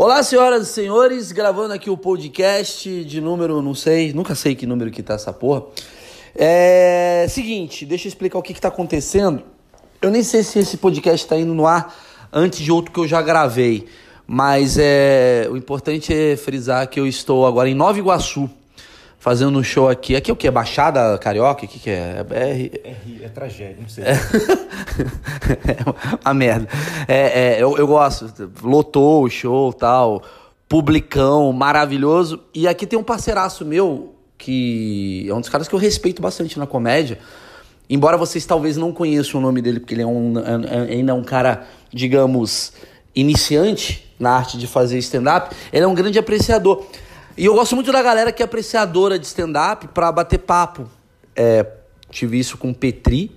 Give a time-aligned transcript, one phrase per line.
[0.00, 4.64] Olá, senhoras e senhores, gravando aqui o podcast de número, não sei, nunca sei que
[4.64, 5.64] número que tá essa porra.
[6.36, 9.42] É seguinte, deixa eu explicar o que, que tá acontecendo.
[10.00, 11.92] Eu nem sei se esse podcast tá indo no ar
[12.32, 13.88] antes de outro que eu já gravei,
[14.24, 18.48] mas é o importante é frisar que eu estou agora em Nova Iguaçu,
[19.18, 20.16] fazendo um show aqui.
[20.16, 20.50] Aqui é o que?
[20.50, 21.64] Baixada Carioca?
[21.64, 22.24] O que, que é?
[22.30, 24.04] É, É, é tragédia, não sei.
[24.04, 24.16] é
[26.24, 26.68] uma merda.
[27.06, 28.32] É, é, eu, eu gosto.
[28.62, 30.22] Lotou o show tal.
[30.68, 32.40] Publicão, maravilhoso.
[32.54, 36.58] E aqui tem um parceiraço meu, que é um dos caras que eu respeito bastante
[36.58, 37.18] na comédia.
[37.90, 41.14] Embora vocês talvez não conheçam o nome dele, porque ele é um, é- ainda é
[41.14, 42.74] um cara, digamos,
[43.14, 46.84] iniciante na arte de fazer stand-up, ele é um grande apreciador.
[47.38, 50.90] E eu gosto muito da galera que é apreciadora de stand-up pra bater papo.
[51.36, 51.64] É,
[52.10, 53.30] tive isso com o Petri,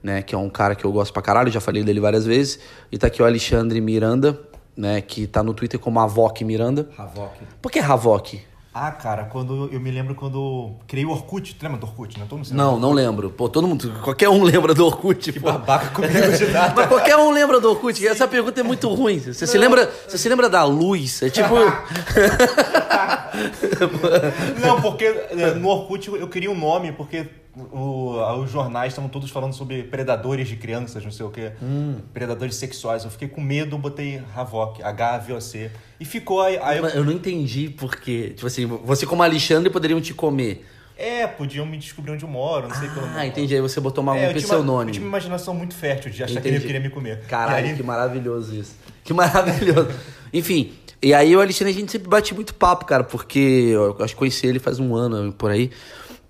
[0.00, 2.60] né, que é um cara que eu gosto pra caralho, já falei dele várias vezes.
[2.92, 4.40] E tá aqui o Alexandre Miranda,
[4.76, 6.88] né, que tá no Twitter como Avoc Miranda.
[6.96, 7.44] Havok.
[7.60, 8.40] Por que Havoc?
[8.76, 11.54] Ah, cara, quando eu me lembro quando criei o Orkut.
[11.54, 12.26] Tu lembra do Orkut, né?
[12.28, 13.30] Todo mundo Não, não lembro.
[13.30, 15.52] Pô, todo mundo, qualquer um lembra do Orkut, Que pô.
[15.52, 16.72] babaca comigo de nada.
[16.74, 18.04] Mas qualquer um lembra do Orkut.
[18.04, 19.20] Essa pergunta é muito ruim.
[19.20, 21.22] Você se lembra, você se lembra da luz?
[21.22, 21.54] É tipo
[24.60, 29.30] Não, porque é, no Orkut eu queria um nome, porque o- os jornais estavam todos
[29.30, 31.52] falando sobre predadores de crianças, não sei o quê.
[31.62, 31.96] Hum.
[32.12, 33.04] Predadores sexuais.
[33.04, 35.70] Eu fiquei com medo, botei Havok, H-A-V-O-C.
[36.00, 36.58] E ficou aí.
[36.60, 38.32] aí eu- eu não entendi por quê.
[38.34, 40.66] Tipo assim, você como Alexandre poderiam te comer.
[40.96, 43.52] É, podiam me descobrir onde eu moro, não sei pelo Ah, entendi.
[43.54, 44.92] Aí você botou uma, É, um eu tinha, uma, eu pseudônimo.
[44.92, 46.54] tinha uma imaginação muito fértil de achar que Entendi.
[46.56, 47.20] ele queria me comer.
[47.26, 48.76] Caralho, aí- que maravilhoso isso.
[49.02, 49.88] Que maravilhoso.
[50.32, 53.38] Enfim, e aí o Alexandre a gente sempre bate muito papo, cara, porque
[53.72, 55.70] eu acho que conheci ele faz um ano por aí,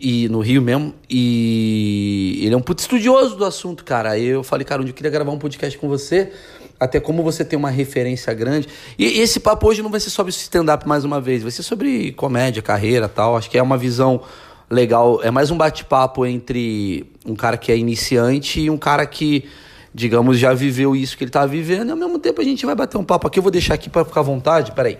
[0.05, 4.11] e no Rio mesmo, e ele é um puto estudioso do assunto, cara.
[4.11, 6.31] Aí eu falei, cara, onde eu queria gravar um podcast com você,
[6.79, 8.69] até como você tem uma referência grande.
[8.99, 12.13] E esse papo hoje não vai ser sobre stand-up mais uma vez, vai ser sobre
[12.13, 13.35] comédia, carreira tal.
[13.35, 14.21] Acho que é uma visão
[14.69, 15.23] legal.
[15.23, 19.47] É mais um bate-papo entre um cara que é iniciante e um cara que,
[19.95, 21.89] digamos, já viveu isso que ele tá vivendo.
[21.89, 23.39] E ao mesmo tempo a gente vai bater um papo aqui.
[23.39, 24.73] Eu vou deixar aqui pra ficar à vontade.
[24.73, 24.99] Peraí.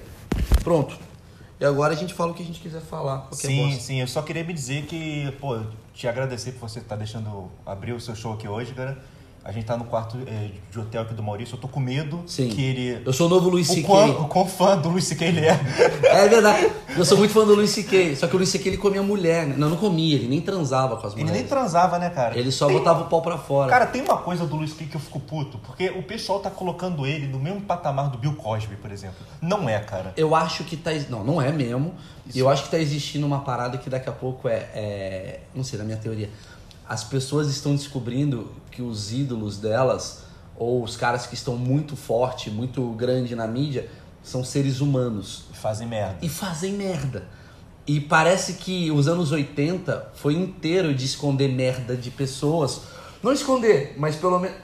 [0.63, 1.04] Pronto.
[1.65, 3.27] E agora a gente fala o que a gente quiser falar.
[3.33, 3.81] Sim, bosta.
[3.81, 5.59] sim, eu só queria me dizer que, pô,
[5.95, 8.99] te agradecer por você estar deixando abrir o seu show aqui hoje, cara.
[9.45, 12.23] A gente tá no quarto é, de hotel aqui do Maurício, eu tô com medo
[12.27, 12.49] Sim.
[12.49, 13.03] que ele.
[13.05, 13.93] Eu sou o novo Luiz C.K.
[14.13, 15.27] o quão fã do Luiz C.K.
[15.27, 15.61] ele é.
[16.03, 16.71] É verdade.
[16.97, 18.17] Eu sou muito fã do Luiz C.K.
[18.17, 18.71] Só que o Luiz C.K.
[18.71, 19.47] ele comia mulher.
[19.47, 19.55] né?
[19.59, 20.15] Não, não comia.
[20.17, 21.43] Ele nem transava com as Ele mulheres.
[21.43, 22.39] nem transava, né, cara?
[22.39, 23.69] Ele só Tem- botava o pau pra fora.
[23.69, 24.87] Cara, tem uma coisa do Luiz C.K.
[24.87, 28.37] que eu fico puto, porque o pessoal tá colocando ele no mesmo patamar do Bill
[28.37, 29.17] Cosby, por exemplo.
[29.43, 30.15] Não é, cara.
[30.17, 30.91] Eu acho que tá.
[31.11, 31.95] Não, não é mesmo.
[32.35, 35.41] Eu acho que tá existindo uma parada que daqui a pouco é, é.
[35.55, 36.31] Não sei, na minha teoria.
[36.89, 40.25] As pessoas estão descobrindo que os ídolos delas,
[40.57, 43.89] ou os caras que estão muito forte, muito grande na mídia,
[44.23, 45.45] são seres humanos.
[45.53, 46.17] Fazem merda.
[46.21, 47.27] E fazem merda.
[47.87, 52.81] E parece que os anos 80 foi inteiro de esconder merda de pessoas.
[53.23, 54.57] Não esconder, mas pelo menos.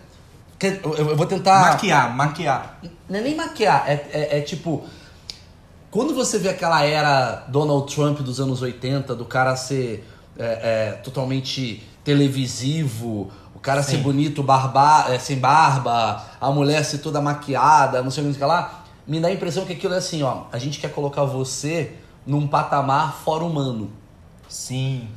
[0.99, 1.73] Eu vou tentar.
[1.73, 2.81] Maquiar, maquiar.
[3.09, 4.85] Não é nem maquiar, é, é, é tipo.
[5.91, 10.07] Quando você vê aquela era Donald Trump dos anos 80, do cara ser
[10.39, 14.03] é, é, totalmente televisivo, o cara ser Sim.
[14.03, 18.85] bonito, barba, é, sem barba, a mulher ser toda maquiada, não sei o que lá,
[19.07, 20.45] me dá a impressão que aquilo é assim, ó.
[20.53, 21.95] A gente quer colocar você
[22.27, 23.91] num patamar fora humano.
[24.49, 25.09] Sim.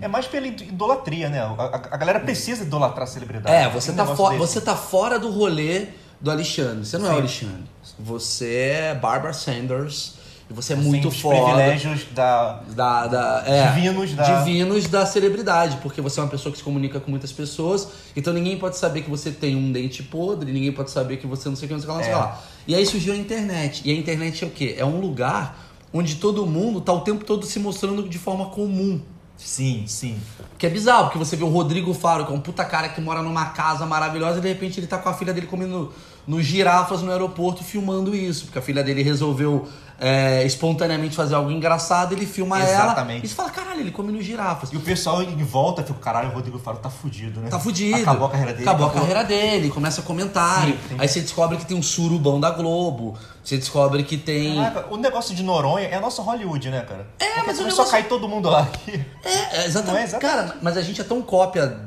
[0.00, 1.40] É mais pela idolatria, né?
[1.40, 3.54] A, a- galera precisa idolatrar a celebridade.
[3.54, 4.38] É, você Um tá, desse.
[4.38, 5.86] você tá fora do rolê
[6.20, 6.84] do Alexandre.
[6.84, 7.18] Você não é o Sim.
[7.20, 7.64] Alexandre.
[7.98, 10.15] Você é Barbara Sanders.
[10.48, 11.34] E você é Sem muito os foda.
[11.42, 12.60] privilégios da.
[12.68, 16.62] da, da- é, Divinos da- divinos da celebridade, porque você é uma pessoa que se
[16.64, 20.70] comunica com muitas pessoas, então ninguém pode saber que você tem um dente podre, ninguém
[20.70, 22.16] pode saber que você não sei o que, não sei o que não sei o
[22.16, 22.26] que É.
[22.26, 22.40] lá.
[22.68, 23.82] E aí surgiu a internet.
[23.84, 24.76] E a internet é o quê?
[24.78, 25.58] É um lugar
[25.92, 29.00] onde todo mundo tá o tempo todo se mostrando de forma comum.
[29.36, 30.16] Sim, sim.
[30.56, 33.00] Que é bizarro, porque você vê o Rodrigo Faro, que é um puta cara que
[33.00, 35.92] mora numa casa maravilhosa, e de repente ele tá com a filha dele comendo
[36.26, 41.50] no girafas no aeroporto filmando isso, porque a filha dele resolveu é, espontaneamente fazer algo
[41.50, 43.24] engraçado, ele filma ela Exatamente.
[43.24, 44.70] e você fala, caralho, ele come no girafas.
[44.70, 47.48] E o pessoal em volta fica, caralho, o Rodrigo Faro tá fudido, né?
[47.48, 47.96] Tá fudido.
[48.02, 48.68] Acabou a carreira dele.
[48.68, 50.74] Acabou a carreira dele, começa comentário.
[50.74, 50.96] Sim, sim.
[50.98, 53.16] Aí você descobre que tem um surubão da Globo.
[53.42, 54.56] Você descobre que tem.
[54.56, 57.06] Caraca, o negócio de Noronha é nosso Hollywood, né, cara?
[57.18, 59.02] É, Porque mas o negócio- a cair todo mundo lá aqui.
[59.24, 60.02] É, é, exatamente.
[60.02, 60.18] É exatamente.
[60.20, 61.78] Cara, mas a gente é tão cópia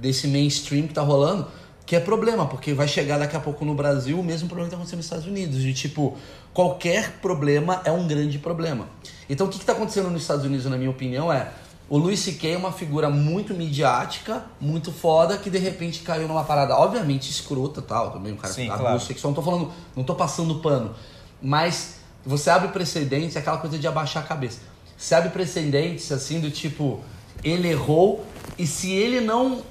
[0.00, 1.46] desse mainstream que tá rolando
[1.90, 4.70] que é problema, porque vai chegar daqui a pouco no Brasil o mesmo problema que
[4.70, 5.60] tá acontecendo nos Estados Unidos.
[5.60, 6.16] De tipo,
[6.54, 8.86] qualquer problema é um grande problema.
[9.28, 11.50] Então o que, que tá acontecendo nos Estados Unidos, na minha opinião, é.
[11.88, 12.52] O Louis C.K.
[12.52, 17.82] é uma figura muito midiática, muito foda, que de repente caiu numa parada, obviamente, escrota
[17.82, 18.86] tal, também, um cara Sim, claro.
[18.86, 19.32] abuso sexual.
[19.32, 20.94] Não tô falando, não tô passando pano.
[21.42, 24.60] mas você abre precedentes, é aquela coisa de abaixar a cabeça.
[24.96, 27.00] Você abre precedentes assim do tipo,
[27.42, 28.24] ele errou
[28.56, 29.64] e se ele não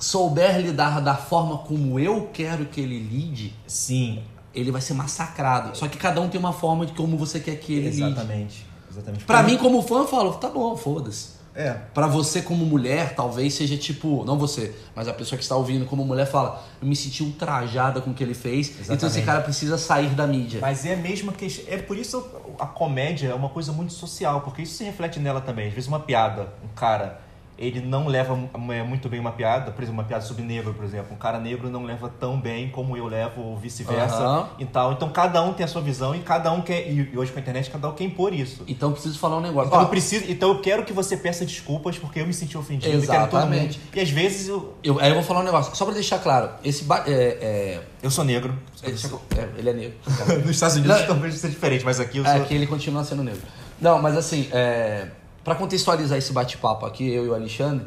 [0.00, 4.22] souber lidar da forma como eu quero que ele lide, Sim,
[4.54, 5.76] ele vai ser massacrado.
[5.76, 8.02] Só que cada um tem uma forma de como você quer que ele lide.
[8.02, 8.66] exatamente.
[8.90, 9.24] exatamente.
[9.24, 11.40] Pra mim, como fã, eu falo, tá bom, foda-se.
[11.54, 11.72] É.
[11.92, 15.84] Pra você como mulher, talvez seja tipo, não você, mas a pessoa que está ouvindo
[15.84, 19.26] como mulher fala, eu me senti ultrajada com o que ele fez, então esse Exatamente.
[19.26, 20.60] cara precisa sair da mídia.
[20.60, 21.64] Mas é a mesma questão.
[21.68, 22.24] É por isso
[22.58, 25.68] a comédia é uma coisa muito social, porque isso se reflete nela também.
[25.68, 27.20] Às vezes uma piada, um cara,
[27.60, 28.32] ele não leva
[28.72, 31.12] é, muito bem uma piada, por exemplo, uma piada sobre negro, por exemplo.
[31.12, 34.48] Um cara negro não leva tão bem como eu levo, ou vice-versa Aham.
[34.58, 34.92] e tal.
[34.94, 36.90] Então cada um tem a sua visão e cada um quer.
[36.90, 38.64] E hoje com a internet, cada um quer impor isso.
[38.66, 39.68] Então eu preciso falar um negócio.
[39.68, 42.96] Então eu, preciso, então eu quero que você peça desculpas porque eu me senti ofendido.
[42.96, 43.78] Exatamente.
[43.94, 46.50] E às vezes eu, eu, aí eu vou falar um negócio, só pra deixar claro,
[46.64, 48.54] esse ba- é, eu sou negro.
[48.82, 49.96] é, esse- é, ele é negro.
[50.46, 52.46] Nos Estados Unidos talvez seja diferente, mas aqui eu É, sou.
[52.46, 53.42] que ele continua sendo negro.
[53.80, 55.08] Não, mas assim, é,
[55.44, 57.86] para contextualizar esse bate-papo aqui, eu e o Alexandre,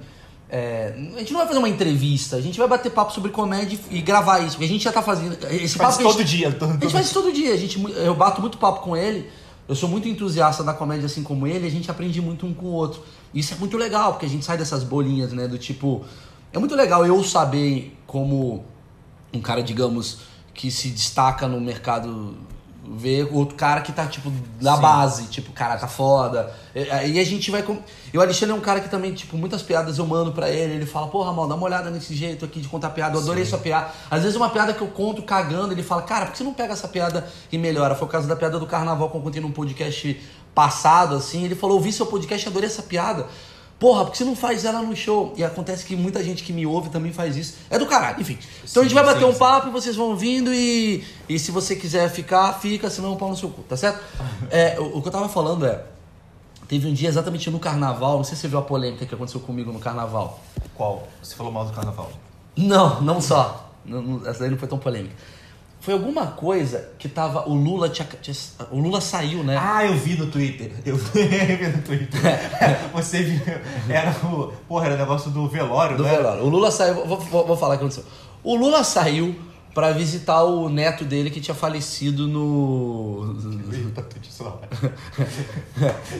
[0.49, 3.79] é, a gente não vai fazer uma entrevista, a gente vai bater papo sobre comédia
[3.89, 5.33] e gravar isso, porque a gente já tá fazendo.
[5.49, 6.51] Esse Faz papo a gente- todo dia.
[6.51, 9.29] Todo, A gente faz isso todo dia, a gente, eu bato muito papo com ele,
[9.67, 12.67] eu sou muito entusiasta da comédia assim como ele, a gente aprende muito um com
[12.67, 13.01] o outro.
[13.33, 16.03] Isso é muito legal, porque a gente sai dessas bolinhas, né, do tipo...
[16.51, 18.63] É muito legal eu saber como
[19.33, 20.19] um cara, digamos,
[20.53, 22.37] que se destaca no mercado
[22.85, 24.81] ver outro cara que tá, tipo, na Sim.
[24.81, 26.53] base, tipo, cara, tá foda.
[26.75, 27.63] E aí a gente vai.
[27.63, 27.77] Com...
[28.13, 30.73] E o Alexandre é um cara que também, tipo, muitas piadas eu mando pra ele,
[30.73, 33.45] ele fala, porra, mal, dá uma olhada nesse jeito aqui de contar piada, eu adorei
[33.45, 33.51] Sim.
[33.51, 33.89] sua piada.
[34.11, 36.53] Às vezes uma piada que eu conto cagando, ele fala, cara, por que você não
[36.53, 37.95] pega essa piada e melhora?
[37.95, 40.21] Foi o caso da piada do carnaval que eu contei num podcast
[40.53, 43.25] passado, assim, ele falou, ouvi seu podcast, adorei essa piada.
[43.83, 45.33] Porra, por que você não faz ela no show?
[45.35, 47.55] E acontece que muita gente que me ouve também faz isso.
[47.69, 48.37] É do caralho, enfim.
[48.63, 49.39] Então a gente Sim, vai bater sim, um sim.
[49.39, 53.27] papo e vocês vão vindo e, e se você quiser ficar, fica, senão eu pau
[53.27, 54.01] no seu cu, tá certo?
[54.49, 55.83] É, o, o que eu tava falando é,
[56.65, 59.41] teve um dia exatamente no carnaval, não sei se você viu a polêmica que aconteceu
[59.41, 60.39] comigo no carnaval.
[60.75, 61.05] Qual?
[61.21, 62.09] Você falou mal do carnaval.
[62.55, 63.69] Não, não só.
[63.83, 65.13] Não- não- essa daí não foi tão polêmica.
[65.83, 67.47] Foi alguma coisa que tava.
[67.49, 68.07] O Lula tinha.
[68.21, 68.35] tinha-
[68.71, 69.57] o Lula saiu, né?
[69.59, 70.71] Ah, eu vi no Twitter.
[70.85, 72.21] Eu vi no Twitter.
[72.95, 73.41] Você viu.
[73.89, 74.53] Era o.
[74.65, 76.15] Porra, era o negócio do velório, do né?
[76.15, 76.43] velório.
[76.45, 77.05] O Lula saiu.
[77.05, 78.05] Vou, vou, vou falar o que aconteceu.
[78.41, 79.35] O Lula saiu
[79.73, 83.35] pra visitar o neto dele que tinha falecido no.
[83.73, 84.05] Eita.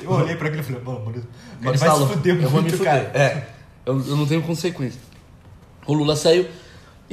[0.03, 2.61] Eu olhei pra aquele e falei, mano, mano, Ele ele vai se fuder eu vou
[2.61, 2.93] me muito, fuder.
[3.11, 3.17] cara.
[3.17, 3.47] É,
[3.85, 4.99] eu, eu não tenho consequência.
[5.87, 6.47] O Lula saiu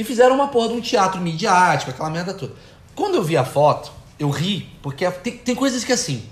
[0.00, 2.54] e fizeram uma porra de um teatro midiático, aquela merda toda.
[2.94, 6.22] Quando eu vi a foto, eu ri, porque tem, tem coisas que assim,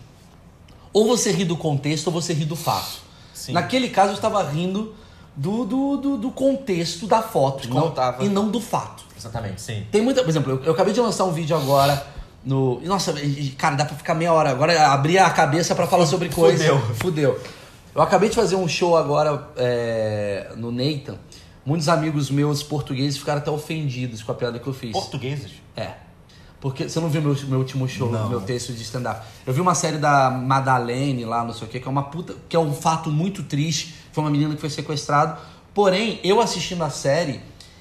[0.91, 3.03] ou você ri do contexto ou você ri do fato.
[3.35, 3.53] Sim.
[3.53, 4.94] Naquele caso eu estava rindo
[5.37, 8.25] do, do, do, do contexto da foto não- tava.
[8.25, 9.05] e não do fato.
[9.15, 9.85] Exatamente, sim.
[9.93, 12.06] Tem muita, por exemplo, eu, eu acabei de lançar um vídeo agora
[12.43, 12.81] no.
[12.81, 13.12] Nossa,
[13.59, 14.50] cara, dá pra ficar meia hora.
[14.50, 16.65] Agora abrir a cabeça pra falar sobre coisa.
[16.65, 16.94] Fudeu.
[16.94, 17.41] Fudeu.
[17.94, 21.17] Eu acabei de fazer um show agora é, no Nathan.
[21.69, 24.93] Muitos amigos meus portugueses ficaram até ofendidos com a piada que eu fiz.
[24.93, 25.50] Portugueses?
[25.76, 25.91] É.
[26.59, 28.26] Porque você não viu meu, meu último show, Não.
[28.31, 29.20] meu texto de stand-up.
[29.47, 32.35] Eu vi uma série da Madalene lá, não sei o que, que é uma puta.
[32.49, 33.94] que é um fato muito triste.
[34.12, 35.38] Foi uma menina que foi sequestrada.
[35.75, 37.41] Porém, eu assistindo a série,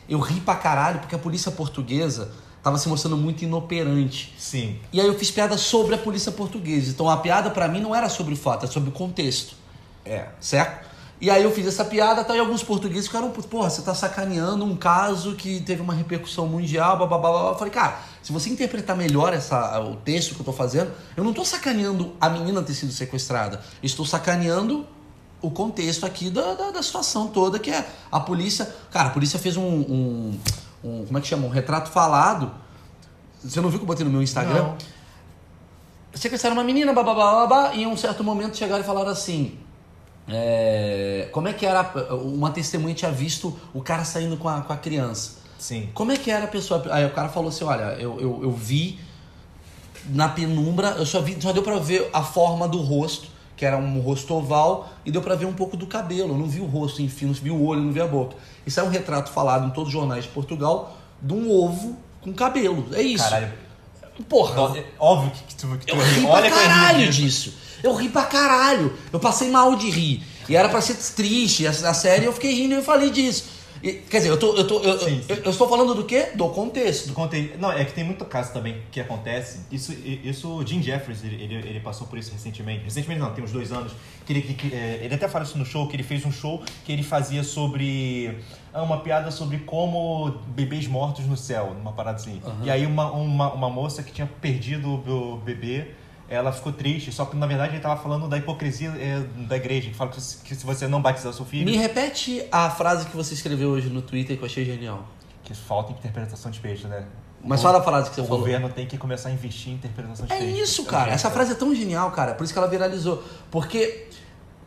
[0.10, 2.30] eu ri pra caralho, porque a polícia portuguesa
[2.62, 4.36] tava se mostrando muito inoperante.
[4.38, 4.75] Sim.
[4.92, 6.89] E aí eu fiz piada sobre a polícia portuguesa.
[6.91, 9.56] Então a piada pra mim não era sobre o fato, era sobre o contexto
[10.03, 10.25] É.
[10.41, 10.86] certo?
[11.19, 12.36] E aí eu fiz essa piada, tá?
[12.36, 16.95] E alguns portugueses ficaram, porra, você tá sacaneando um caso que teve uma repercussão mundial,
[16.95, 17.50] blá.
[17.50, 21.24] Eu falei, cara, se você interpretar melhor essa, o texto que eu tô fazendo, eu
[21.24, 23.62] não tô sacaneando a menina ter sido sequestrada.
[23.81, 24.86] Estou sacaneando
[25.41, 28.71] o contexto aqui da, da, da situação toda, que é a polícia...
[28.91, 29.63] Cara, a polícia fez um...
[29.63, 30.39] um,
[30.83, 31.47] um- como é que chama?
[31.47, 32.51] Um retrato falado.
[33.43, 34.63] Você não viu que eu botei no meu Instagram?
[34.63, 34.77] Não.
[36.13, 37.03] sequestraram uma menina, blá,
[37.47, 39.57] blá, e em um certo momento chegaram e falaram assim.
[40.27, 41.81] É, como é que era.
[42.15, 45.38] Uma testemunha tinha visto o cara saindo com a, com a criança.
[45.57, 45.89] Sim.
[45.93, 46.86] Como é que era a pessoa?
[46.91, 49.00] Aí o cara falou assim: olha, eu, eu, eu vi
[50.10, 53.77] na penumbra, eu só vi, só deu pra ver a forma do rosto, que era
[53.77, 56.34] um rosto oval, e deu pra ver um pouco do cabelo.
[56.34, 58.36] Eu não vi o rosto, enfim, não vi o olho, não vi a boca.
[58.65, 62.34] Isso é um retrato falado em todos os jornais de Portugal de um ovo com
[62.34, 62.86] cabelo.
[62.93, 63.24] É isso.
[63.24, 63.53] Caralho.
[64.27, 67.53] Porra, Óbvio que, tu, que tu eu ri Olha pra caralho disso.
[67.84, 68.93] Eu ri pra caralho.
[69.12, 70.24] Eu passei mal de rir.
[70.50, 73.57] E era pra ser triste a, a série, eu fiquei rindo e eu falei disso.
[73.84, 75.25] E, quer dizer, eu, tô, eu, tô, eu, Sim, sim.
[75.29, 76.29] eu- eu estou falando do quê?
[76.34, 77.10] Do contexto.
[77.10, 79.60] Do conte- Não, é que tem muito caso também que acontece.
[79.72, 79.93] Isso,
[80.24, 82.84] isso o Jim Jeffries, ele, ele, ele passou por isso recentemente.
[82.86, 83.91] Recentemente não, tem uns dois anos.
[84.25, 86.63] Que ele, que- é, ele até fala isso no show, que ele fez um show
[86.86, 88.36] que ele fazia sobre.
[88.74, 92.41] ah, Uma piada sobre como bebês mortos no céu, numa parada assim.
[92.63, 95.89] E aí uma, uma, uma moça que tinha perdido o bebê.
[96.29, 99.89] Ela ficou triste, só que na verdade ele estava falando da hipocrisia é, da igreja,
[99.89, 103.05] que fala que se, que se você não batizar seu filho, Me repete a frase
[103.05, 105.05] que você escreveu hoje no Twitter que eu achei genial.
[105.43, 107.05] que falta interpretação de peixe, né?
[107.41, 108.39] Mas O- fala a frase que você o falou.
[108.39, 110.60] governo tem que começar a investir em interpretação de É texto.
[110.60, 111.12] isso, cara.
[111.12, 112.34] Essa frase é tão genial, cara.
[112.34, 113.24] Por isso que ela viralizou.
[113.50, 114.07] Porque.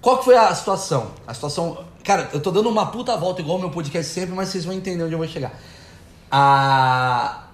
[0.01, 1.11] Qual que foi a situação?
[1.27, 1.85] A situação.
[2.03, 4.73] Cara, eu tô dando uma puta volta igual o meu podcast sempre, mas vocês vão
[4.73, 5.53] entender onde eu vou chegar.
[6.31, 7.45] A...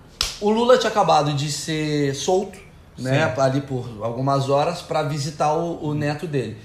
[0.40, 2.56] O Lula tinha acabado de ser solto,
[2.98, 3.32] né?
[3.34, 3.40] Sim.
[3.40, 6.56] Ali por algumas horas pra visitar o, o neto dele.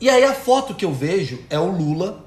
[0.00, 2.24] E aí a foto que eu vejo é o Lula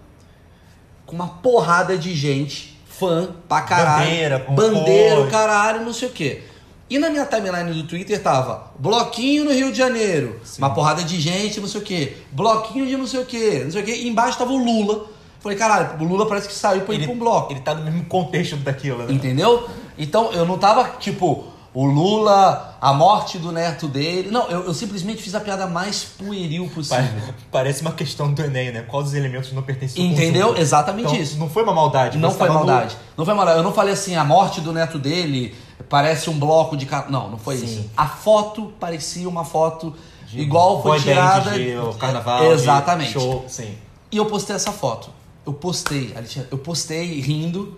[1.06, 4.06] com uma porrada de gente, fã pra caralho.
[4.06, 5.28] Bandeira, com Bandeira, cor.
[5.28, 6.44] o caralho, não sei o quê.
[6.90, 11.20] E na minha timeline do Twitter tava bloquinho no Rio de Janeiro, uma porrada de
[11.20, 13.96] gente, não sei o quê, bloquinho de não sei o quê, não sei o quê,
[13.96, 15.08] e embaixo tava o Lula.
[15.40, 17.52] Falei, caralho, o Lula parece que saiu pra ir Ele, pra um bloco.
[17.52, 19.12] ele tá no mesmo contexto daquilo, né?
[19.12, 19.68] Entendeu?
[19.98, 24.30] Então eu não tava tipo, o Lula, a morte do neto dele.
[24.30, 27.04] Não, eu, eu simplesmente fiz a piada mais pueril possível.
[27.04, 28.82] Pa- Parece uma questão do Enem, né?
[28.84, 30.56] Quais os elementos não pertencem ao Entendeu?
[30.58, 31.38] Exatamente Então, isso.
[31.40, 32.18] Não foi uma maldade.
[32.18, 32.96] Não foi no- maldade.
[33.18, 33.58] Não foi maldade.
[33.58, 35.56] Eu não falei assim, a morte do neto dele
[35.90, 36.88] parece um bloco de.
[37.10, 37.66] Não, não foi Sim.
[37.66, 37.90] isso.
[37.98, 39.96] A foto parecia uma foto
[40.28, 41.52] de igual foi tirada.
[41.52, 43.08] de carnaval, Exatamente.
[43.08, 43.76] de show, sim.
[44.12, 45.10] E eu postei essa foto.
[45.46, 46.14] Eu postei,
[46.52, 47.78] eu postei rindo,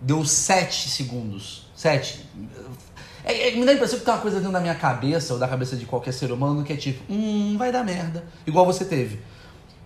[0.00, 1.66] deu sete segundos.
[1.76, 2.20] Sete.
[3.28, 5.38] É, é, me dá a impressão que tem uma coisa dentro da minha cabeça, ou
[5.38, 8.24] da cabeça de qualquer ser humano, que é tipo, hum, vai dar merda.
[8.46, 9.20] Igual você teve.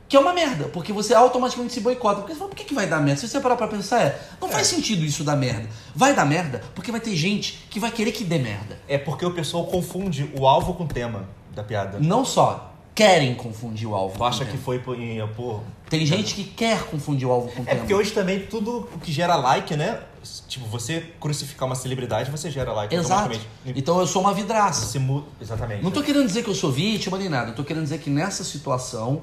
[0.08, 2.20] Que é uma merda, porque você automaticamente se boicota.
[2.20, 3.20] Porque você fala, por que, que vai dar merda?
[3.20, 5.68] Se você parar pra pensar, é, não faz sentido isso dar merda.
[5.92, 8.78] Vai dar merda porque vai ter gente que vai querer que dê merda.
[8.86, 11.98] É porque o pessoal confunde o alvo com o tema da piada.
[11.98, 14.16] Não só querem confundir o alvo.
[14.18, 15.62] Tu acha o que foi por, em, por...
[15.88, 18.98] Tem gente que quer confundir o alvo com o É porque hoje também tudo o
[18.98, 20.00] que gera like, né?
[20.46, 23.12] Tipo, você crucificar uma celebridade, você gera like Exato.
[23.22, 23.78] automaticamente.
[23.78, 24.86] Então eu sou uma vidraça.
[24.86, 25.26] Você muda...
[25.40, 25.82] Exatamente.
[25.82, 27.50] Não tô querendo dizer que eu sou vítima nem nada.
[27.50, 29.22] Eu tô querendo dizer que nessa situação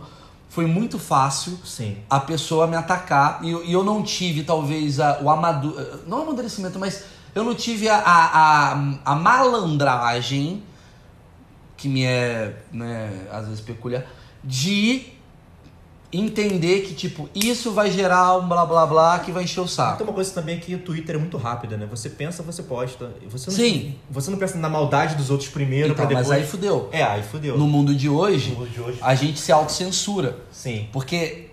[0.50, 1.98] foi muito fácil Sim.
[2.10, 5.76] a pessoa me atacar e eu, e eu não tive talvez a- o amadu...
[6.08, 7.04] não amadurecimento, mas
[7.36, 10.64] eu não tive a, a, a, a malandragem
[11.80, 14.06] que me é, né, às vezes peculiar,
[14.44, 15.14] de
[16.12, 20.00] entender que, tipo, isso vai gerar um blá blá blá que vai encher o saco.
[20.00, 21.88] Tem uma coisa também que o Twitter é muito rápida, né?
[21.90, 23.12] Você pensa, você posta.
[23.30, 23.96] Você não, Sim.
[24.10, 26.28] Você não pensa na maldade dos outros primeiro Então, pra depois...
[26.28, 26.90] mas aí fudeu.
[26.92, 27.58] É, aí fudeu.
[27.58, 29.00] No mundo de hoje, mundo de hoje.
[29.02, 30.38] a gente se autocensura.
[30.52, 31.50] Sim, Porque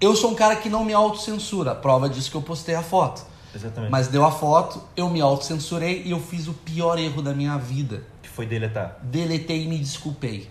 [0.00, 1.74] eu sou um cara que não me autocensura.
[1.74, 3.24] Prova disso que eu postei a foto.
[3.54, 3.90] exatamente.
[3.90, 7.56] Mas deu a foto, eu me autocensurei e eu fiz o pior erro da minha
[7.56, 8.13] vida.
[8.34, 8.98] Foi deletar.
[9.02, 10.50] Deletei e me desculpei.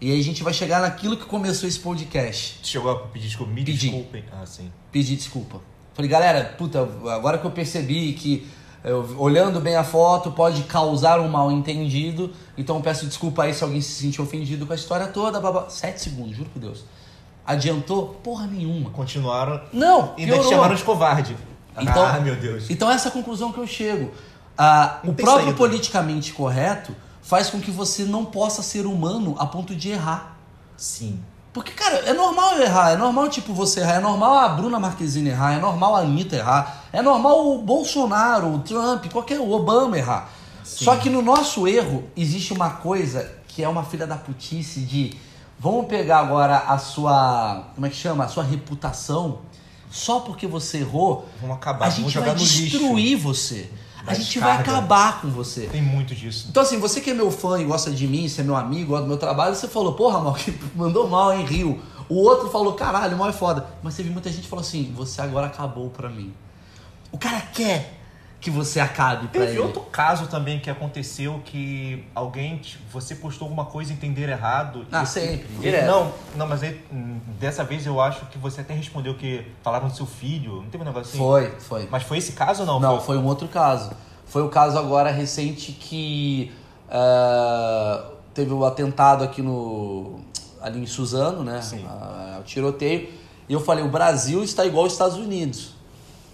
[0.00, 2.58] E aí a gente vai chegar naquilo que começou esse podcast.
[2.62, 3.52] Chegou a pedir desculpa?
[3.52, 3.78] Me Pedi.
[3.88, 4.24] desculpem.
[4.32, 4.70] Ah, sim.
[4.90, 5.60] Pedir desculpa.
[5.94, 6.80] Falei, galera, puta,
[7.10, 8.46] agora que eu percebi que
[8.84, 13.54] eu- olhando bem a foto pode causar um mal entendido, então eu peço desculpa aí
[13.54, 15.40] se alguém se sentiu ofendido com a história toda.
[15.40, 15.70] Babá.
[15.70, 16.84] Sete segundos, juro por Deus.
[17.46, 18.08] Adiantou?
[18.22, 18.90] Porra nenhuma.
[18.90, 19.62] Continuaram.
[19.72, 21.36] Não, Ainda te chamaram de covarde.
[21.80, 22.68] Então- ah, meu Deus.
[22.68, 24.10] Então essa é a conclusão que eu chego.
[24.56, 25.56] Ah, o próprio saída.
[25.56, 30.36] politicamente correto faz com que você não possa ser humano a ponto de errar.
[30.76, 31.20] Sim.
[31.52, 34.78] Porque, cara, é normal eu errar, é normal, tipo, você errar, é normal a Bruna
[34.80, 39.50] Marquezine errar, é normal a Anitta errar, é normal o Bolsonaro, o Trump, qualquer o
[39.52, 40.30] Obama errar.
[40.64, 40.84] Sim.
[40.86, 45.14] Só que no nosso erro existe uma coisa que é uma filha da putice de
[45.58, 48.24] vamos pegar agora a sua, como é que chama?
[48.24, 49.40] A sua reputação,
[49.90, 52.62] só porque você errou, Vamos acabar, a vamos gente jogar vai no lixo.
[52.62, 53.70] destruir você.
[54.06, 55.66] A gente vai acabar com você.
[55.66, 56.48] Tem muito disso.
[56.50, 58.90] Então, assim, você que é meu fã e gosta de mim, você é meu amigo,
[58.90, 61.80] gosta do meu trabalho, você falou, porra, mal, que mandou mal, hein, Rio.
[62.08, 63.66] O outro falou, caralho, mal é foda.
[63.82, 66.34] Mas teve muita gente que falou assim, você agora acabou pra mim.
[67.10, 68.01] O cara quer
[68.42, 69.60] que você acabe pra Teve ele.
[69.60, 72.60] outro caso também que aconteceu que alguém,
[72.92, 74.84] você postou alguma coisa e entender errado.
[74.90, 75.86] Ah, e- sempre, e- direto.
[75.86, 79.86] não, não, mas aí, hum, dessa vez eu acho que você até respondeu que falaram
[79.86, 80.56] do seu filho.
[80.56, 81.18] Não teve um negócio assim?
[81.18, 81.88] Foi, foi.
[81.88, 82.80] Mas foi esse caso ou não?
[82.80, 83.92] Não, foi um outro caso.
[84.26, 86.50] Foi o caso agora recente que
[86.90, 90.18] ah, teve o atentado aqui no.
[90.60, 91.60] ali em Suzano, né?
[91.62, 91.84] Sim.
[91.88, 93.08] Ah, o tiroteio.
[93.48, 95.74] E eu falei, o Brasil está igual aos Estados Unidos.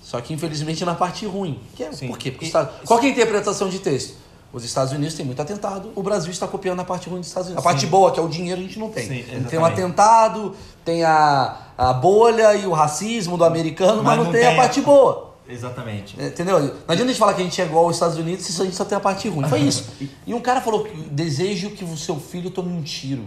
[0.08, 1.60] Só que infelizmente na parte ruim.
[1.76, 2.08] Que é, Sim.
[2.08, 2.30] por quê?
[2.30, 4.14] Porque E- Estados- Qual que é a interpretação de texto?
[4.50, 7.48] Os Estados Unidos têm muito atentado, o Brasil está copiando a parte ruim dos Estados
[7.48, 7.62] Unidos.
[7.62, 9.02] A parte boa, que é o dinheiro, a gente não tem.
[9.06, 9.72] Sim, tem um exatamente.
[9.82, 14.46] atentado, tem a, a bolha e o racismo do americano, mas, Mas não, não tem,
[14.46, 15.34] a a- parte boa.
[15.46, 16.16] Exatamente.
[16.18, 16.58] Entendeu?
[16.60, 18.64] Não adianta a gente falar que a gente é igual aos Estados Unidos se a
[18.64, 19.46] gente só tem a parte ruim.
[19.46, 19.84] Foi isso.
[20.26, 23.24] E um cara falou desejo que o seu filho tome um tiro.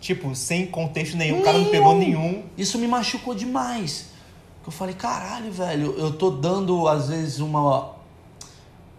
[0.00, 2.42] Tipo, sem contexto nenhum, o cara não pegou nenhum.
[2.56, 4.06] Isso me machucou demais.
[4.66, 7.92] Eu falei, caralho, velho, eu tô dando, às vezes, uma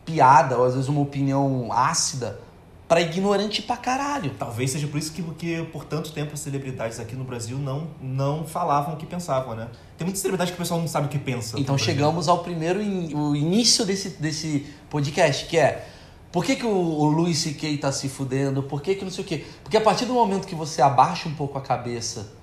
[0.06, 2.40] piada, ou às vezes uma opinião ácida
[2.88, 4.32] pra ignorante pra caralho.
[4.38, 7.88] Talvez seja por isso que, que por tanto tempo as celebridades aqui no Brasil não,
[8.00, 9.68] não falavam o que pensavam, né?
[9.98, 11.60] Tem muita celebridade que o pessoal não sabe o que pensa.
[11.60, 15.88] Então chegamos ao primeiro in- o início desse, desse podcast, que é
[16.32, 17.78] por que, que o, o Luis C.K.
[17.80, 18.62] tá se fudendo?
[18.62, 19.46] Por que, que não sei o quê?
[19.64, 22.34] Porque a partir do momento que você abaixa um pouco a cabeça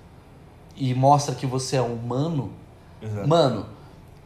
[0.75, 2.51] e mostra que você é humano,
[3.03, 3.29] Exato.
[3.29, 3.67] mano,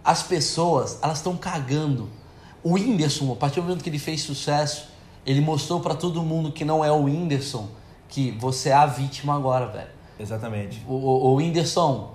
[0.05, 2.09] as pessoas, elas estão cagando.
[2.63, 4.89] O Whindersson, a partir do momento que ele fez sucesso,
[5.25, 7.69] ele mostrou pra todo mundo que não é o Whindersson,
[8.09, 9.91] que você é a vítima agora, velho.
[10.19, 10.83] Exatamente.
[10.87, 12.15] O, o, o Whindersson,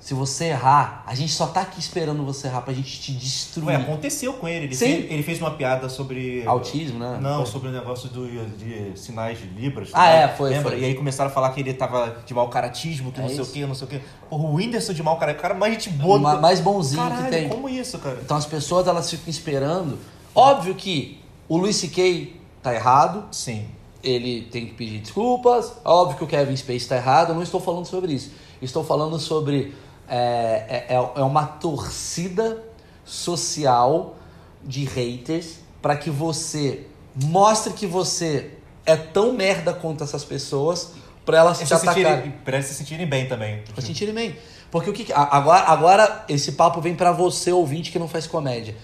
[0.00, 3.66] se você errar, a gente só tá aqui esperando você errar pra gente te destruir.
[3.68, 4.66] Ué, aconteceu com ele.
[4.66, 4.84] Ele Sim.
[4.86, 6.44] fez, ele fez uma piada sobre.
[6.46, 7.18] Autismo, né?
[7.20, 7.46] Não, Foi.
[7.46, 8.26] sobre o negócio do,
[8.56, 9.90] de sinais de Libras.
[9.92, 10.22] Ah, né?
[10.22, 10.70] é, foi, Lembra?
[10.70, 10.80] foi.
[10.80, 13.40] E aí começaram a falar que ele tava de mau caratismo, que É não sei
[13.40, 13.50] isso.
[13.50, 14.00] o que, não sei o que.
[14.30, 16.18] Porra, o Whindersson de mau caratismo, o cara mais gente boa.
[16.18, 17.48] Ma- mais bonzinho Caralho, que tem.
[17.48, 18.18] como isso, cara?
[18.22, 19.98] Então as pessoas elas ficam esperando.
[20.34, 22.40] Óbvio que o Luis C.K.
[22.62, 23.66] tá errado, Sim.
[24.02, 25.72] ele tem que pedir desculpas.
[25.84, 28.30] Óbvio que o Kevin Space está errado, eu não estou falando sobre isso.
[28.62, 29.74] Estou falando sobre.
[30.08, 32.62] É, é, é uma torcida
[33.04, 34.16] social
[34.64, 38.52] de haters para que você mostre que você
[38.84, 40.92] é tão merda quanto essas pessoas
[41.24, 42.04] para elas É te se atacarem.
[42.04, 43.62] sentirem, pra se sentirem bem também.
[43.74, 44.36] Pra sentirem bem.
[44.70, 45.12] Porque o que.
[45.12, 48.74] Agora, agora esse papo vem pra você, ouvinte, que não faz comédia.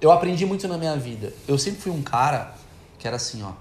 [0.00, 1.32] Eu aprendi muito na minha vida.
[1.48, 2.54] Eu sempre fui um cara
[2.98, 3.52] que era assim, ó.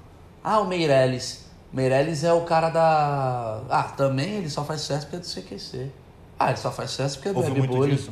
[0.44, 1.46] Ah, o Meirelles.
[1.72, 3.62] Meirelles é o cara da.
[3.70, 5.92] Ah, também ele só faz sucesso porque é do CQC.
[6.46, 7.96] Ah, ele só faz sucesso porque é do Ouviu muito Webbolha.
[7.96, 8.12] disso.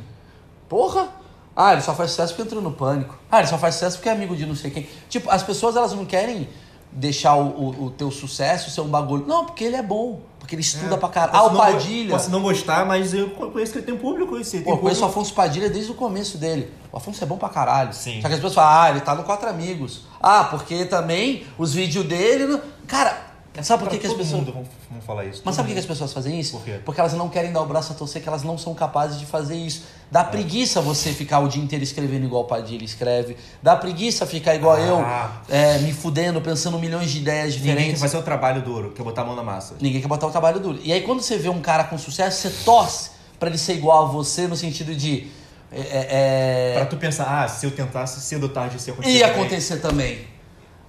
[0.68, 1.08] Porra!
[1.54, 3.18] Ah, ele só faz sucesso porque entrou no pânico.
[3.30, 4.88] Ah, ele só faz sucesso porque é amigo de não sei quem.
[5.08, 6.48] Tipo, as pessoas elas não querem
[6.90, 9.26] deixar o, o, o teu sucesso ser um bagulho.
[9.26, 10.20] Não, porque ele é bom.
[10.38, 11.36] Porque ele estuda pra caralho.
[11.36, 12.10] Ah, o Padilha.
[12.10, 14.36] Posso não gostar, mas eu conheço que ele tem público.
[14.36, 15.20] Esse, tem Pô, eu conheço o público.
[15.20, 16.70] Afonso Padilha desde o começo dele.
[16.90, 17.92] O Afonso é bom pra caralho.
[17.92, 18.20] Sim.
[18.20, 20.02] Só que as pessoas falam, ah, ele tá no Quatro Amigos.
[20.20, 22.60] Ah, porque também os vídeos dele.
[22.86, 24.32] Cara, sabe por que, que as pessoas.
[24.40, 25.42] mundo vão, vão falar isso.
[25.44, 26.52] Mas sabe por que, as pessoas fazem isso?
[26.56, 26.80] Por quê?
[26.84, 29.26] Porque elas não querem dar o braço a torcer, que elas não são capazes de
[29.26, 29.82] fazer isso.
[30.10, 33.36] Dá preguiça você ficar o dia inteiro escrevendo igual o Padilha escreve.
[33.62, 35.42] Dá preguiça ficar igual eu, Ah.
[35.48, 38.00] é, me fudendo, pensando milhões de ideias Ninguém quer diferentes.
[38.00, 39.74] fazer o trabalho duro, que é botar a mão na massa.
[39.80, 40.78] Ninguém quer botar o trabalho duro.
[40.82, 44.04] E aí quando você vê um cara com sucesso, você torce pra ele ser igual
[44.06, 45.26] a você no sentido de.
[45.74, 49.10] É, é, Pra tu pensar, ah, se eu tentasse cedo ou tarde ia acontecer.
[49.18, 49.40] ia também.
[49.40, 50.18] acontecer também.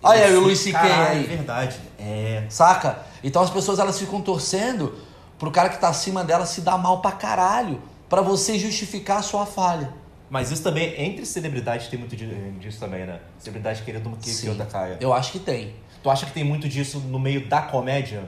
[0.04, 0.64] Olha aí o Luiz.
[0.72, 1.24] Caralho, aí.
[1.24, 1.76] É verdade.
[2.00, 2.44] É.
[2.50, 3.00] Saca?
[3.24, 4.94] Então as pessoas elas ficam torcendo
[5.40, 7.82] pro cara que tá acima dela se dar mal pra caralho.
[8.10, 9.92] Pra você justificar a sua falha.
[10.30, 12.26] Mas isso também, entre celebridades, tem muito di-
[12.60, 13.20] disso também, né?
[13.40, 14.50] Celebridade querendo que, que Sim.
[14.50, 14.98] outra caia.
[15.00, 15.74] Eu acho que tem.
[16.02, 18.24] Tu acha que tem muito disso no meio da comédia?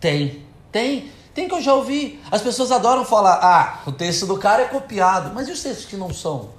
[0.00, 0.44] Tem.
[0.70, 1.10] Tem.
[1.34, 2.20] Tem que eu já ouvi.
[2.30, 5.32] As pessoas adoram falar, ah, o texto do cara é copiado.
[5.34, 6.50] Mas e os textos que não são?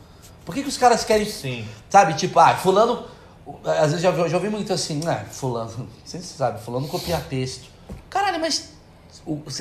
[0.45, 1.65] Por que, que os caras querem Sim.
[1.89, 3.05] Sabe, tipo, ah, fulano.
[3.63, 5.25] Às vezes já, já ouvi muito assim, né?
[5.31, 7.69] Fulano, você sabe, fulano copia texto.
[8.09, 8.69] Caralho, mas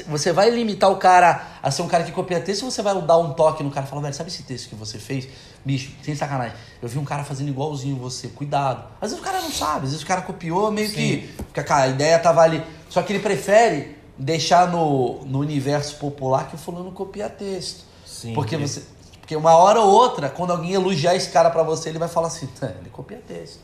[0.07, 3.01] você- vai limitar o cara a ser um cara que copia texto ou você vai
[3.03, 5.29] dar um toque no cara e falar, velho, sabe esse texto que você fez?
[5.65, 6.57] Bicho, sem sacanagem.
[6.81, 8.85] Eu vi um cara fazendo igualzinho você, cuidado.
[9.01, 11.29] Às vezes o cara não sabe, às vezes o cara copiou meio que.
[11.53, 12.63] Porque a ideia tava ali.
[12.89, 17.85] Só que ele prefere deixar no, no universo popular que o fulano copia texto.
[18.07, 18.33] Sim.
[18.35, 18.83] Porque você.
[19.21, 22.27] Porque uma hora ou outra, quando alguém elogiar esse cara pra você, ele vai falar
[22.29, 23.61] assim, "É, ele copia texto.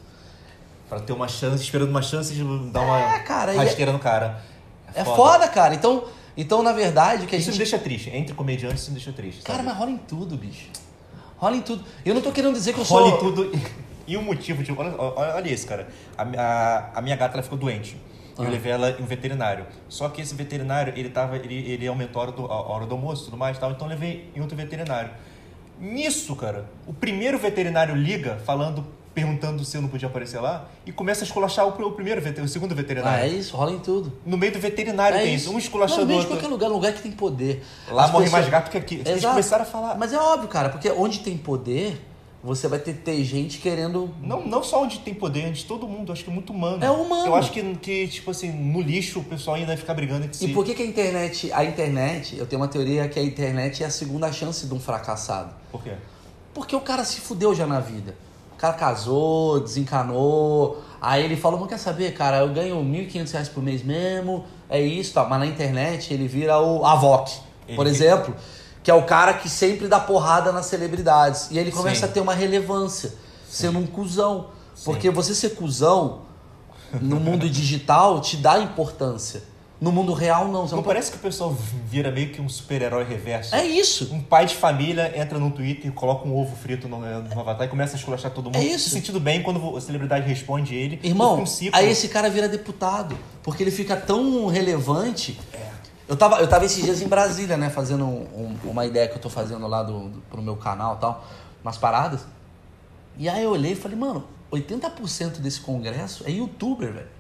[0.89, 4.41] Pra ter uma chance, esperando uma chance de dar uma É, cara, rasteira no cara.
[4.95, 5.75] É foda, cara.
[5.75, 6.05] Então,
[6.37, 7.71] então, na verdade, o que a Isso me gente.
[7.71, 8.11] deixa triste.
[8.11, 9.43] Entre comediantes, isso me deixa triste.
[9.43, 9.69] Cara, sabe?
[9.69, 10.69] mas rola em tudo, bicho.
[11.39, 11.85] Rola em tudo.
[12.05, 13.17] Eu não tô querendo dizer que eu Rola sou.
[13.17, 13.61] em tudo.
[14.07, 14.71] E o motivo de.
[14.73, 15.89] Olha, olha, olha esse, cara.
[16.17, 17.97] A, a, a minha gata ela ficou doente.
[18.39, 18.49] Eu Ah.
[18.49, 19.67] levei ela em um veterinário.
[19.89, 21.37] Só que esse veterinário, ele tava.
[21.37, 23.73] Ele, ele aumentou a hora, do, a hora do almoço e tudo mais e tal.
[23.73, 25.11] Então eu levei em outro veterinário.
[25.81, 30.93] Nisso, cara, o primeiro veterinário liga falando, perguntando se eu não podia aparecer lá, e
[30.93, 33.33] começa a esculachar o, o primeiro o segundo Ah, é veterinário.
[33.35, 34.13] isso, rola em tudo.
[34.27, 35.49] No meio do veterinário É tem isso.
[35.49, 37.65] Um Não, esculachando no o meio de qualquer lugar, lugar que tem poder.
[37.91, 39.03] Lá As morre pessoas- mais gato que aqui.
[39.07, 39.95] Eles começaram a falar.
[39.95, 41.99] Mas é óbvio, cara, porque onde tem poder,
[42.45, 44.15] você vai ter, ter gente querendo.
[44.21, 46.85] Não, não só onde tem poder, onde todo mundo, acho que é muito humano.
[46.85, 47.29] É humano.
[47.29, 50.37] Eu acho que, que, tipo assim, no lixo o pessoal ainda vai ficar brigando entre
[50.37, 50.45] si.
[50.45, 51.51] E por que, que a internet.
[51.55, 54.79] A internet, eu tenho uma teoria que a internet é a segunda chance de um
[54.79, 55.55] fracassado.
[55.73, 55.93] Por quê?
[56.53, 58.15] Porque o cara se fudeu já na vida.
[58.57, 63.49] O cara casou, desencanou, Aí ele falou, mas quer saber, cara, eu ganho 1.500 reais
[63.49, 65.25] por mês mesmo, é isso, tá.
[65.25, 67.31] Mas na internet ele vira o Avoc,
[67.77, 68.35] por Ele- exemplo,
[68.83, 71.49] que é o cara que sempre dá porrada nas celebridades.
[71.51, 72.05] E ele começa Sim.
[72.07, 73.13] a ter uma relevância,
[73.49, 74.49] sendo um cuzão.
[74.85, 76.23] Porque você ser cuzão
[77.01, 79.43] no mundo digital te dá importância.
[79.79, 80.63] No mundo real, não.
[80.67, 80.95] Você Não não pode...
[80.95, 81.55] parece que o pessoal
[81.87, 83.55] vira meio que um super-herói reverso?
[83.55, 84.09] É isso.
[84.13, 87.67] Um pai de família entra no Twitter e coloca um ovo frito no, no avatar
[87.67, 88.57] e começa a esculachar todo mundo.
[88.57, 88.85] É isso.
[88.89, 90.99] Se sentindo bem quando a celebridade responde ele.
[91.03, 93.19] Irmão, um aí esse cara vira deputado.
[93.43, 95.39] Porque ele fica tão relevante.
[96.09, 97.69] Eu tava, eu tava esses dias em Brasília, né?
[97.69, 100.95] Fazendo um- um- uma ideia que eu tô fazendo lá do, do- pro meu canal
[100.97, 101.27] e tal.
[101.63, 102.21] Umas paradas.
[103.19, 107.16] E aí eu olhei e falei, mano, 80% desse congresso é youtuber, velho.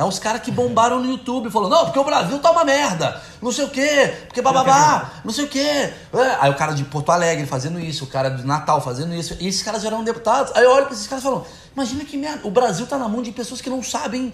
[0.00, 3.20] É uns caras que bombaram no YouTube, falando, não, porque o Brasil tá uma merda,
[3.42, 5.58] não sei o quê, porque bababá, não sei o quê.
[5.60, 9.36] É, Aí o cara de Porto Alegre fazendo isso, o cara de Natal fazendo isso,
[9.38, 10.56] e esses caras eram deputados.
[10.56, 13.06] Aí eu olho pra esses caras e falo, imagina que merda, o Brasil tá na
[13.08, 14.32] mão de pessoas que não sabem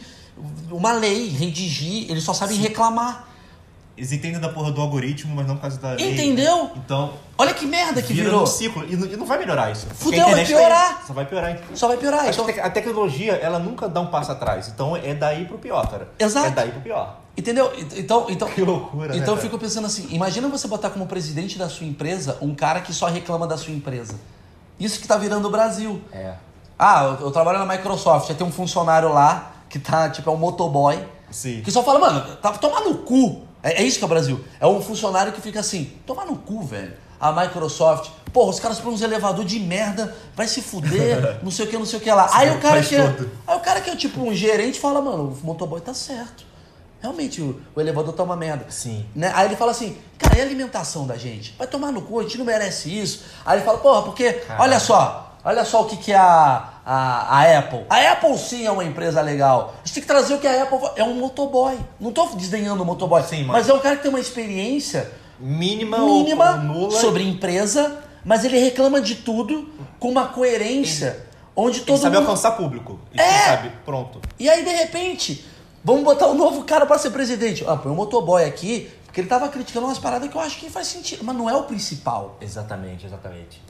[0.71, 3.27] uma lei, redigir, eles só sabem reclamar.
[3.97, 6.13] Eles entendem da porra do algoritmo, mas não por causa da lei.
[6.13, 6.65] Entendeu?
[6.65, 6.71] né?
[6.77, 8.43] Então, Olha que merda que vira virou.
[8.43, 8.85] um ciclo.
[8.87, 9.87] E não, e não vai melhorar isso.
[9.87, 11.05] Porque Fudeu, vai internet tá piorar.
[11.07, 11.59] Só vai piorar.
[11.75, 12.21] Só vai piorar.
[12.25, 14.69] A, Então, tec- a tecnologia, ela nunca dá um passo atrás.
[14.69, 16.09] Então, é daí pro pior, cara.
[16.19, 16.47] Exato.
[16.49, 17.21] É daí pro pior.
[17.35, 17.73] Entendeu?
[17.97, 19.41] Então, então, Que loucura, né, Então eu cara?
[19.49, 23.07] fico pensando assim, imagina você botar como presidente da sua empresa um cara que só
[23.07, 24.15] reclama da sua empresa.
[24.79, 26.03] Isso que tá virando o Brasil.
[26.13, 26.35] É.
[26.79, 30.33] Ah, eu, eu trabalho na Microsoft, já tem um funcionário lá que tá, tipo, é
[30.33, 30.99] um motoboy,
[31.31, 31.63] Sim.
[31.63, 33.46] que só fala, mano, tá, toma no cu.
[33.67, 34.45] É, é isso que é o Brasil.
[34.61, 36.95] É um funcionário que fica assim, toma no cu, velho.
[37.19, 41.65] A Microsoft, porra, os caras põem uns elevador de merda, vai se fuder, não sei
[41.65, 42.29] o que, não sei o que lá.
[42.33, 45.37] Aí o cara que é, aí o cara que é tipo um gerente fala, mano,
[45.43, 46.45] o motoboy tá certo.
[47.01, 48.67] Realmente, o, o elevador tá uma merda.
[48.69, 49.05] Sim.
[49.15, 49.33] Né?
[49.35, 51.55] Aí ele fala assim, cara, e a alimentação da gente?
[51.59, 53.25] Vai tomar no cu, a gente não merece isso.
[53.45, 54.63] Aí ele fala, porra, porque, Caraca.
[54.63, 57.85] olha só, olha só o que, que é a, a, a Apple.
[57.91, 59.75] A Apple sim é uma empresa legal.
[59.75, 61.77] A gente tem que trazer o que a Apple é um motoboy.
[62.01, 63.57] Não tô desdenhando o motoboy, Sim, mas...
[63.57, 66.93] mas- é um cara que tem uma experiência Mínima, mínima nula.
[66.99, 69.69] sobre empresa, mas ele reclama de tudo
[69.99, 71.27] com uma coerência.
[71.59, 72.27] Onde todo Ele sabe mundo...
[72.29, 73.01] alcançar público.
[73.13, 73.47] Ele É.
[73.47, 74.21] sabe, pronto.
[74.39, 75.45] E aí, de repente,
[75.83, 77.65] vamos botar um novo cara pra ser presidente.
[77.67, 80.69] Ah, põe um motoboy aqui, porque ele tava criticando umas paradas que eu acho que
[80.69, 82.37] faz sentido, mas não é o principal.
[82.43, 83.63] Exatamente, exatamente.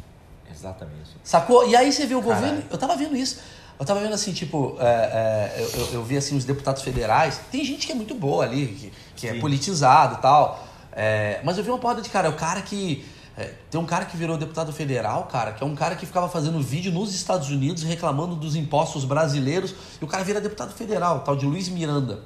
[0.67, 1.11] Exatamente.
[1.23, 1.69] Sacou?
[1.69, 2.41] E aí você vê o Caralho.
[2.47, 2.63] governo.
[2.71, 3.39] Eu tava vendo isso.
[3.79, 7.41] Eu tava vendo assim, tipo, é, é, eu, eu- vi assim os deputados federais.
[7.53, 10.67] Tem gente que é muito boa ali, que, que é politizado e tal.
[10.93, 12.29] É, mas eu vi uma porrada de cara.
[12.29, 13.05] É o cara que.
[13.37, 16.27] é, tem um cara que virou deputado federal, cara, que é um cara que ficava
[16.27, 19.75] fazendo vídeo nos Estados Unidos reclamando dos impostos brasileiros.
[20.01, 22.21] E o cara vira deputado federal, tal de Luiz Miranda.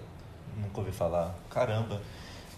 [0.56, 1.34] Nunca ouvi falar.
[1.50, 2.00] Caramba.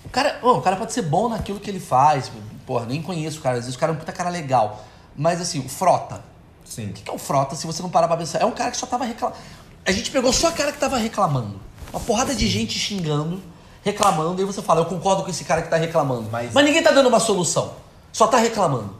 [0.04, 2.30] O cara, ô, o cara pode ser bom naquilo que ele faz.
[2.66, 3.56] Porra, nem conheço o cara.
[3.56, 4.84] Às vezes o cara é um puta cara legal.
[5.16, 6.22] Mas assim, o Frota.
[6.64, 6.88] Sim.
[6.90, 8.40] O que é o Frota se você não parar pra pensar?
[8.40, 9.38] É um cara que só tava reclamando.
[9.84, 11.60] A gente pegou só a cara que tava reclamando.
[11.92, 13.42] Uma porrada de gente xingando,
[13.82, 16.28] reclamando, e você fala, eu concordo com esse cara que tá reclamando.
[16.30, 17.74] Mas, Mas- ninguém tá dando uma solução.
[18.12, 18.94] Só tá reclamando.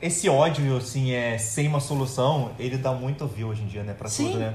[0.00, 3.94] Esse ódio, assim, é sem uma solução, ele dá muito view hoje em dia, né?
[3.94, 4.26] Pra Sim.
[4.26, 4.54] tudo, né?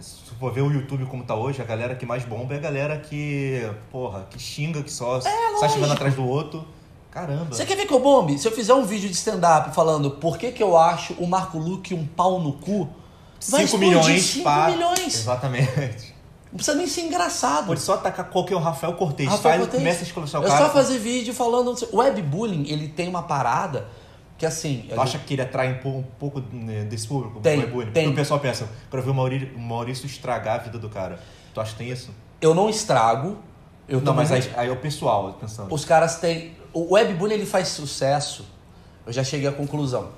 [0.00, 2.60] Se for ver o YouTube como tá hoje, a galera que mais bomba é a
[2.60, 5.72] galera que, porra, que xinga, que só sai É, lógico.
[5.74, 6.66] xingando atrás do outro.
[7.10, 7.46] Caramba.
[7.54, 8.38] Você quer ver que eu bombe?
[8.38, 11.58] Se eu fizer um vídeo de stand-up falando por que, que eu acho o Marco
[11.58, 12.88] Luque um pau no cu,
[13.48, 14.70] vai 5 explodir milhões, 5 pá.
[14.70, 15.14] milhões.
[15.16, 16.14] Exatamente.
[16.52, 17.66] Não precisa nem ser engraçado.
[17.66, 19.28] Pode só atacar qualquer o Rafael Cortez.
[19.28, 19.82] Rafael faz, Cortez.
[19.82, 20.66] começa a esculachar o É cara.
[20.66, 21.76] só fazer vídeo falando.
[21.92, 23.86] O webbullying, ele tem uma parada
[24.36, 24.86] que assim.
[24.92, 27.38] Tu acha que ele atrai um pouco, um pouco, né, desse público?
[27.40, 27.92] Tem, webbullying?
[27.92, 28.04] tem.
[28.04, 31.20] Porque o pessoal pensa, quero ver o Maurício, o Maurício estragar a vida do cara.
[31.54, 32.10] Tu acha que tem isso?
[32.40, 33.36] Eu não estrago.
[33.88, 35.72] Eu não, mas aí, aí é o pessoal pensando.
[35.72, 36.56] Os caras têm.
[36.72, 38.44] O webbullying ele faz sucesso.
[39.06, 40.10] Eu já cheguei à conclusão.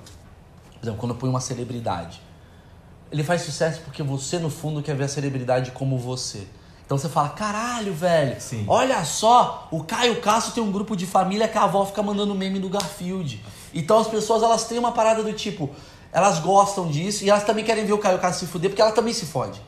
[0.73, 2.21] Por exemplo, quando eu ponho uma celebridade.
[3.11, 6.47] Ele faz sucesso porque você, no fundo, quer ver a celebridade como você.
[6.85, 8.65] Então você fala, caralho, velho, Sim.
[8.67, 12.35] olha só, o Caio Castro tem um grupo de família que a avó fica mandando
[12.35, 13.43] meme do Garfield.
[13.73, 15.69] Então as pessoas, elas têm uma parada do tipo,
[16.11, 18.91] elas gostam disso e elas também querem ver o Caio Castro se fuder porque ela
[18.91, 19.61] também se fode,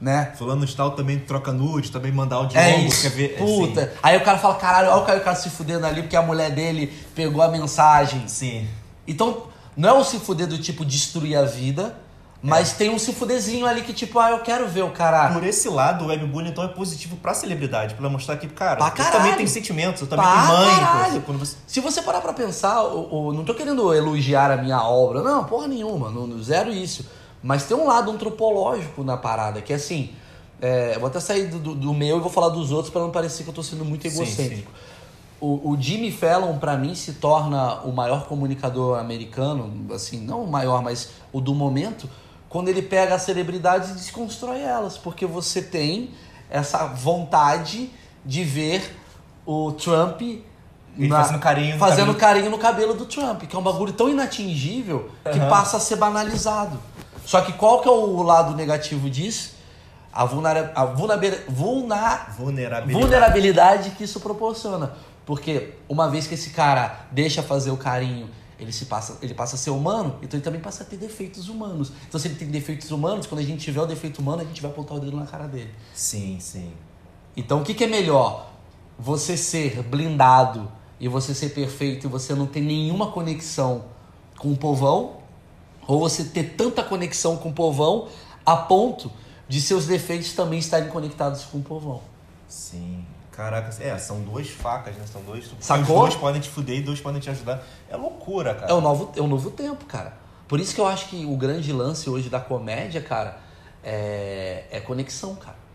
[0.00, 0.32] né?
[0.36, 3.02] Fulano tal também troca nude, também manda áudio É longo, isso.
[3.02, 3.36] quer ver...
[3.38, 3.86] Puta.
[3.86, 3.98] Sim.
[4.02, 6.92] Aí o cara fala, caralho, olha o Castro se fudendo ali porque a mulher dele
[7.14, 8.28] pegou a mensagem.
[8.28, 8.68] Sim.
[9.08, 9.44] Então,
[9.76, 11.96] não é um se fuder do tipo destruir a vida,
[12.42, 15.32] mas tem um se fudezinho ali que tipo, ah, eu quero ver o cara.
[15.32, 18.92] Por esse lado, o webbullying então é positivo pra celebridade, pra mostrar que, cara, Pra
[19.04, 20.76] eu também tenho sentimentos, eu também Pra tenho mãe.
[20.80, 21.20] caralho.
[21.22, 21.56] Quando você...
[21.66, 25.44] Se você parar pra pensar, o, o- não tô querendo elogiar a minha obra, não,
[25.44, 27.06] porra nenhuma, não, não- zero isso.
[27.42, 30.10] Mas tem um lado antropológico na parada, que é assim,
[30.60, 33.42] é, vou até sair do, do- meu e vou falar dos outros pra não parecer
[33.44, 34.70] que eu tô sendo muito Sim, egocêntrico.
[35.40, 40.50] O, o Jimmy Fallon, pra mim, se torna o maior comunicador americano, assim, não o
[40.50, 42.08] maior, mas o do momento,
[42.48, 46.10] quando ele pega as celebridades e desconstrói elas, porque você tem
[46.48, 47.90] essa vontade
[48.24, 48.96] de ver
[49.44, 52.18] o Trump Ele fazendo carinho no fazendo cabelo.
[52.18, 55.48] carinho no cabelo do Trump, que é um bagulho tão inatingível que Aham.
[55.50, 56.80] passa a ser banalizado.
[57.26, 59.54] Só que qual que é o lado negativo disso?
[60.12, 62.92] A, vulnera a vulnerabil- vulna- Vulnerabilidade.
[62.92, 64.92] vulnerabilidade que isso proporciona.
[65.26, 69.56] Porque uma vez que esse cara deixa fazer o carinho, ele, se passa, ele passa
[69.56, 71.92] a ser humano, então ele também passa a ter defeitos humanos.
[72.08, 74.62] Então se ele tem defeitos humanos, quando a gente tiver o defeito humano, a gente
[74.62, 75.74] vai apontar o dedo na cara dele.
[75.92, 76.72] Sim, sim.
[77.36, 78.50] Então o que, que é melhor?
[78.98, 83.84] Você ser blindado e você ser perfeito e você não ter nenhuma conexão
[84.38, 85.16] com o povão?
[85.86, 88.08] Ou você ter tanta conexão com o povão
[88.44, 89.10] a ponto
[89.48, 92.00] de seus defeitos também estarem conectados com o povão?
[92.48, 93.04] Sim.
[93.30, 95.04] Caraca, é, são duas facas, né?
[95.06, 95.44] São dois.
[95.60, 95.82] Sacou?
[95.82, 97.62] Os dois podem te fuder e dois podem te ajudar.
[97.90, 98.70] É loucura, cara.
[98.70, 100.14] É o novo, é o novo tempo, cara.
[100.48, 103.38] Por isso que eu acho que o grande lance hoje da comédia, cara,
[103.84, 105.65] é, é conexão, cara.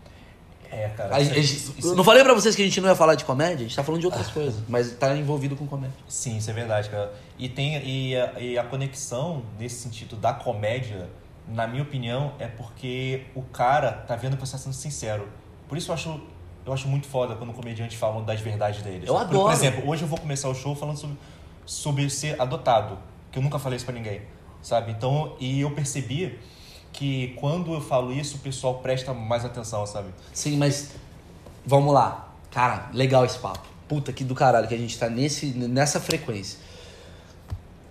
[0.72, 1.20] É, cara.
[1.20, 3.58] Isso- gente- não falei pra vocês que a gente não ia falar de comédia?
[3.66, 5.94] A gente tá falando de outras coisas, mas tá envolvido com comédia.
[6.08, 7.12] Sim, isso é verdade, cara.
[7.38, 11.08] E tem e a, e a conexão nesse sentido da comédia,
[11.46, 15.28] na minha opinião, é porque o cara tá vendo que você tá sendo sincero.
[15.68, 16.20] Por isso eu acho
[16.64, 19.08] eu acho muito foda quando comediantes falam das verdades deles.
[19.08, 19.42] Eu por, adoro.
[19.46, 21.18] Por exemplo, hoje eu vou começar o show falando sobre,
[21.66, 22.98] sobre ser adotado,
[23.32, 24.22] que eu nunca falei isso pra ninguém,
[24.62, 24.92] sabe?
[24.92, 26.38] Então, e eu percebi
[26.92, 30.08] que quando eu falo isso, o pessoal presta mais atenção, sabe?
[30.32, 30.90] Sim, mas
[31.64, 32.28] vamos lá.
[32.50, 33.66] Cara, legal esse papo.
[33.88, 36.58] Puta que do caralho que a gente tá nesse, nessa frequência.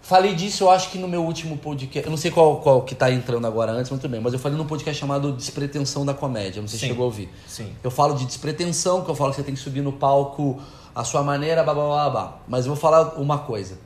[0.01, 2.05] Falei disso, eu acho que no meu último podcast.
[2.05, 4.19] Eu não sei qual, qual que tá entrando agora antes, mas tudo bem.
[4.19, 6.61] Mas eu falei num podcast chamado Despretensão da Comédia.
[6.61, 6.91] Não sei se Sim.
[6.91, 7.29] chegou a ouvir.
[7.47, 7.73] Sim.
[7.83, 10.59] Eu falo de despretensão, que eu falo que você tem que subir no palco
[10.93, 12.39] a sua maneira, blá blá blá blá.
[12.47, 13.77] Mas eu vou falar uma coisa.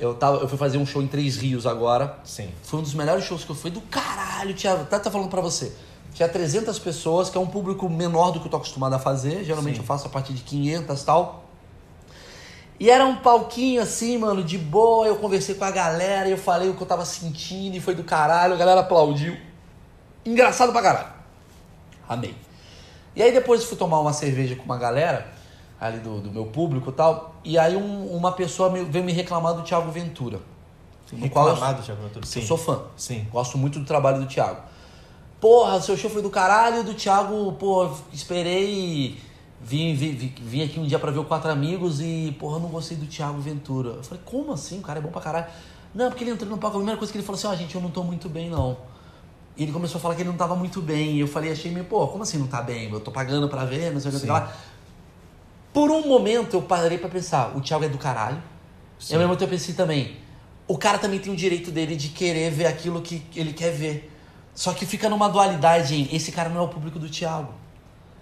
[0.00, 2.18] Eu, tava, eu fui fazer um show em Três Rios agora.
[2.24, 2.50] Sim.
[2.62, 4.86] Foi um dos melhores shows que eu fui do caralho, Thiago.
[4.86, 5.72] Tá, tá falando pra você.
[6.14, 9.44] Tinha 300 pessoas, que é um público menor do que eu tô acostumado a fazer.
[9.44, 9.82] Geralmente Sim.
[9.82, 11.44] eu faço a partir de 500 e tal.
[12.80, 15.06] E era um palquinho assim, mano, de boa.
[15.06, 17.94] Eu conversei com a galera e eu falei o que eu tava sentindo e foi
[17.94, 18.54] do caralho.
[18.54, 19.36] A galera aplaudiu.
[20.24, 21.12] Engraçado pra caralho.
[22.08, 22.34] Amei.
[23.14, 25.39] E aí depois eu fui tomar uma cerveja com uma galera
[25.80, 27.34] ali do, do meu público e tal.
[27.44, 30.40] E aí um- uma pessoa me- veio me reclamar do Thiago Ventura.
[31.12, 32.26] No qual eu- Reclamado, Thiago Ventura.
[32.26, 32.40] Sim.
[32.40, 32.82] eu sou fã.
[32.96, 33.26] Sim.
[33.32, 34.60] Gosto muito do trabalho do Thiago.
[35.40, 39.18] Porra, seu show foi do caralho, do Thiago, pô, esperei.
[39.62, 42.68] Vim, vim, vim, aqui um dia pra ver o Quatro Amigos e, porra, eu não
[42.70, 43.90] gostei do Thiago Ventura.
[43.90, 44.78] Eu falei, como assim?
[44.78, 45.46] O cara é bom pra caralho.
[45.94, 47.74] Não, porque ele entrou no palco, a primeira coisa que ele falou assim, ó, gente,
[47.74, 48.76] eu não tô muito bem, não.
[49.56, 51.16] E ele começou a falar que ele não tava muito bem.
[51.16, 52.90] E eu falei, achei meio, pô, como assim não tá bem?
[52.90, 54.50] Eu tô pagando pra ver, não sei o que lá.
[55.72, 58.42] Por um momento eu parei pra pensar, o Thiago é do caralho.
[59.08, 60.16] E ao mesmo tempo eu pensei também,
[60.66, 64.10] o cara também tem o direito dele de querer ver aquilo que ele quer ver.
[64.54, 67.54] Só que fica numa dualidade em esse cara não é o público do Thiago.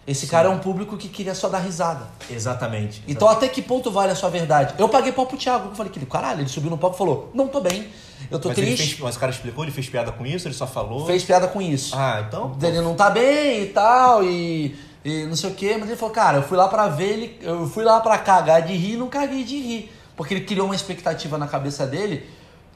[0.07, 2.07] Esse cara é um público que queria só dar risada.
[2.31, 3.03] Exatamente.
[3.07, 4.75] Então até que ponto vale a sua verdade?
[4.79, 5.69] Eu paguei pau pro Thiago.
[5.69, 7.89] Eu falei que ele, caralho, ele subiu no palco e falou, não tô bem,
[8.31, 8.87] eu tô mas, triste.
[8.87, 11.07] fez, mas o cara explicou, ele fez piada com isso, ele só falou.
[11.07, 11.95] Fez piada com isso.
[11.95, 12.57] Ah, então.
[12.63, 16.15] Ele não tá bem e tal, e, e não sei o quê, mas ele falou,
[16.15, 18.97] cara, eu fui lá pra ver ele, eu fui lá pra cagar de rir e
[18.97, 19.93] não caguei de rir.
[20.17, 22.29] Porque ele criou uma expectativa na cabeça dele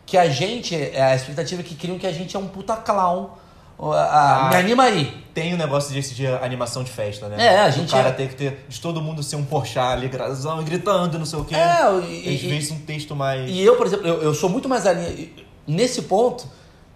[0.07, 3.31] que a gente, é a expectativa que criam que a gente é um puta clown.
[3.81, 5.13] Ah, me anima aí.
[5.35, 7.45] Tem o negócio desse de animação de festa, né?
[7.45, 8.65] É, a O gente cara é- tem que ter.
[8.69, 11.57] De todo mundo ser um porchá ali, grazão, e gritando, não sei o quê.
[11.57, 13.51] É, Às e, e- vezes um texto mais.
[13.51, 15.29] E eu, por exemplo, eu, eu sou muito mais alinha.
[15.67, 16.47] Nesse ponto,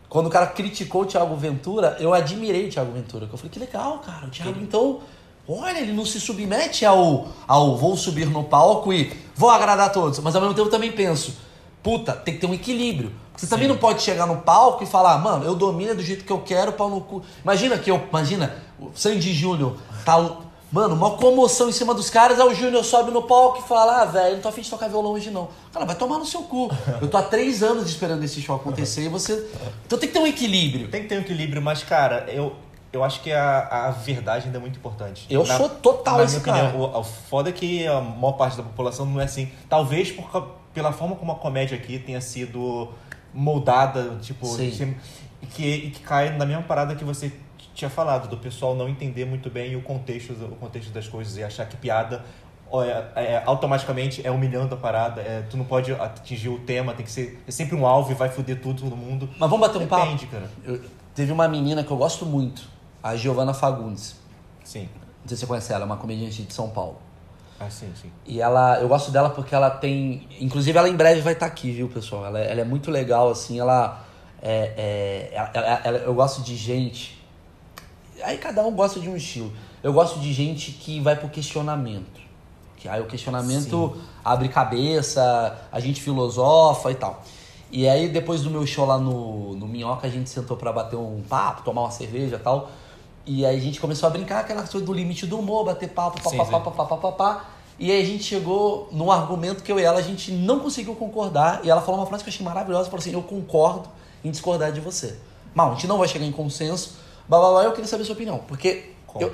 [0.08, 3.28] quando o cara criticou o Thiago Ventura, eu admirei o Thiago Ventura.
[3.30, 4.26] Eu falei, que legal, cara.
[4.26, 5.00] O Thiago, então,
[5.48, 9.90] olha, ele não se submete ao, ao vou subir no palco e vou agradar a
[9.90, 10.18] todos.
[10.20, 11.36] Mas ao mesmo tempo eu também penso,
[11.82, 13.12] puta, tem que ter um equilíbrio.
[13.36, 13.74] Você também Sim.
[13.74, 16.72] não pode chegar no palco e falar, mano, eu domino do jeito que eu quero,
[16.72, 17.22] pau no cu.
[17.42, 20.45] Imagina que eu, imagina, o Sandy Júnior tá.
[20.70, 24.02] Mano, uma comoção em cima dos caras, aí o Júnior sobe no palco e fala,
[24.02, 25.48] ah, velho, não tô afim de tocar violão hoje não.
[25.72, 26.68] Cara, vai tomar no seu cu.
[27.00, 29.48] Eu tô há três anos esperando esse show acontecer e você.
[29.86, 30.88] Então tem que ter um equilíbrio.
[30.88, 32.54] Tem que ter um equilíbrio, mas, cara, eu,
[32.92, 35.26] eu acho que a, a verdade ainda é muito importante.
[35.30, 36.68] Eu sou total na esse minha cara.
[36.68, 39.50] opinião, o, o foda é que a maior parte da população não é assim.
[39.68, 42.88] Talvez por, pela forma como a comédia aqui tenha sido
[43.32, 44.96] moldada, tipo, Sim.
[45.54, 47.32] que, que cai na mesma parada que você
[47.76, 51.44] tinha falado, do pessoal não entender muito bem o contexto, o contexto das coisas e
[51.44, 52.24] achar que piada
[53.14, 55.20] é- é- automaticamente é humilhando a parada.
[55.20, 58.14] é, tu não pode atingir o tema, tem que ser é sempre um alvo e
[58.14, 59.28] vai foder tudo, todo mundo.
[59.38, 60.04] Mas vamos bater um papo?
[60.06, 60.50] Depende, cara.
[60.64, 60.80] Eu-
[61.14, 62.62] teve uma menina que eu gosto muito,
[63.02, 64.16] a Giovanna Fagundes.
[64.64, 64.88] Sim.
[65.22, 66.98] Não sei se você conhece ela, é uma comediante de São Paulo.
[67.60, 68.10] Ah, sim, sim.
[68.26, 70.26] E ela, eu gosto dela porque ela tem.
[70.40, 72.26] Inclusive, ela em breve vai estar aqui, viu, pessoal?
[72.26, 73.58] Ela, é- ela é muito legal, assim.
[73.60, 74.04] Ela,
[74.42, 77.16] é, é, ela- ela- eu gosto de gente.
[78.22, 79.52] Aí cada um gosta de um estilo.
[79.82, 82.20] Eu gosto de gente que vai pro questionamento.
[82.76, 87.22] Que aí o questionamento abre cabeça, a gente filosofa e tal.
[87.70, 90.96] E aí depois do meu show lá no, no Minhoca, a gente sentou pra bater
[90.96, 92.70] um papo, tomar uma cerveja e tal.
[93.26, 96.18] E aí a gente começou a brincar aquela coisa do limite do humor, bater papo,
[96.18, 96.50] Sim, papapá, sim.
[96.50, 97.44] papapá, papapá.
[97.78, 100.94] E aí a gente chegou num argumento que eu e ela, a gente não conseguiu
[100.94, 101.60] concordar.
[101.64, 103.88] E ela falou uma frase que eu achei maravilhosa, falou assim, eu concordo
[104.24, 105.18] em discordar de você.
[105.54, 106.94] Mal, a gente não vai chegar em consenso,
[107.28, 108.38] blá, blá, blá, eu queria saber a sua opinião.
[108.38, 109.32] Porque eu-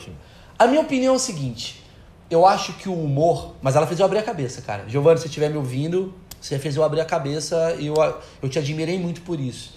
[0.58, 1.84] a minha opinião é o seguinte,
[2.30, 3.54] eu acho que o humor...
[3.60, 4.88] Mas ela fez eu abrir a cabeça, cara.
[4.88, 7.94] Giovanni, se você estiver me ouvindo, você fez eu abrir a cabeça e eu,
[8.42, 9.74] eu te admirei muito por isso.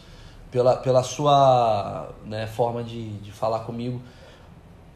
[0.51, 4.01] Pela, pela sua né, forma de, de falar comigo.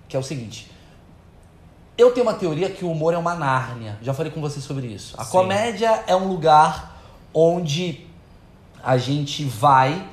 [0.07, 0.71] Que é o seguinte...
[1.97, 3.97] Eu tenho uma teoria que o humor é uma Nárnia.
[4.01, 5.19] Já falei com você sobre isso.
[5.19, 5.31] A Sim.
[5.31, 6.97] comédia é um lugar
[7.33, 8.07] onde
[8.81, 10.07] a gente vai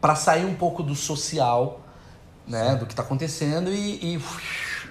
[0.00, 1.80] para sair um pouco do social,
[2.46, 4.24] né, do que tá acontecendo e, e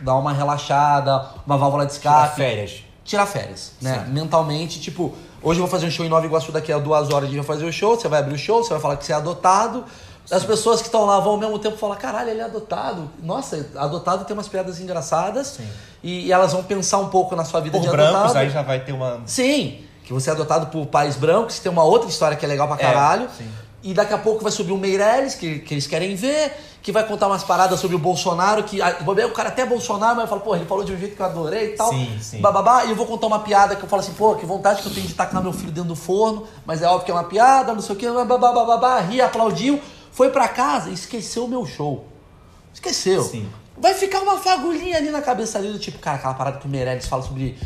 [0.02, 2.84] dar uma relaxada, uma válvula de Tirar escape, férias.
[3.06, 4.04] tirar férias, né?
[4.06, 4.12] Sim.
[4.12, 7.24] Mentalmente, tipo, hoje eu vou fazer um show em Nova Iguaçu, daqui a duas horas
[7.30, 9.06] a gente vai fazer o show, você vai abrir o show, você vai falar que
[9.06, 9.86] você é adotado.
[10.32, 13.10] As pessoas que estão lá vão ao mesmo tempo falar, caralho, ele é adotado.
[13.22, 15.48] Nossa, adotado tem umas piadas engraçadas.
[15.58, 15.68] Sim.
[16.02, 18.38] E, e elas vão pensar um pouco na sua vida Por de brancos, adotado.
[18.40, 19.20] aí já vai ter uma.
[19.26, 22.68] Sim, que você é adotado por pais brancos, tem uma outra história que é legal
[22.70, 23.28] pra caralho.
[23.38, 23.48] sim.
[23.84, 27.06] E daqui a pouco vai subir o Meirelles, que, que eles querem ver, que vai
[27.06, 30.24] contar umas paradas sobre o Bolsonaro, que ah, bobear, o cara até é Bolsonaro, mas
[30.24, 31.90] eu falo, pô, ele falou de um jeito que eu adorei e tal.
[31.90, 32.40] Sim, sim.
[32.40, 34.88] Bababá, e eu vou contar uma piada que eu falo assim, pô, que vontade que
[34.88, 37.26] eu tenho de tacar meu filho dentro do forno, mas é óbvio que é uma
[37.26, 41.66] piada, não sei o que, babá, ri, aplaudiu, foi pra casa e esqueceu o meu
[41.66, 42.08] show.
[42.74, 43.22] Esqueceu.
[43.22, 43.50] Sim.
[43.78, 46.70] Vai ficar uma fagulhinha ali na cabeça ali do tipo, cara, aquela parada que o
[46.70, 47.58] Meirelles fala sobre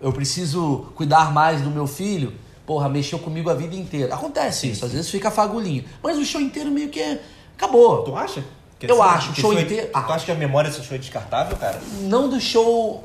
[0.00, 2.32] eu preciso cuidar mais do meu filho.
[2.68, 4.14] Porra, mexeu comigo a vida inteira.
[4.14, 5.86] Acontece isso, às vezes fica fagulhinho.
[6.02, 7.18] Mas o show inteiro meio que
[7.56, 8.02] acabou.
[8.02, 8.44] Tu acha?
[8.78, 10.12] Que Eu acho, que show inteiro- Tu acho.
[10.12, 11.80] acha que a memória desse show é descartável, cara?
[12.02, 13.02] Não do show.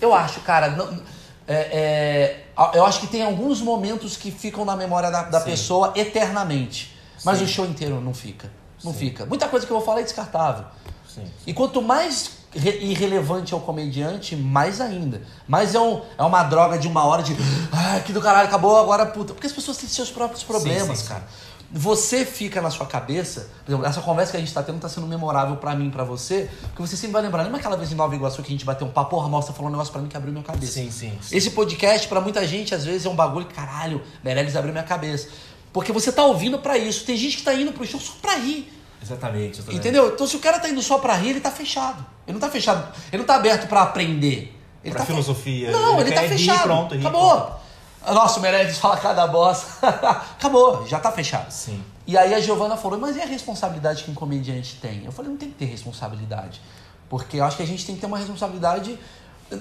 [0.00, 0.70] Eu acho, cara.
[0.70, 1.00] não-
[1.46, 5.92] é, é, eu acho que tem alguns momentos que ficam na memória da, da pessoa
[5.94, 6.92] eternamente.
[7.24, 7.44] Mas Sim.
[7.44, 8.50] o show inteiro não fica.
[8.82, 8.98] Não Sim.
[8.98, 9.24] fica.
[9.24, 10.64] Muita coisa que eu vou falar é descartável.
[11.08, 11.22] Sim.
[11.46, 15.22] E quanto mais irrelevante é o comediante, mais ainda.
[15.46, 17.36] Mais é, um, é uma droga de uma hora de.
[17.72, 19.34] Ah, que do caralho, acabou agora, puta.
[19.34, 21.08] Porque as pessoas têm seus próprios problemas, sim, sim.
[21.08, 21.24] cara.
[21.70, 24.88] Você fica na sua cabeça, por exemplo, essa conversa que a gente tá tendo tá
[24.88, 27.42] sendo memorável pra mim, pra você, porque você sempre vai lembrar.
[27.42, 29.68] Lembra aquela vez em Nova Iguaçu que a gente bateu um papo, porra, mostra falou
[29.68, 30.72] um negócio pra mim que abriu minha cabeça.
[30.72, 31.12] Sim, sim.
[31.20, 31.36] sim.
[31.36, 35.28] Esse podcast, pra muita gente, às vezes é um bagulho caralho, Meirelles abriu minha cabeça.
[35.72, 37.04] Porque você tá ouvindo pra isso.
[37.04, 38.72] Tem gente que tá indo pro show só pra rir.
[39.06, 39.62] Exatamente.
[39.72, 40.12] Entendeu?
[40.14, 42.04] Então, se o cara tá indo só pra rir, ele tá fechado.
[42.26, 42.92] Ele não tá fechado.
[43.12, 44.52] Ele não tá aberto pra aprender.
[44.82, 45.70] Ele Pra tá fe- filosofia.
[45.70, 46.62] Não, ele, Ele tá quer rir, fechado.
[46.62, 47.60] pronto, rir, Acabou.
[48.08, 49.88] Nossa, o Meirelles fala cada bosta.
[50.38, 51.50] Acabou, já tá fechado.
[51.50, 51.82] Sim.
[52.06, 55.04] E aí a Giovana falou, mas e a responsabilidade que um comediante tem?
[55.04, 56.60] Eu falei, não tem que ter responsabilidade.
[57.08, 58.96] Porque eu acho que a gente tem que ter uma responsabilidade.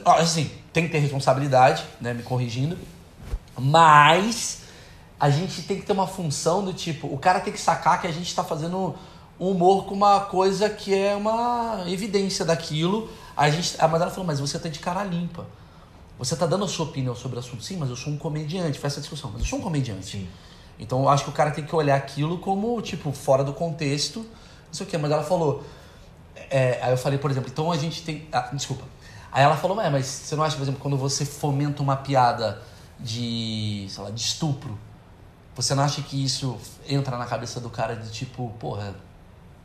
[0.05, 2.13] Assim, tem que ter responsabilidade, né?
[2.13, 2.77] Me corrigindo.
[3.57, 4.59] Mas
[5.19, 8.07] a gente tem que ter uma função do tipo, o cara tem que sacar que
[8.07, 8.95] a gente tá fazendo
[9.39, 13.09] um humor com uma coisa que é uma evidência daquilo.
[13.35, 15.45] A gente, a Madara falou, mas você tá de cara limpa.
[16.17, 17.63] Você tá dando a sua opinião sobre o assunto.
[17.63, 18.79] Sim, mas eu sou um comediante.
[18.79, 19.31] Foi essa discussão.
[19.33, 20.05] Mas eu sou um comediante.
[20.05, 20.27] Sim.
[20.79, 24.19] Então eu acho que o cara tem que olhar aquilo como, tipo, fora do contexto.
[24.19, 24.97] Não sei o quê.
[24.97, 25.63] Mas ela falou.
[26.49, 28.27] é, aí eu falei, por exemplo, então a gente tem.
[28.31, 28.83] ah, desculpa.
[29.31, 32.61] Aí ela falou, "Ué, mas você não acha, por exemplo, quando você fomenta uma piada
[32.97, 34.79] de, sei lá, de estupro,
[35.53, 38.95] você não acha que isso entra na cabeça do cara de tipo, porra,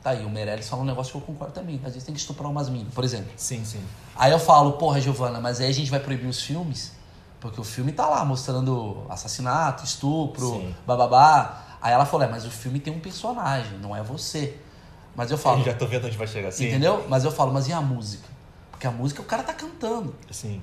[0.02, 1.76] tá aí, o Meirelles fala um negócio que eu concordo também.
[1.84, 3.30] Às vezes tem que estuprar umas minas, por exemplo.
[3.36, 3.82] Sim, sim.
[4.16, 6.92] Aí eu falo, porra, Giovana, mas aí a gente vai proibir os filmes?
[7.40, 10.74] Porque o filme tá lá mostrando assassinato, estupro, Sim.
[10.86, 11.64] bababá.
[11.80, 14.58] Aí ela falou, é, mas o filme tem um personagem, não é você.
[15.16, 16.52] Mas eu falo, Eu já tô vendo onde vai chegar.
[16.52, 16.68] Sim.
[16.68, 17.06] entendeu?
[17.08, 18.28] Mas eu falo, mas e a música?
[18.70, 20.14] Porque a música o cara tá cantando.
[20.30, 20.60] Sim.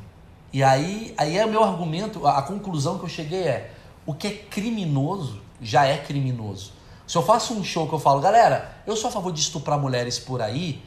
[0.54, 3.72] E aí, aí é o meu argumento, a, a conclusão que eu cheguei é:
[4.06, 6.74] o que é criminoso já é criminoso.
[7.08, 9.80] Se eu faço um show que eu falo, galera, eu sou a favor de estuprar
[9.80, 10.84] mulheres por aí,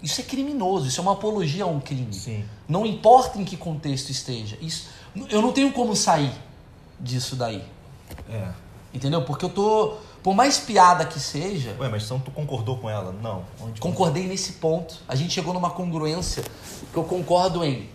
[0.00, 2.14] isso é criminoso, isso é uma apologia a um crime.
[2.14, 2.44] Sim.
[2.68, 4.56] Não importa em que contexto esteja.
[4.60, 4.88] Isso,
[5.30, 6.32] eu não tenho como sair
[7.00, 7.64] disso daí.
[8.30, 8.48] É.
[8.92, 9.22] Entendeu?
[9.22, 9.94] Porque eu tô.
[10.22, 13.12] Por mais piada que seja, Ué, mas então tu concordou com ela?
[13.12, 13.44] Não.
[13.60, 15.02] Onde concordei nesse ponto.
[15.08, 16.44] A gente chegou numa congruência
[16.92, 17.90] que eu concordo em.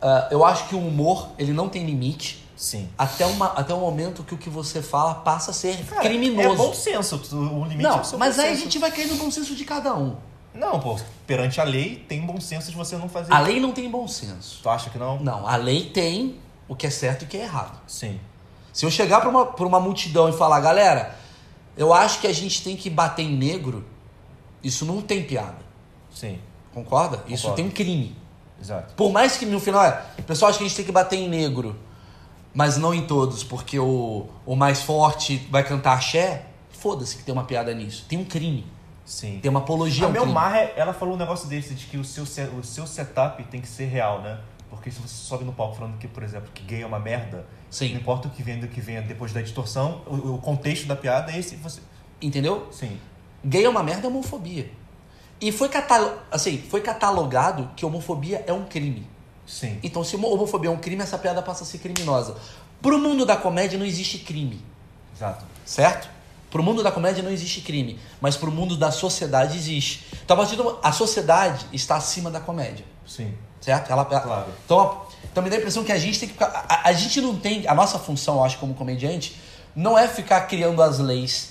[0.00, 2.39] ah, eu acho que o humor, ele não tem limite.
[2.60, 2.90] Sim.
[2.98, 6.48] Até, uma, até o momento que o que você fala passa a ser Cara, criminoso.
[6.50, 7.16] É bom senso.
[7.34, 8.62] O limite é não, o seu mas aí a senso.
[8.64, 10.14] gente vai cair no bom senso de cada um.
[10.52, 10.98] Não, pô.
[11.26, 13.32] Perante a lei, tem bom senso de você não fazer.
[13.32, 14.60] A lei não tem bom senso.
[14.62, 15.18] Tu acha que não?
[15.20, 17.80] Não, a lei tem o que é certo e o que é errado.
[17.86, 18.20] Sim.
[18.74, 21.16] Se eu chegar pra uma, pra uma multidão e falar, galera,
[21.78, 23.86] Eu acho que a gente tem que bater em negro.
[24.62, 25.64] Isso não tem piada.
[26.14, 26.38] Sim,
[26.74, 27.24] Concorda?
[27.26, 27.56] Isso Concordo.
[27.56, 28.14] tem um crime.
[28.60, 28.92] exato.
[28.94, 30.04] Por mais que no final é.
[30.18, 31.74] O pessoal acha que a gente tem que bater em negro,
[32.54, 36.46] mas não em todos, porque o, o mais forte vai cantar axé.
[36.70, 38.06] Foda-se que tem uma piada nisso.
[38.08, 38.66] Tem um crime.
[39.04, 39.38] Sim.
[39.42, 40.24] Tem uma apologia A Mel.
[40.26, 43.60] Maher, ela falou um negócio desse, de que o seu, se- o seu setup tem
[43.60, 44.38] que ser real, né?
[44.70, 47.44] Porque se você sobe no palco falando que, por exemplo, que gay é uma merda,
[47.68, 47.90] Sim.
[47.94, 50.94] não importa o que venha do que venha depois da distorção, o, o contexto da
[50.94, 51.56] piada é esse.
[51.56, 51.80] Você...
[52.22, 52.68] Entendeu?
[52.70, 52.98] Sim,
[53.44, 54.70] Gay é uma merda, é homofobia.
[55.40, 56.12] E foi, catalo...
[56.30, 59.06] assim, foi catalogado que homofobia é um crime.
[59.50, 59.78] Sim.
[59.82, 62.36] Então, se homofobia é um crime, essa piada passa a ser criminosa.
[62.80, 64.64] Pro mundo da comédia não existe crime,
[65.16, 65.44] Exato.
[65.64, 66.08] certo?
[66.50, 70.06] Pro mundo da comédia não existe crime, mas pro mundo da sociedade existe.
[70.24, 70.78] Então, a, partir do...
[70.82, 73.34] a sociedade está acima da comédia, Sim.
[73.60, 73.90] certo?
[73.90, 74.04] Ela...
[74.04, 74.46] Claro.
[74.64, 76.66] Então, então, me dá a impressão que a gente tem que ficar...
[76.68, 77.66] A, a gente não tem...
[77.68, 79.36] A nossa função, eu acho, como comediante,
[79.76, 81.50] não é ficar criando as leis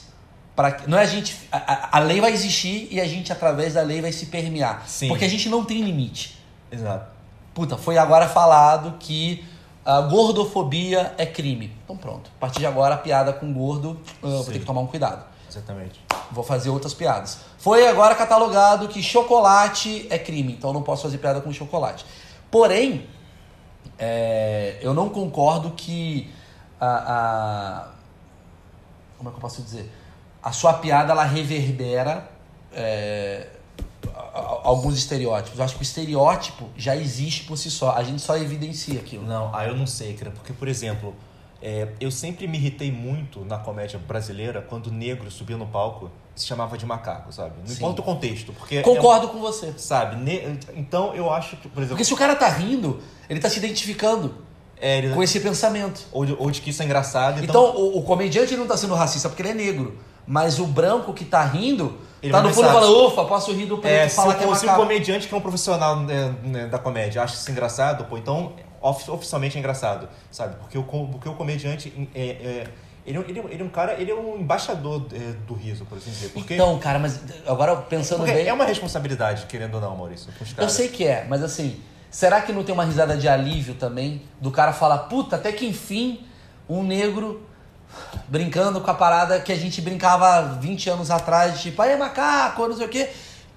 [0.56, 3.76] para não é a gente a, a- a lei vai existir e a gente através
[3.76, 5.08] da lei vai se permear Sim.
[5.08, 6.38] porque a gente não tem limite
[6.70, 7.10] Exato.
[7.54, 9.46] Puta foi agora falado que
[9.86, 11.74] a gordofobia é crime.
[11.84, 14.52] Então pronto a partir de agora a piada com gordo ah, vou Sim.
[14.54, 15.24] ter que tomar um cuidado.
[15.50, 16.00] Exatamente.
[16.32, 17.40] vou fazer outras piadas.
[17.58, 22.06] Foi agora catalogado que chocolate é crime então eu não posso fazer piada com chocolate.
[22.52, 23.08] Porém
[23.98, 26.30] é, eu não concordo que
[26.80, 27.88] a, a-
[29.18, 29.92] como é que eu posso dizer?
[30.42, 32.30] A sua piada ela reverbera
[32.72, 33.48] é,
[34.64, 38.38] alguns estereótipos eu acho que o estereótipo já existe por si só a gente só
[38.38, 40.32] evidencia aquilo Não, ah, eu não sei, cara.
[40.32, 41.14] Porque, por exemplo,
[41.62, 46.10] é, eu sempre me irritei muito na comédia brasileira quando o negro subia no palco
[46.36, 47.56] se chamava de macaco, sabe?
[47.60, 47.74] Não Sim.
[47.74, 48.54] importa o contexto.
[48.54, 50.16] Porque concordo com você é- sabe?
[50.16, 51.90] ne- então eu acho que, por exemplo.
[51.98, 54.34] porque se o cara tá rindo ele tá se identificando
[54.80, 57.44] é, ele- com esse pensamento ou, de, ou de que isso é engraçado.
[57.44, 59.98] Então, Então, o, o comediante não tá sendo racista porque ele é negro.
[60.32, 63.52] Mas o branco que tá rindo, Ele tá no fundo e pensar, fala, ufa, posso
[63.52, 65.96] rir do preto é, e falar que é se o comediante que é um profissional
[66.02, 70.56] né, né, da comédia acha isso engraçado, pô, então ofi- oficialmente é engraçado, sabe?
[70.58, 72.68] Porque o, porque o comediante é, é-
[73.08, 75.18] ele, é um- ele, é ele é um cara, ele é um embaixador é,
[75.48, 76.30] do riso, por assim dizer.
[76.30, 78.48] Porque, Então, cara, mas agora pensando porque bem...
[78.48, 81.80] é uma responsabilidade, querendo ou não, Maurício, Eu sei que é, mas assim,
[82.12, 84.22] será que não tem uma risada de alívio também?
[84.40, 86.24] Do cara falar, puta, até que enfim,
[86.70, 87.49] um negro
[88.28, 92.68] brincando com a parada que a gente brincava 20 anos atrás, tipo, aí é macaco,
[92.68, 93.10] não sei o quê.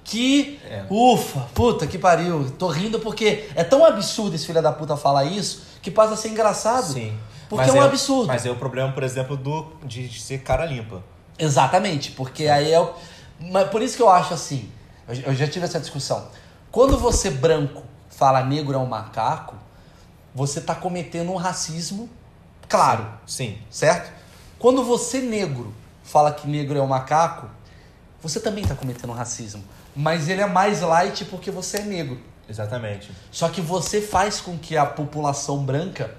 [0.04, 0.84] Que, É.
[0.90, 2.50] ufa, puta que pariu.
[2.58, 6.16] Tô rindo porque é tão absurdo esse filho da puta falar isso que passa a
[6.16, 6.92] ser engraçado.
[6.92, 7.16] Sim.
[7.48, 8.26] Porque Mas é um absurdo.
[8.26, 11.02] Mas é o problema, por exemplo, do, de ser cara limpa.
[11.38, 12.92] Exatamente, porque aí é o.
[13.38, 14.70] Mas por isso que eu acho assim,
[15.08, 16.26] eu eu já tive essa discussão.
[16.70, 19.54] Quando você branco fala negro é um macaco,
[20.34, 22.08] você tá cometendo um racismo
[22.68, 23.58] claro, Sim.
[23.70, 24.10] certo?
[24.62, 27.48] Quando você negro fala que negro é um macaco,
[28.22, 29.64] você também tá cometendo racismo.
[29.92, 32.20] Mas ele é mais light porque você é negro.
[32.48, 33.10] Exatamente.
[33.32, 36.14] Só que você faz com que a população branca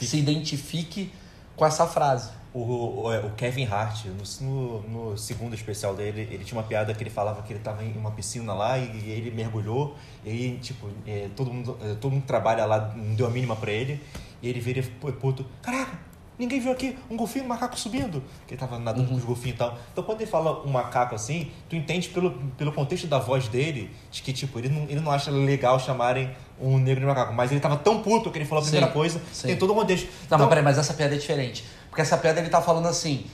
[0.00, 1.12] se identifique
[1.54, 2.30] com essa frase.
[2.54, 6.94] O, o, o Kevin Hart, no, no, no segundo especial dele, ele tinha uma piada
[6.94, 9.94] que ele falava que ele estava em uma piscina lá e, ele mergulhou.
[10.24, 13.54] E aí, tipo, é, todo, mundo, é, todo mundo trabalha lá não deu a mínima
[13.56, 14.02] pra ele.
[14.40, 14.82] E ele vira
[15.20, 18.22] puto: Caraca, ninguém viu aqui um golfinho, um macaco subindo.
[18.46, 19.78] Que ele tava nadando com os golfinhos e tal.
[19.92, 23.90] Então, quando ele fala um macaco assim, tu entende pelo, pelo contexto da voz dele,
[24.10, 26.30] de que, tipo, ele não, ele não acha legal chamarem
[26.60, 27.32] um negro de macaco.
[27.32, 29.20] Mas ele tava tão puto que ele falou a primeira Sim, coisa.
[29.32, 29.46] sim.
[29.48, 30.04] Tem todo um contexto.
[30.06, 31.64] Não, Então, mas peraí, mas essa piada é diferente.
[31.88, 33.26] Porque essa piada ele tá falando assim.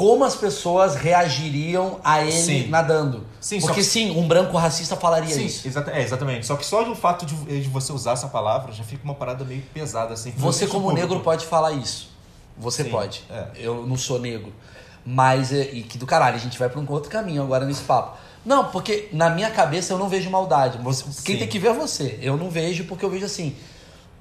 [0.00, 2.68] Como as pessoas reagiriam a ele Sim.
[2.68, 3.26] nadando.
[3.38, 5.68] Sim, Porque que- sim, um branco racista falaria Sim, isso.
[5.68, 6.46] exata- é, exatamente.
[6.46, 9.44] Só que só do fato de, de você usar essa palavra já fica uma parada
[9.44, 10.32] meio pesada, assim.
[10.38, 11.00] Você, como público.
[11.08, 12.08] negro, pode falar isso.
[12.56, 13.22] Você Sim, pode.
[13.30, 13.48] é.
[13.56, 14.50] Eu não sou negro.
[15.04, 17.82] Mas, é- e que do caralho, a gente vai pra um outro caminho agora nesse
[17.82, 18.16] papo.
[18.42, 20.78] Não, porque na minha cabeça eu não vejo maldade.
[20.78, 22.18] Você- quem tem que ver é você.
[22.22, 23.54] Eu não vejo porque eu vejo assim.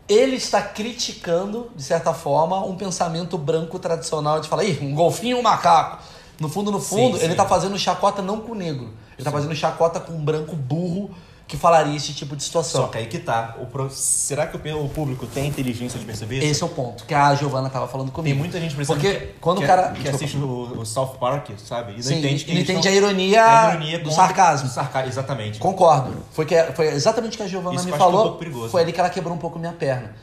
[0.10, 5.38] Ele está criticando, de certa forma, um pensamento branco tradicional de falar, ih, um golfinho
[5.38, 6.04] e um macaco.
[6.40, 7.38] No fundo, no fundo, Sim, ele sim.
[7.38, 8.90] tá fazendo chacota não com o negro.
[9.18, 11.12] Ele tá fazendo chacota com um branco burro
[11.50, 12.82] que falaria esse tipo de situação.
[12.84, 13.56] Só que aí que tá.
[13.60, 16.46] O pro- Será que o, público tem inteligência de perceber isso?
[16.46, 18.36] Esse é o ponto que a Giovana tava falando comigo.
[18.36, 19.92] Tem muita gente pensando Porque que, quando que, o cara.
[19.92, 21.94] que assiste o, o South Park, sabe?
[21.94, 24.68] E não Sim, entende que eles entende a ironia, a ironia do sarcasmo.
[24.68, 25.58] do sarca- Exatamente.
[25.58, 26.18] Concordo.
[26.32, 28.22] Foi, que, foi exatamente o que a Giovana Isso me é um falou.
[28.26, 28.70] pouco perigoso.
[28.70, 30.14] foi ali que ela quebrou um pouco minha perna.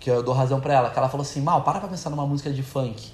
[0.00, 0.90] Que eu dou razão pra ela.
[0.90, 3.12] Que ela falou assim: Mal, para pra pensar numa música de funk.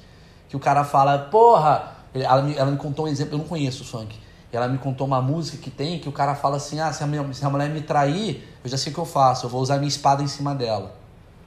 [0.49, 1.93] Que o cara fala, porra.
[2.14, 4.19] Ela me, ela me contou um exemplo, eu não conheço o funk.
[4.51, 7.07] Ela me contou uma música que tem que o cara fala assim: ah, se a,
[7.07, 9.61] minha, se a mulher me trair, eu já sei o que eu faço, eu vou
[9.61, 10.94] usar minha espada em cima dela.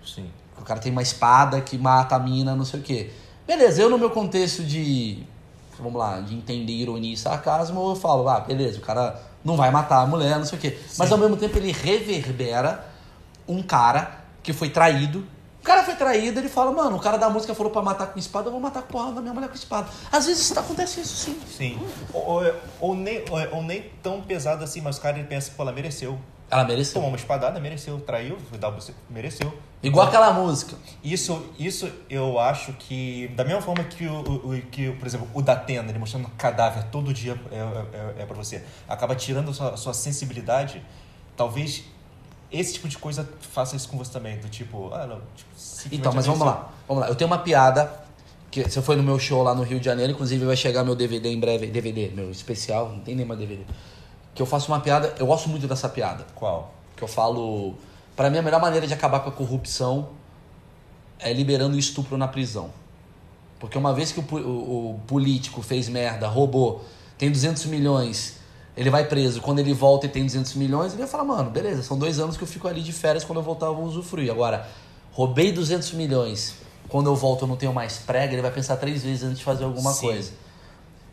[0.05, 0.29] Sim.
[0.59, 3.11] O cara tem uma espada que mata a mina, não sei o quê.
[3.47, 5.25] Beleza, eu no meu contexto de
[5.81, 9.71] vamos lá, de entender ironia e sarcasmo, eu falo, ah, beleza, o cara não vai
[9.71, 10.77] matar a mulher, não sei o quê.
[10.97, 12.85] Mas ao mesmo tempo ele reverbera
[13.47, 15.25] um cara que foi traído.
[15.61, 18.17] O cara foi traído, ele fala, mano, o cara da música falou pra matar com
[18.17, 19.87] espada, eu vou matar com porra da minha mulher com espada.
[20.11, 21.39] Às vezes acontece isso sim.
[21.47, 21.79] Sim.
[22.11, 25.51] Ou, ou, ou nem, ou, ou nem tão pesado assim, mas o cara ele pensa,
[25.55, 26.17] pô, ela mereceu.
[26.49, 26.95] Ela mereceu.
[26.95, 27.99] Tomou uma espadada, mereceu.
[28.01, 28.37] Traiu,
[29.09, 29.53] mereceu.
[29.83, 30.75] Igual aquela música.
[31.03, 35.41] Isso, isso eu acho que, da mesma forma que, o, o- que por exemplo, o
[35.43, 39.69] Datena, ele mostrando cadáver todo dia é, é, é pra você, acaba tirando a sua,
[39.73, 40.83] a sua sensibilidade,
[41.37, 41.83] talvez
[42.51, 44.37] esse tipo de coisa faça isso com você também.
[44.39, 45.21] Do tipo, ah, não.
[45.35, 46.61] Tipo, Então, mas vamos mereceu.
[46.61, 46.71] lá.
[46.87, 47.09] Vamos lá.
[47.09, 47.91] Eu tenho uma piada
[48.49, 50.95] que você foi no meu show lá no Rio de Janeiro, inclusive vai chegar meu
[50.95, 53.63] DVD em breve, DVD, meu especial, não tem nem mais DVD.
[54.35, 56.73] Que eu faço uma piada, eu gosto muito dessa piada, Qual?
[56.95, 57.75] que eu falo,
[58.15, 60.09] Pra mim a melhor maneira de acabar com a corrupção
[61.19, 62.69] é liberando o estupro na prisão.
[63.59, 66.83] Porque uma vez que o, o- o político fez merda, roubou,
[67.17, 68.37] tem 200 milhões,
[68.81, 69.41] ele vai preso.
[69.41, 72.35] Quando ele volta e tem 200 milhões, ele vai falar, mano, beleza, são dois anos
[72.35, 74.31] que eu fico ali de férias, quando eu voltar eu vou usufruir.
[74.31, 74.67] Agora,
[75.11, 76.55] roubei 200 milhões,
[76.89, 79.43] quando eu volto eu não tenho mais prega, ele vai pensar três vezes antes de
[79.43, 80.07] fazer alguma Sim.
[80.07, 80.31] coisa.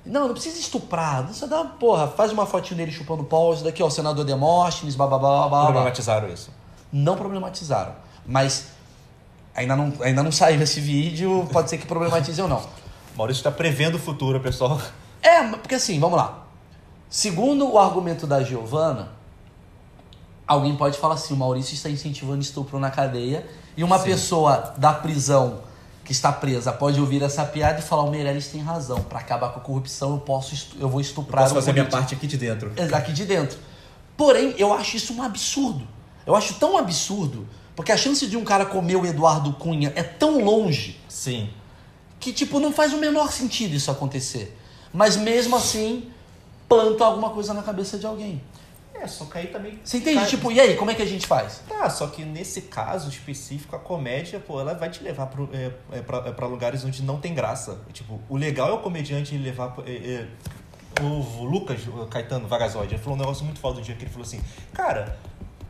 [0.04, 3.62] Não, não precisa estuprar, não precisa dar, porra, faz uma fotinho dele chupando pau, isso
[3.62, 5.66] daqui, ó, o senador Demóstenes, bababá, babá.
[5.66, 6.50] Problematizaram isso.
[6.90, 7.94] Não problematizaram,
[8.26, 8.68] mas
[9.54, 12.62] ainda não, ainda não saiu esse vídeo, pode ser que problematize ou não.
[13.14, 14.80] Maurício está prevendo o futuro, pessoal.
[15.20, 16.47] É, porque assim, vamos lá.
[17.10, 19.10] Segundo o argumento da Giovana,
[20.46, 23.46] alguém pode falar assim: o Maurício está incentivando estupro na cadeia,
[23.76, 24.04] e uma Sim.
[24.04, 25.60] pessoa da prisão
[26.04, 29.50] que está presa pode ouvir essa piada e falar: o Meirelles tem razão, para acabar
[29.50, 32.26] com a corrupção eu posso eu vou estuprar Posso um fazer minha político." parte aqui
[32.26, 32.72] de dentro.
[32.76, 33.58] É, aqui de dentro.
[34.16, 35.86] Porém, eu acho isso um absurdo.
[36.26, 40.02] Eu acho tão absurdo, porque a chance de um cara comer o Eduardo Cunha é
[40.02, 41.48] tão longe Sim.
[42.20, 44.58] que, tipo, não faz o menor sentido isso acontecer.
[44.92, 46.10] Mas mesmo assim,
[46.68, 48.42] planta alguma coisa na cabeça de alguém.
[48.94, 49.78] É, só que aí também.
[49.82, 50.16] Você entende?
[50.16, 51.62] Cara, Tipo, e aí, como é que a gente faz?
[51.68, 55.70] Tá, só que nesse caso específico, a comédia, pô, ela vai te levar pro, é,
[55.92, 57.80] é, pra, é, pra lugares onde não tem graça.
[57.92, 59.74] Tipo, o legal é o comediante levar.
[59.86, 60.28] é, é,
[61.00, 64.10] o Lucas o Caetano Vagazoide, ele falou um negócio muito foda um dia que ele
[64.10, 64.40] falou assim:
[64.72, 65.16] Cara,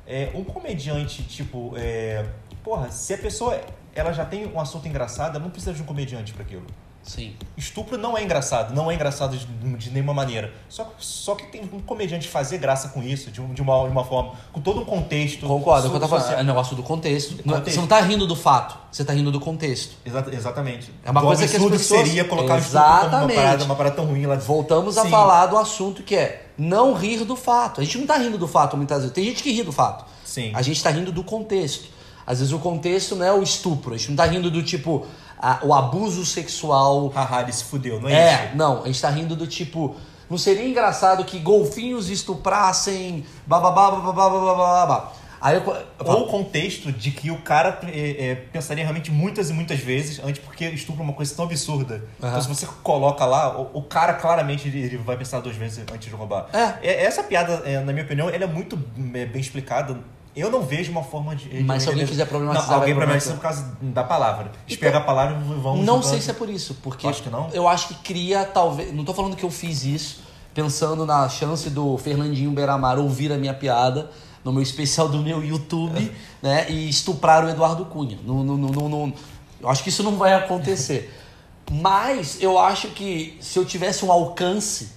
[0.06, 2.24] é, um comediante, tipo, é,
[2.64, 3.60] porra, se a pessoa
[3.94, 6.64] ela já tem um assunto engraçado, ela não precisa de um comediante pra aquilo.
[7.02, 7.34] Sim.
[7.56, 9.46] Estupro não é engraçado, não é engraçado de,
[9.76, 10.52] de nenhuma maneira.
[10.68, 14.04] Só, só que tem um comediante fazer graça com isso, de, de uma, de uma
[14.04, 15.46] forma, com todo um contexto.
[15.46, 17.36] Concordo, é que so- tava É negócio do contexto.
[17.46, 17.74] Não- Contexto.
[17.76, 19.92] Você não tá rindo do fato, você tá rindo do contexto.
[20.04, 20.92] Exa- exatamente.
[21.02, 23.36] É uma Do coisa que as pessoas- seria colocar como uma Exatamente.
[23.36, 24.36] parada, uma parada tão ruim lá.
[24.36, 25.10] Voltamos a Sim.
[25.10, 27.80] falar do assunto que é não rir do fato.
[27.80, 29.14] A gente não tá rindo do fato muitas vezes.
[29.14, 30.04] Tem gente que ri do fato.
[30.24, 30.50] Sim.
[30.54, 31.96] A gente tá rindo do contexto.
[32.26, 33.94] Às vezes o contexto não é o estupro.
[33.94, 35.06] A gente não tá rindo do tipo
[35.40, 37.08] a- o abuso sexual.
[37.14, 38.56] Haha, ele se fudeu, não é, É, isso?
[38.56, 38.82] não.
[38.82, 39.96] A gente tá rindo do tipo.
[40.28, 43.24] Não seria engraçado que golfinhos estuprassem.
[43.46, 45.12] Bababá, bababá, bababá, babá.
[45.40, 49.50] Aí eu, eu Ou o contexto de que o cara é, é, pensaria realmente muitas
[49.50, 52.02] e muitas vezes antes, porque estupro é uma coisa tão absurda.
[52.18, 52.40] Então, Aham.
[52.42, 56.08] se você coloca lá, o, o cara claramente ele, ele vai pensar duas vezes antes
[56.08, 56.48] de roubar.
[56.52, 57.04] É.
[57.04, 58.76] Essa piada, é, na minha opinião, ela é muito
[59.14, 59.96] é, bem explicada.
[60.38, 61.62] Eu não vejo uma forma de.
[61.62, 64.52] Mas se alguém quiser problematizar, Não, alguém problematiza por causa da palavra.
[64.66, 65.76] Então, pegam a palavra e vão.
[65.78, 67.48] Não sei se é por isso, porque Acho que não.
[67.52, 68.94] eu acho que cria talvez.
[68.94, 73.36] Não tô falando que eu fiz isso pensando na chance do Fernandinho Beiramar ouvir a
[73.36, 74.10] minha piada
[74.44, 76.12] no meu especial do meu YouTube,
[76.42, 76.68] né?
[76.70, 78.18] E estuprar o Eduardo Cunha.
[78.24, 79.12] Não, não, não,
[79.60, 81.14] eu acho que isso não vai acontecer.
[81.70, 84.92] Mas eu acho que se eu tivesse um alcance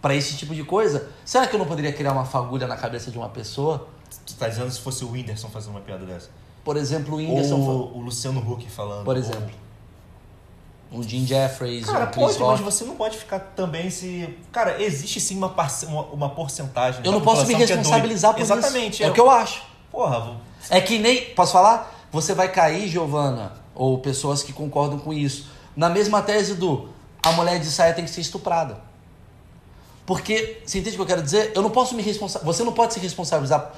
[0.00, 3.10] pra esse tipo de coisa, será que eu não poderia criar uma fagulha na cabeça
[3.10, 3.88] de uma pessoa?
[4.26, 6.28] Tu tá dizendo se fosse o Whindersson fazendo uma piada dessa?
[6.64, 9.04] Por exemplo, o Whindersson, Ou o Luciano Huck falando.
[9.04, 9.50] por ou- exemplo,
[10.92, 12.62] um Jim Jeffries, Cara, um Chris pode, Rock.
[12.62, 14.28] mas você não pode ficar também se.
[14.52, 15.86] Cara, existe sim uma, parce...
[15.86, 17.00] uma, uma porcentagem.
[17.04, 19.02] Eu não posso me é responsabilizar por Exatamente, isso.
[19.04, 19.62] É o que eu acho.
[19.90, 20.36] Porra, vou-
[20.70, 21.26] É que nem.
[21.34, 22.06] Posso falar?
[22.12, 26.88] Você vai cair, Giovana, ou pessoas que concordam com isso, na mesma tese do
[27.22, 28.78] a mulher de saia tem que ser estuprada.
[30.04, 31.52] Porque, você entende o que eu quero dizer?
[31.54, 32.44] Eu não posso me responsabilizar.
[32.54, 33.72] Você não pode se responsabilizar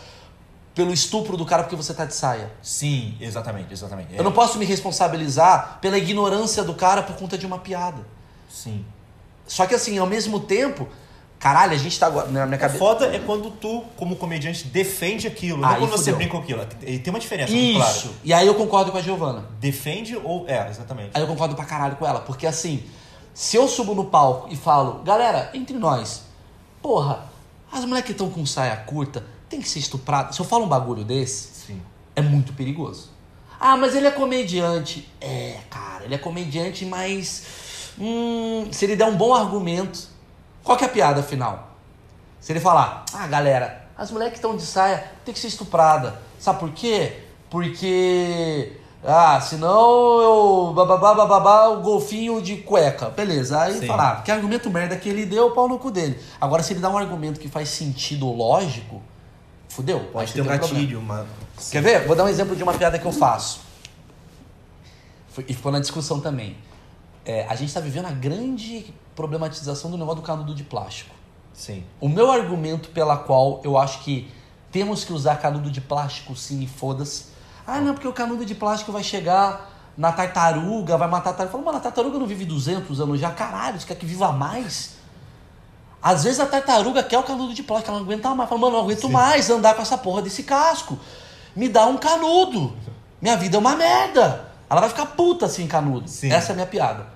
[0.75, 2.51] pelo estupro do cara porque você tá de saia.
[2.63, 4.15] Sim, exatamente, exatamente.
[4.15, 8.05] É, Eu não posso me responsabilizar pela ignorância do cara por conta de uma piada.
[8.51, 8.85] Sim.
[9.47, 10.89] Só que assim, ao mesmo tempo,
[11.39, 12.29] caralho, a gente tá agora.
[12.29, 12.79] Na minha O cabeça.
[12.79, 15.61] foda é quando tu, como comediante, defende aquilo.
[15.61, 16.67] Não Aí quando você brinca com aquilo.
[16.83, 17.53] E Tem uma diferença.
[17.53, 18.13] Isso!
[18.25, 19.45] E aí eu concordo com a Giovana.
[19.61, 20.45] Defende ou.
[20.49, 21.11] É, exatamente.
[21.15, 22.83] Aí eu concordo pra caralho com ela, porque assim,
[23.33, 26.23] se eu subo no palco e falo, galera, entre nós,
[26.83, 27.27] porra,
[27.71, 29.25] as mulheres que estão com saia curta
[29.55, 30.37] tem que ser estupradas.
[30.37, 31.83] Se eu falo um bagulho desse, Sim.
[32.15, 33.11] é muito perigoso.
[33.59, 35.09] Ah, mas ele é comediante.
[35.21, 37.43] É, cara, ele é comediante, mas
[37.99, 40.09] Hum, se ele der um bom argumento,
[40.63, 41.71] qual que é a piada final?
[42.41, 46.21] Se ele falar, ah, galera, as mulheres que estão de saia tem que ser estuprada.
[46.39, 47.21] Sabe por quê?
[47.49, 48.73] Porque.
[49.07, 50.73] Ah, senão eu.
[50.75, 53.11] Bababá, bababá, o golfinho de cueca.
[53.11, 53.61] Beleza.
[53.61, 53.87] Aí Sim.
[53.87, 56.19] falar, ah, que argumento merda que ele deu, pau no cu dele.
[56.41, 59.01] Agora, se ele dá um argumento que faz sentido lógico,
[59.75, 59.99] fudeu.
[59.99, 61.27] Aí Pode você ter um gatilho, uma.
[61.71, 62.07] Quer ver?
[62.07, 63.61] Vou dar um exemplo de uma piada que eu faço.
[65.49, 66.57] E ficou na discussão também.
[67.25, 71.15] É, a gente está vivendo a grande problematização do negócio do canudo de plástico.
[71.53, 71.85] Sim.
[72.01, 74.31] O meu argumento pela qual eu acho que
[74.71, 77.27] temos que usar canudo de plástico sim e foda-se.
[77.67, 81.53] Ah, não, porque o canudo de plástico vai chegar na tartaruga, vai matar a tartaruga.
[81.53, 84.97] Fala, mano, a tartaruga não vive 200 anos já, caralho, você quer que viva mais?
[86.05, 88.47] Às vezes a tartaruga quer o canudo de plástico, ela não aguenta mais.
[88.47, 90.99] Fala, mano, não aguento mais andar com essa porra desse casco.
[91.57, 92.77] Me dá um canudo.
[93.23, 94.53] Minha vida é uma merda.
[94.69, 96.07] Ela vai ficar puta assim, canudo.
[96.07, 96.31] Sim.
[96.31, 97.07] Essa é a minha piada.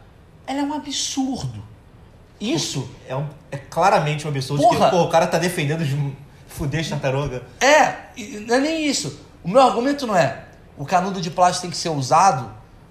[0.47, 1.62] Ela é um absurdo.
[2.41, 4.86] Isso É, um, é claramente um absurdo Porra!
[4.86, 6.16] que pô, o cara tá defendendo de
[6.47, 7.43] fuder as tartaruga.
[7.61, 7.95] É,
[8.47, 9.20] não é nem isso.
[9.45, 10.45] O meu argumento não é
[10.78, 12.51] o canudo de plástico tem que ser usado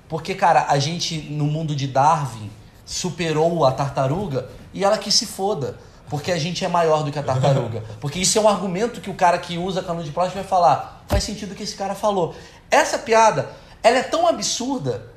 [0.09, 2.51] porque, cara, a gente no mundo de Darwin
[2.85, 5.77] superou a tartaruga e ela que se foda.
[6.09, 7.83] Porque a gente é maior do que a tartaruga.
[7.99, 11.03] Porque isso é um argumento que o cara que usa canudo de plástico vai falar.
[11.07, 12.33] Faz sentido o que esse cara falou.
[12.71, 13.49] Essa piada,
[13.83, 15.11] ela é tão absurda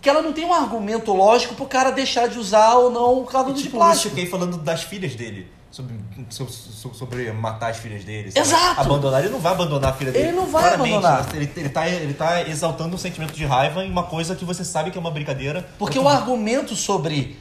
[0.00, 3.24] que ela não tem um argumento lógico pro cara deixar de usar ou não o
[3.24, 4.14] canudo de Tipo, eu plástico.
[4.14, 5.50] fiquei falando das filhas dele.
[5.70, 5.96] Sobre,
[6.30, 8.30] so- so- sobre matar as filhas dele.
[8.30, 8.46] sabe?
[8.46, 8.80] Exato!
[8.80, 9.20] Abandonar.
[9.24, 10.28] Ele não vai abandonar a filha dele.
[10.28, 11.34] Ele não vai Claramente, abandonar.
[11.34, 14.64] Ele, ele, tá, ele tá exaltando um sentimento de raiva em uma coisa que você
[14.64, 15.66] sabe que é uma brincadeira.
[15.78, 17.36] Porque o argumento sobre.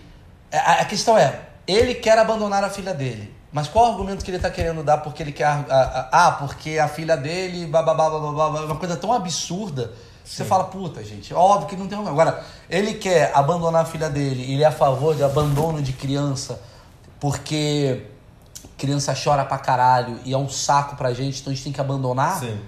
[0.52, 3.34] A, a questão é, ele quer abandonar a filha dele.
[3.52, 5.46] Mas qual o argumento que ele está querendo dar porque ele quer.
[5.48, 7.68] Ah, porque a filha dele.
[7.68, 9.94] Bababá, bababá, babá, uma coisa tão absurda.
[10.24, 12.00] que Você fala, puta, gente, óbvio que não tem.
[12.00, 16.60] Agora, ele quer abandonar a filha dele, ele é a favor de abandono de criança,
[17.20, 18.08] porque
[18.78, 21.80] criança chora pra caralho e é um saco pra gente, então a gente tem que
[21.80, 22.40] abandonar.
[22.40, 22.60] Sim.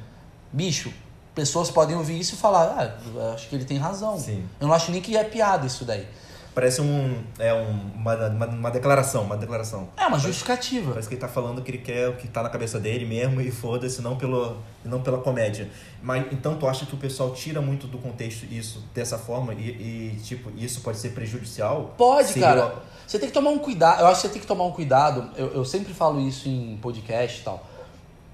[0.54, 0.94] Bicho,
[1.34, 4.20] pessoas podem ouvir isso e falar, ah, acho que ele tem razão.
[4.20, 4.48] Sim.
[4.60, 6.08] Eu não acho nem que é piada isso daí.
[6.56, 9.90] Parece um, é um, uma, uma, uma declaração, uma declaração.
[9.98, 10.92] É uma justificativa.
[10.92, 13.42] Parece que ele tá falando que ele quer o que tá na cabeça dele mesmo
[13.42, 15.70] e foda-se, não, pelo, não pela comédia.
[16.02, 19.70] Mas então tu acha que o pessoal tira muito do contexto isso dessa forma e,
[20.16, 21.94] e, tipo, isso pode ser prejudicial?
[21.98, 22.76] Pode, Seria- cara.
[23.06, 24.00] Você tem que tomar um cuidado.
[24.00, 25.30] Eu acho que você tem que tomar um cuidado.
[25.36, 27.68] Eu, eu sempre falo isso em podcast e tal.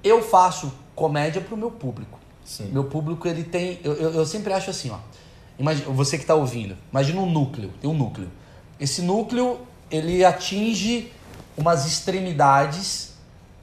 [0.03, 2.19] Eu faço comédia pro meu público.
[2.45, 2.69] Sim.
[2.71, 3.79] Meu público, ele tem.
[3.83, 4.97] Eu, eu, eu sempre acho assim, ó.
[5.61, 7.71] Imagina, você que tá ouvindo, imagina um núcleo.
[7.79, 8.29] Tem um núcleo.
[8.79, 9.59] Esse núcleo,
[9.91, 11.11] ele atinge
[11.55, 13.11] umas extremidades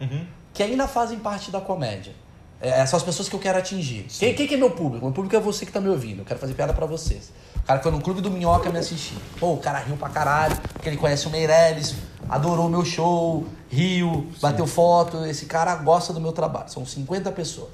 [0.00, 0.24] Uhum.
[0.54, 2.12] que ainda fazem parte da comédia.
[2.60, 4.06] É, são as pessoas que eu quero atingir.
[4.18, 5.04] Quem, quem que é meu público?
[5.04, 6.20] Meu público é você que tá me ouvindo.
[6.20, 7.32] Eu quero fazer piada pra vocês.
[7.56, 9.16] O cara que foi no Clube do Minhoca me assistir.
[9.38, 11.94] Pô, o cara riu pra caralho, porque ele conhece o Meirelles,
[12.28, 15.24] adorou o meu show, riu, bateu foto.
[15.26, 16.68] Esse cara gosta do meu trabalho.
[16.68, 17.70] São 50 pessoas.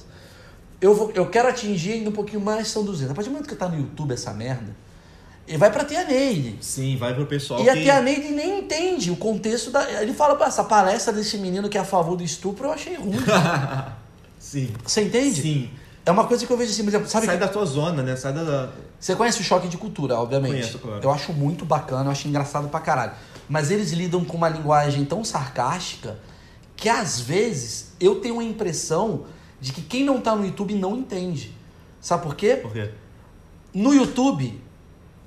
[0.84, 3.10] Eu, vou, eu quero atingir ainda um pouquinho mais, são 200.
[3.10, 4.76] A partir do momento que tá no YouTube essa merda,
[5.48, 6.58] ele vai pra Tia Neide.
[6.60, 7.84] Sim, vai pro pessoal E a que...
[7.84, 9.90] Tia Neide nem entende o contexto da.
[10.02, 12.96] Ele fala, "Pô, essa palestra desse menino que é a favor do estupro, eu achei
[12.96, 13.16] ruim.
[14.38, 14.74] Sim.
[14.84, 15.40] Você entende?
[15.40, 15.70] Sim.
[16.04, 17.24] É uma coisa que eu vejo assim, por exemplo, sabe?
[17.24, 18.14] Sai que- da tua zona, né?
[18.14, 18.68] Sai da...
[19.00, 20.50] Você conhece o choque de cultura, obviamente.
[20.52, 21.00] Conheço, claro.
[21.02, 23.12] Eu acho muito bacana, eu acho engraçado pra caralho.
[23.48, 26.18] Mas eles lidam com uma linguagem tão sarcástica
[26.76, 29.24] que às vezes eu tenho a impressão
[29.64, 31.50] de que quem não tá no YouTube não entende.
[31.98, 32.56] Sabe por quê?
[32.56, 32.90] Por quê?
[33.72, 34.60] No YouTube,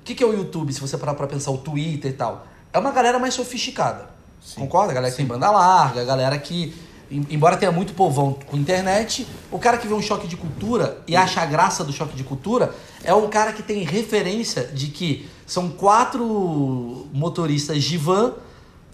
[0.00, 2.46] o que, que é o YouTube, se você parar pra pensar, o Twitter e tal?
[2.72, 4.08] É uma galera mais sofisticada.
[4.40, 4.60] Sim.
[4.60, 4.92] Concorda?
[4.92, 6.72] A galera que tem banda larga, a galera que,
[7.10, 11.02] em- embora tenha muito povão com internet, o cara que vê um choque de cultura
[11.08, 12.72] e acha a graça do choque de cultura
[13.02, 18.34] é um cara que tem referência de que são quatro motoristas de van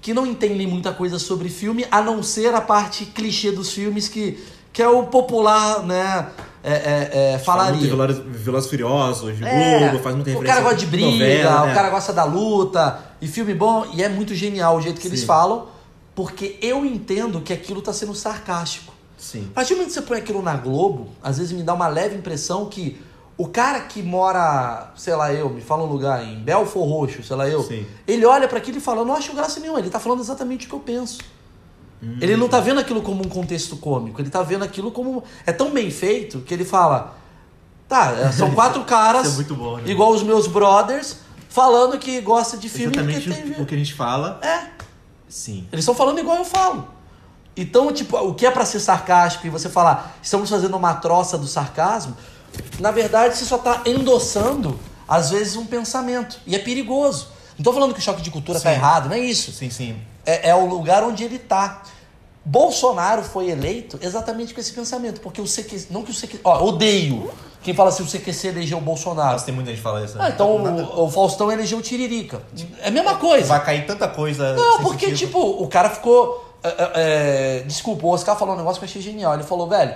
[0.00, 4.06] que não entendem muita coisa sobre filme, a não ser a parte clichê dos filmes
[4.08, 4.42] que,
[4.74, 6.26] que é o popular, né?
[6.62, 7.76] É, é, é, falaria.
[7.76, 10.46] Muito Velozes, Velozes e Furiosos, de É, Globo, faz muita O referência.
[10.46, 11.74] cara gosta de briga, novela, o né?
[11.74, 15.20] cara gosta da luta, e filme bom, e é muito genial o jeito que eles
[15.20, 15.26] Sim.
[15.26, 15.66] falam,
[16.14, 18.92] porque eu entendo que aquilo tá sendo sarcástico.
[19.16, 19.46] Sim.
[19.52, 21.86] A partir do momento que você põe aquilo na Globo, às vezes me dá uma
[21.86, 23.00] leve impressão que
[23.36, 27.36] o cara que mora, sei lá eu, me fala um lugar em Belfor Roxo, sei
[27.36, 27.86] lá eu, Sim.
[28.08, 30.66] ele olha para aquilo e fala, eu não acho graça nenhuma, ele tá falando exatamente
[30.66, 31.18] o que eu penso.
[32.02, 32.18] Hum.
[32.20, 35.24] Ele não tá vendo aquilo como um contexto cômico, ele tá vendo aquilo como.
[35.46, 37.16] É tão bem feito que ele fala.
[37.88, 39.90] Tá, é, são quatro caras, é muito bom, né?
[39.90, 41.18] igual os meus brothers,
[41.48, 43.62] falando que gosta de filme Exatamente que tem.
[43.62, 44.38] o que a gente fala.
[44.42, 44.68] É,
[45.28, 45.66] Sim.
[45.72, 46.88] eles estão falando igual eu falo.
[47.56, 51.38] Então, tipo, o que é pra ser sarcástico e você falar, estamos fazendo uma troça
[51.38, 52.16] do sarcasmo,
[52.80, 56.40] na verdade você só tá endossando, às vezes, um pensamento.
[56.46, 57.28] E é perigoso.
[57.56, 58.76] Não tô falando que o choque de cultura tá Sim.
[58.76, 59.52] errado, não é isso.
[59.52, 59.96] Sim, sim.
[60.26, 61.82] É, é o lugar onde ele tá.
[62.44, 65.88] Bolsonaro foi eleito exatamente com esse pensamento, porque o CQC.
[65.90, 66.40] Não que o CQC.
[66.44, 67.30] Ó, odeio
[67.64, 69.32] quem fala assim, o CQC elegeu o Bolsonaro.
[69.32, 70.18] Nossa, tem muita gente que fala isso.
[70.18, 70.24] né?
[70.26, 72.42] Ah, então o, o Faustão elegeu o Tiririca.
[72.82, 73.48] É a mesma coisa.
[73.48, 74.52] Vai cair tanta coisa.
[74.52, 75.28] Não, porque, sentido.
[75.28, 76.44] tipo, o cara ficou.
[76.62, 79.32] é, é, é, desculpa, o Oscar falou um negócio que eu achei genial.
[79.32, 79.94] Ele falou, velho,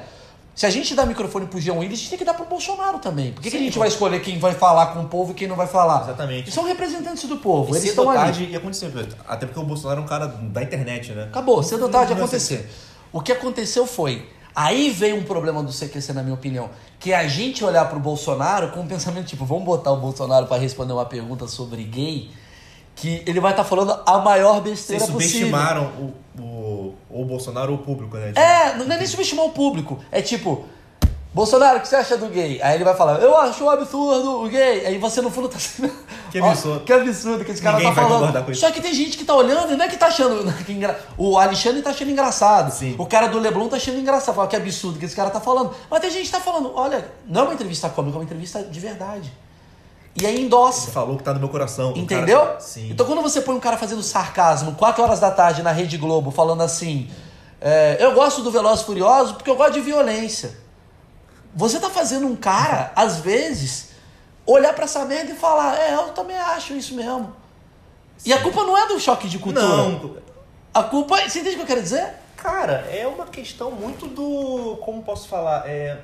[0.59, 2.98] se a gente dá microfone pro Jean Willis, a gente tem que dar pro Bolsonaro
[2.98, 3.30] também.
[3.30, 5.46] Por que, que a gente vai escolher quem vai falar com o povo e quem
[5.46, 6.02] não vai falar?
[6.02, 6.42] Exatamente.
[6.46, 8.18] Eles são representantes do povo, E eles estão ou ali.
[8.18, 8.92] tarde ia acontecer.
[9.28, 11.26] Até porque o Bolsonaro é um cara da internet, né?
[11.30, 12.68] Acabou, cedo ou tarde ia acontecer.
[13.12, 14.28] O que aconteceu foi.
[14.52, 18.00] Aí veio um problema do CQC, na minha opinião, que é a gente olhar pro
[18.00, 22.30] Bolsonaro com um pensamento tipo, vamos botar o Bolsonaro para responder uma pergunta sobre gay,
[22.96, 25.20] que ele vai estar falando a maior Vocês besteira possível.
[25.20, 26.14] subestimaram o,
[27.11, 28.28] o, ou o Bolsonaro ou o público, né?
[28.28, 29.99] Tipo, É, não é nem subestimar o público.
[30.11, 30.64] É tipo,
[31.32, 32.61] Bolsonaro, o que você acha do gay?
[32.62, 34.86] Aí ele vai falar, eu acho um absurdo o gay.
[34.86, 35.93] Aí você no fundo tá sendo.
[36.32, 36.80] Que Ó, absurdo.
[36.84, 38.55] que absurdo que esse cara Ninguém tá falando.
[38.55, 40.51] Só que tem gente que tá olhando e não é que tá achando.
[40.64, 42.70] que engra- O Alexandre tá achando engraçado.
[42.72, 42.95] Sim.
[42.99, 44.34] O cara do Leblon tá achando engraçado.
[44.34, 45.74] Fala que absurdo que esse cara tá falando.
[45.91, 48.62] Mas tem gente que tá falando, olha, não é uma entrevista cômica, é uma entrevista
[48.62, 49.32] de verdade.
[50.20, 50.82] E aí endossa.
[50.86, 51.92] Você falou que tá no meu coração.
[51.96, 52.40] Entendeu?
[52.40, 52.90] cara- Sim.
[52.90, 56.30] Então quando você põe um cara fazendo sarcasmo 4 horas da tarde na Rede Globo,
[56.30, 57.08] falando assim,
[57.60, 60.56] é, eu gosto do Veloz Furioso porque eu gosto de violência.
[61.54, 63.90] Você tá fazendo um cara, às vezes,
[64.46, 67.32] olhar pra essa merda e falar, é, eu também acho isso mesmo.
[68.24, 69.66] E a culpa não é do choque de cultura.
[69.66, 70.16] Não,
[70.74, 72.14] A culpa, você entende o que eu quero dizer?
[72.36, 74.76] cara, é uma questão muito do.
[74.84, 75.64] Como posso falar?
[75.68, 75.98] É,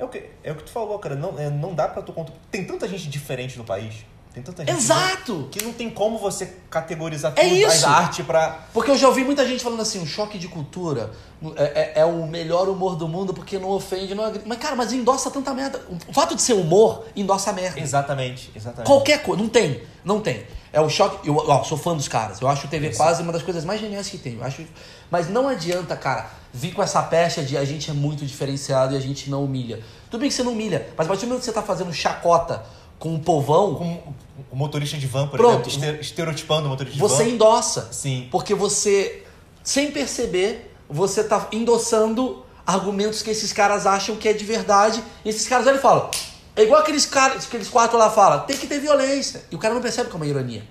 [0.00, 1.14] é, o, que, é o que tu falou, cara.
[1.14, 2.32] Não, é, não dá pra tu contar.
[2.50, 3.94] Tem tanta gente diferente no país.
[4.32, 4.76] Tem tanta gente.
[4.76, 5.48] Exato!
[5.50, 7.86] Que não tem como você categorizar É tudo isso.
[7.86, 8.60] arte pra.
[8.72, 11.10] Porque eu já ouvi muita gente falando assim, o choque de cultura
[11.56, 14.32] é, é- é o melhor humor do mundo porque não ofende, não.
[14.46, 15.80] Mas, cara, mas endossa tanta merda.
[16.08, 17.80] O fato de ser humor, endossa merda.
[17.80, 18.86] Exatamente, exatamente.
[18.86, 19.42] Qualquer coisa.
[19.42, 19.82] Não tem.
[20.04, 20.46] Não tem.
[20.72, 21.26] É o choque.
[21.28, 22.40] Eu ó, sou fã dos caras.
[22.40, 24.34] Eu acho o TV quase uma das coisas mais geniais que tem.
[24.36, 24.62] Eu acho...
[25.10, 28.96] Mas não adianta, cara, vir com essa pecha de a gente é muito diferenciado e
[28.96, 29.80] a gente não humilha.
[30.08, 31.92] Tudo bem que você não humilha, mas a partir do momento que você tá fazendo
[31.92, 32.64] chacota
[32.98, 34.14] com o povão, Com
[34.50, 35.68] o motorista de van, por Pronto.
[35.68, 37.30] exemplo, este- estereotipando o motorista de você van.
[37.30, 37.88] endossa.
[37.90, 38.28] Sim.
[38.30, 39.24] Porque você,
[39.64, 45.02] sem perceber, você tá endossando argumentos que esses caras acham que é de verdade.
[45.24, 46.08] E esses caras olham e falam.
[46.56, 49.42] É igual aqueles caras, aqueles quatro lá falam, tem que ter violência.
[49.50, 50.62] E o cara não percebe que é uma ironia.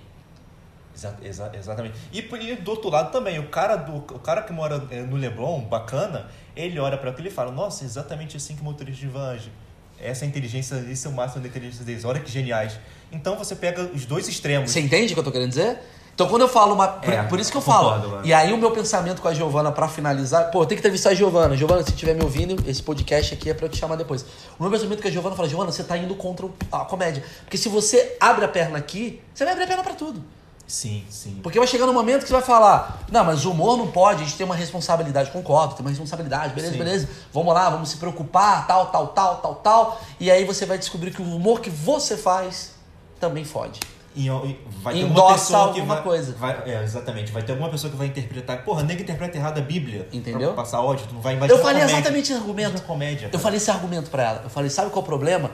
[0.94, 1.94] Exa- exa- exatamente.
[2.12, 5.00] E, por- e do outro lado também, o cara, do, o cara que mora é,
[5.02, 8.64] no Leblon, bacana, ele olha para aquilo e fala, nossa, é exatamente assim que o
[8.64, 9.50] motorista de van age.
[9.98, 12.78] Essa inteligência, esse é o máximo da inteligência deles, olha que geniais.
[13.12, 14.70] Então você pega os dois extremos.
[14.70, 15.78] Você entende o que eu tô querendo dizer?
[16.20, 16.86] Então quando eu falo uma.
[16.86, 17.98] Por, É, por isso que eu falo.
[17.98, 18.28] concordo.
[18.28, 20.50] E aí o meu pensamento com a Giovana pra finalizar.
[20.50, 21.56] Pô, tenho que entrevistar a Giovana.
[21.56, 24.22] Giovana, se estiver me ouvindo, esse podcast aqui é pra eu te chamar depois.
[24.58, 27.24] O meu pensamento com a Giovana fala, Giovana, você tá indo contra a comédia.
[27.40, 30.22] Porque se você abre a perna aqui, você vai abrir a perna pra tudo.
[30.66, 31.40] Sim, sim.
[31.42, 34.22] Porque vai chegar no momento que você vai falar, não, mas o humor não pode,
[34.22, 36.78] a gente tem uma responsabilidade, concordo, tem uma responsabilidade, beleza, Sim.
[36.78, 40.00] beleza, vamos lá, vamos se preocupar, tal, tal, tal, tal, tal.
[40.20, 42.72] E aí você vai descobrir que o humor que você faz
[43.18, 43.80] também fode.
[44.14, 46.32] E, e vai ter Endossa uma pessoa que alguma vai, coisa.
[46.34, 47.30] vai- é, exatamente.
[47.30, 48.64] Vai ter alguma pessoa que vai interpretar.
[48.64, 50.08] Porra, nego interpreta errado a Bíblia.
[50.12, 50.52] Entendeu?
[50.52, 51.56] Pra passar ódio, tu não vai imaginar.
[51.58, 51.94] Eu falei comédia.
[52.00, 52.82] exatamente esse argumento.
[52.82, 53.26] Comédia.
[53.26, 53.42] Eu cara.
[53.42, 54.40] falei esse argumento pra ela.
[54.44, 55.52] Eu falei, sabe qual é o problema?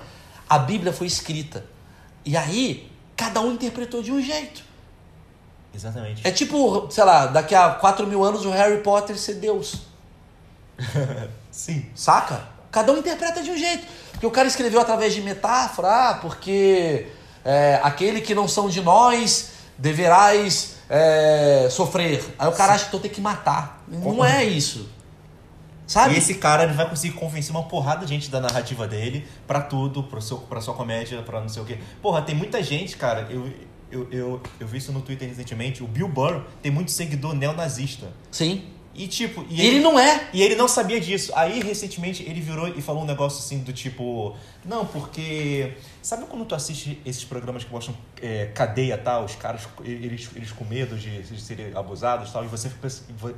[0.48, 1.64] A Bíblia foi escrita.
[2.24, 4.64] E aí, cada um interpretou de um jeito.
[5.74, 6.26] Exatamente.
[6.26, 9.82] É tipo, sei lá, daqui a 4 mil anos o Harry Potter ser Deus.
[11.50, 11.86] Sim.
[11.94, 12.48] Saca?
[12.70, 13.86] Cada um interpreta de um jeito.
[14.12, 17.07] Porque o cara escreveu através de metáfora, ah, porque
[17.47, 22.24] é, aquele que não são de nós deverás é, sofrer.
[22.36, 23.84] Aí o cara acha que eu tenho que matar.
[23.86, 24.88] Não é isso.
[25.86, 26.14] Sabe?
[26.14, 29.61] E esse cara ele vai conseguir convencer uma porrada de gente da narrativa dele pra
[29.61, 31.78] tudo, pro seu, pra sua comédia, pra não sei o quê.
[32.03, 33.28] Porra, tem muita gente, cara.
[33.30, 33.49] Eu,
[33.92, 35.84] eu, eu, eu vi isso no Twitter recentemente.
[35.84, 38.09] O Bill Burr tem muito seguidor neonazista.
[38.32, 38.64] Sim.
[38.97, 39.44] E tipo.
[39.49, 40.28] E E ele não é.
[40.32, 41.32] E ele não sabia disso.
[41.34, 44.34] Aí, recentemente, ele virou e falou um negócio assim do tipo...
[44.64, 45.74] Não, porque...
[46.03, 49.24] Sabe quando tu assiste esses programas que mostram é, cadeia tal?
[49.24, 52.44] Os caras, eles, eles com medo de, de serem abusados tal.
[52.44, 52.88] E você, fica,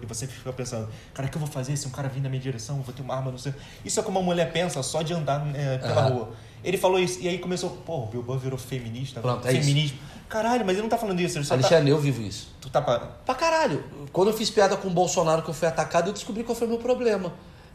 [0.02, 0.88] e você fica pensando...
[1.12, 2.76] Cara, o que eu vou fazer se um cara vir na minha direção?
[2.76, 3.52] Eu vou ter uma arma, não sei...
[3.84, 6.14] Isso é como uma mulher pensa só de andar é, pela Aham.
[6.14, 6.32] rua.
[6.62, 7.20] Ele falou isso.
[7.20, 7.70] E aí começou...
[7.70, 9.20] Pô, o Bill Burr virou feminista.
[9.20, 9.98] Pronto, é Feminismo.
[10.28, 11.38] Caralho, mas ele não tá falando isso.
[11.38, 11.60] Ele só tá...
[11.60, 12.48] Alexandre, eu vivo isso.
[12.60, 12.98] Tu tá pra...
[12.98, 13.82] Pra caralho.
[14.12, 16.66] Quando eu fiz piada com o Bolsonaro que eu fui atacado, eu descobri qual foi
[16.66, 17.32] o meu problema.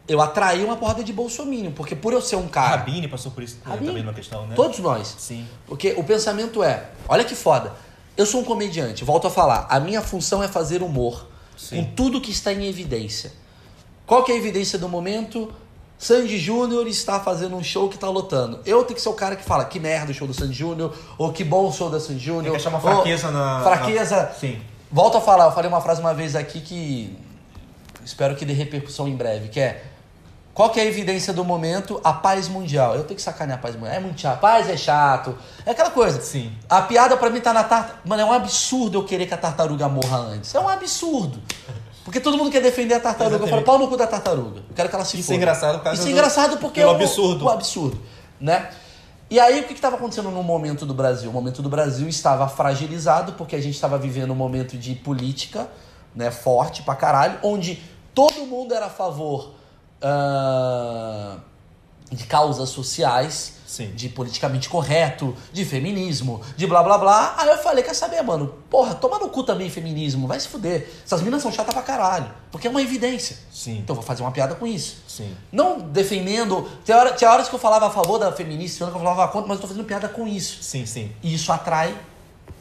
[0.08, 2.78] Eu atraí uma porrada de bolsominion, porque por eu ser um A cara...
[2.78, 3.88] Rabine passou por isso Rabine.
[3.88, 4.54] também numa questão, né?
[4.56, 5.16] Todos nós.
[5.18, 5.48] Sim.
[5.66, 7.74] Porque o pensamento é, olha que foda.
[8.16, 9.66] Eu sou um comediante, volto a falar.
[9.70, 11.28] A minha função é fazer humor
[11.58, 11.78] Sim.
[11.78, 13.32] com tudo que está em evidência.
[14.06, 15.52] Qual que é a evidência do momento?
[16.04, 18.60] Sandy Júnior está fazendo um show que tá lotando.
[18.66, 20.94] Eu tenho que ser o cara que fala que merda o show do Sandy Júnior,
[21.18, 22.44] ou que bom o show da Sandy Júnior.
[22.44, 24.16] Tem que achar uma ou- fraqueza na- Fraqueza.
[24.24, 24.60] na- Sim.
[24.92, 27.18] Volto a falar, eu falei uma frase uma vez aqui que
[28.04, 29.82] espero que dê repercussão em breve, que é
[30.54, 32.00] qual que é a evidência do momento?
[32.04, 32.94] A paz mundial.
[32.96, 33.96] Eu tenho que sacanear a paz mundial.
[33.96, 34.40] É muito chato.
[34.40, 35.36] Paz é chato.
[35.66, 36.22] É aquela coisa.
[36.22, 36.52] Sim.
[36.70, 38.02] A piada pra mim tá na tartaruga.
[38.06, 40.54] Mano, é um absurdo eu querer que a tartaruga morra antes.
[40.54, 41.42] É um absurdo.
[42.04, 43.36] Porque todo mundo quer defender a tartaruga.
[43.36, 43.66] Eu falo, Exatamente.
[43.66, 44.60] pau no cu da tartaruga.
[44.70, 45.34] Eu quero que ela se Isso foda.
[45.36, 47.46] é engraçado por causa Isso é do- engraçado porque é o absurdo.
[47.46, 48.00] O absurdo,
[48.40, 48.70] né?
[49.30, 51.30] E aí, o que estava acontecendo no momento do Brasil?
[51.30, 55.68] O momento do Brasil estava fragilizado porque a gente estava vivendo um momento de política
[56.16, 57.82] né, forte pra caralho, onde
[58.14, 59.54] todo mundo era a favor
[60.02, 61.38] ah,
[62.12, 63.92] de causas sociais, Sim.
[63.96, 67.34] de politicamente correto, de feminismo, de blá blá blá.
[67.38, 68.54] Aí eu falei, quer saber, mano?
[68.70, 70.88] Porra, toma no cu também feminismo, vai se fuder.
[71.04, 73.36] Essas minas são chatas pra caralho, porque é uma evidência.
[73.52, 73.80] Sim.
[73.80, 74.98] Então eu vou fazer uma piada com isso.
[75.08, 75.36] Sim.
[75.52, 76.70] Não defendendo.
[76.86, 79.12] Tinha, hora, tinha horas que eu falava a favor da feminista, tinha horas que eu
[79.12, 80.62] falava contra, mas eu tô fazendo piada com isso.
[80.62, 81.12] Sim, sim.
[81.24, 81.96] E isso atrai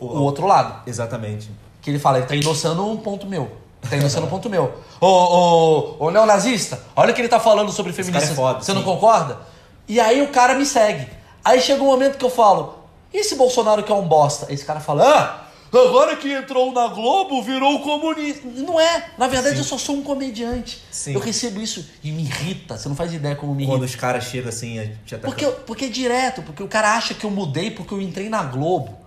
[0.00, 0.82] o, O- outro lado.
[0.88, 1.50] Exatamente.
[1.82, 3.50] Que ele fala, ele tá endossando um ponto meu.
[3.90, 4.72] Tá endossando um ponto meu.
[5.00, 8.32] Ô, ô, ô, neonazista, olha o que ele tá falando sobre cara feminismo.
[8.32, 8.78] é foda, Você sim.
[8.78, 9.38] não concorda?
[9.88, 11.08] E aí o cara me segue.
[11.44, 14.52] Aí chega um momento que eu falo, e esse Bolsonaro que é um bosta?
[14.52, 18.46] Esse cara fala, ah, agora que entrou na Globo, virou comunista.
[18.46, 19.10] Não é.
[19.18, 19.60] Na verdade, Sim.
[19.60, 20.82] eu só sou um comediante.
[20.90, 21.14] Sim.
[21.14, 22.78] Eu recebo isso e me irrita.
[22.78, 23.94] Você não faz ideia como me Quando irrita.
[23.94, 25.34] os caras chegam assim, a gente atacando.
[25.34, 28.42] Porque, porque é direto, porque o cara acha que eu mudei porque eu entrei na
[28.42, 29.01] Globo.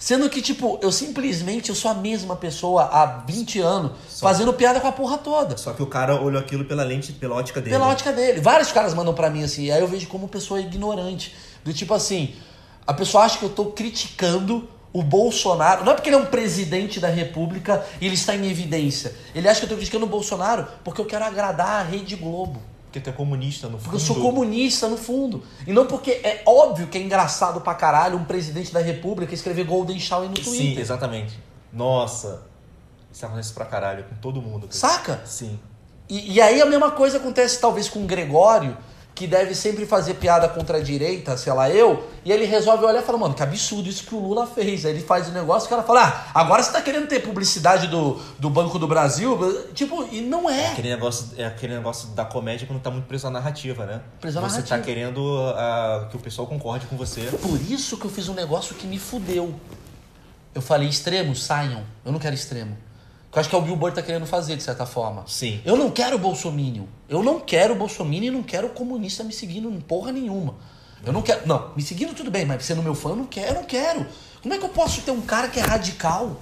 [0.00, 4.50] Sendo que, tipo, eu simplesmente eu sou a mesma pessoa há 20 anos, Só- fazendo
[4.54, 5.58] piada com a porra toda.
[5.58, 7.76] Só que o cara olhou aquilo pela lente, pela ótica dele.
[7.76, 8.40] Pela ótica dele.
[8.40, 11.34] Vários caras mandam pra mim assim, aí eu vejo como pessoa ignorante.
[11.62, 12.34] Do tipo assim,
[12.86, 15.84] a pessoa acha que eu tô criticando o Bolsonaro.
[15.84, 19.14] Não é porque ele é um presidente da república e ele está em evidência.
[19.34, 22.62] Ele acha que eu tô criticando o Bolsonaro porque eu quero agradar a Rede Globo.
[22.90, 23.82] Porque tu é comunista no fundo.
[23.84, 25.44] Porque eu sou comunista no fundo.
[25.64, 29.64] E não porque é óbvio que é engraçado pra caralho um presidente da república escrever
[29.64, 30.80] Golden Shower no Sim, Twitter.
[30.80, 31.38] exatamente.
[31.72, 32.42] Nossa.
[33.12, 34.62] Isso acontece pra caralho com todo mundo.
[34.62, 34.72] cara.
[34.72, 35.22] Saca?
[35.24, 35.56] Sim.
[36.08, 38.76] E, e aí a mesma coisa acontece talvez com o Gregório,
[39.14, 43.02] que deve sempre fazer piada contra a direita, sei lá, eu, e ele resolve olhar
[43.02, 44.84] e fala, mano, que absurdo isso que o Lula fez.
[44.84, 47.20] Aí ele faz o negócio e o cara fala, ah, agora você tá querendo ter
[47.20, 49.38] publicidade do, do Banco do Brasil?
[49.74, 50.68] Tipo, e não é.
[50.68, 54.00] Aquele negócio, é aquele negócio da comédia quando tá muito preso à narrativa, né?
[54.20, 54.78] Preso à você narrativa.
[54.78, 57.22] tá querendo ah, que o pessoal concorde com você.
[57.42, 59.54] Por isso que eu fiz um negócio que me fudeu.
[60.54, 61.82] Eu falei, extremos, saiam.
[62.04, 62.76] Eu não quero extremo.
[63.30, 65.22] Que eu acho que é o Billboard tá querendo fazer, de certa forma.
[65.26, 65.60] Sim.
[65.64, 66.84] Eu não quero Bolsominion.
[67.08, 70.56] Eu não quero Bolsominion e não quero comunista me seguindo em porra nenhuma.
[71.04, 71.46] Eu não quero.
[71.46, 74.06] Não, me seguindo tudo bem, mas sendo meu fã, eu não quero, eu não quero.
[74.42, 76.36] Como é que eu posso ter um cara que é radical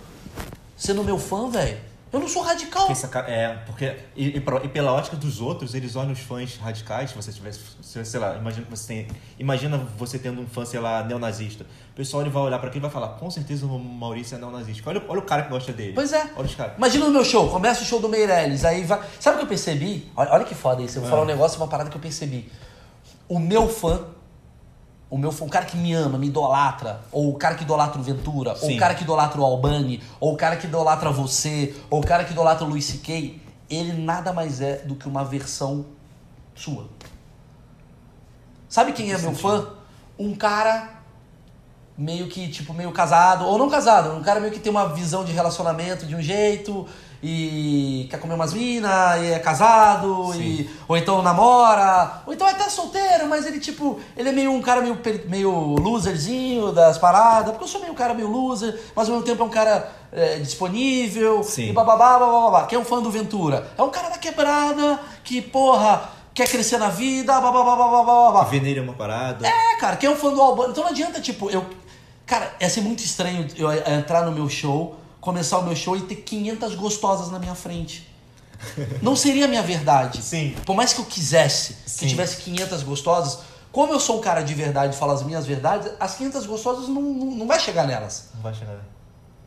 [0.77, 1.88] sendo meu fã, velho?
[2.11, 2.87] Eu não sou radical.
[2.87, 3.97] Porque essa é, porque.
[4.17, 7.11] E, e e pela ótica dos outros, eles olham os fãs radicais.
[7.11, 7.61] Se você tivesse.
[7.83, 9.09] se- Sei lá, imagina que você tem.
[9.39, 11.65] Imagina você tendo um fã, sei lá, neonazista.
[11.93, 14.39] O pessoal ele vai olhar pra aquilo e vai falar: com certeza o Maurício é
[14.39, 14.89] neonazista.
[14.89, 15.93] Olha, olha o cara que gosta dele.
[15.95, 16.31] Pois é.
[16.37, 16.77] Olha os caras.
[16.79, 19.01] Imagina no meu show, começa o show do Meirelles, aí vai.
[19.21, 20.11] Sabe o que eu percebi?
[20.17, 20.97] Olha, olha que foda isso.
[20.99, 21.11] Eu vou Ah.
[21.11, 22.51] falar um negócio, uma parada que eu percebi.
[23.29, 24.03] O meu fã,
[25.11, 27.99] o meu fã, o cara que me ama, me idolatra, ou o cara que idolatra
[27.99, 28.77] o Ventura, ou Sim.
[28.77, 32.25] o cara que idolatra o Albani, ou o cara que idolatra você, ou o cara
[32.25, 33.41] que idolatra o Luis C.K.,
[33.71, 35.87] ele nada mais é do que uma versão
[36.55, 36.89] sua.
[38.69, 39.69] Sabe quem é meu fã?
[40.19, 40.99] Um cara
[41.97, 45.25] meio que, tipo, meio casado, ou não casado, um cara meio que tem uma visão
[45.25, 46.87] de relacionamento de um jeito
[47.23, 50.41] e quer comer umas minas, e é casado, Sim.
[50.41, 54.53] e, ou então namora, ou então é até solteiro, mas ele, tipo, ele é meio
[54.53, 58.79] um cara meio, meio loserzinho das paradas, porque eu sou meio um cara meio loser,
[58.95, 61.71] mas ao mesmo tempo é um cara é, disponível, Sim.
[61.71, 62.67] e bababá, bababá.
[62.67, 63.69] Quem é um fã do Ventura?
[63.77, 68.45] É um cara da quebrada, que, porra, quer crescer na vida, bababá.
[68.45, 69.47] Ver nele é uma parada.
[69.47, 70.71] É, cara, quem é um fã do Albano?
[70.71, 71.67] Então não adianta, tipo, eu.
[72.25, 74.97] Cara, ia ser muito estranho eu entrar no meu show,
[75.29, 78.09] começar o meu show e ter 500 gostosas na minha frente.
[79.03, 80.23] Não seria a minha verdade.
[80.23, 80.57] Sim.
[80.65, 82.07] Por mais que eu quisesse que Sim.
[82.09, 85.93] tivesse 500 gostosas, como eu sou um cara de verdade e falo as minhas verdades,
[86.01, 88.31] as 500 gostosas não, não, não vai chegar nelas.
[88.35, 88.79] Não vai chegar.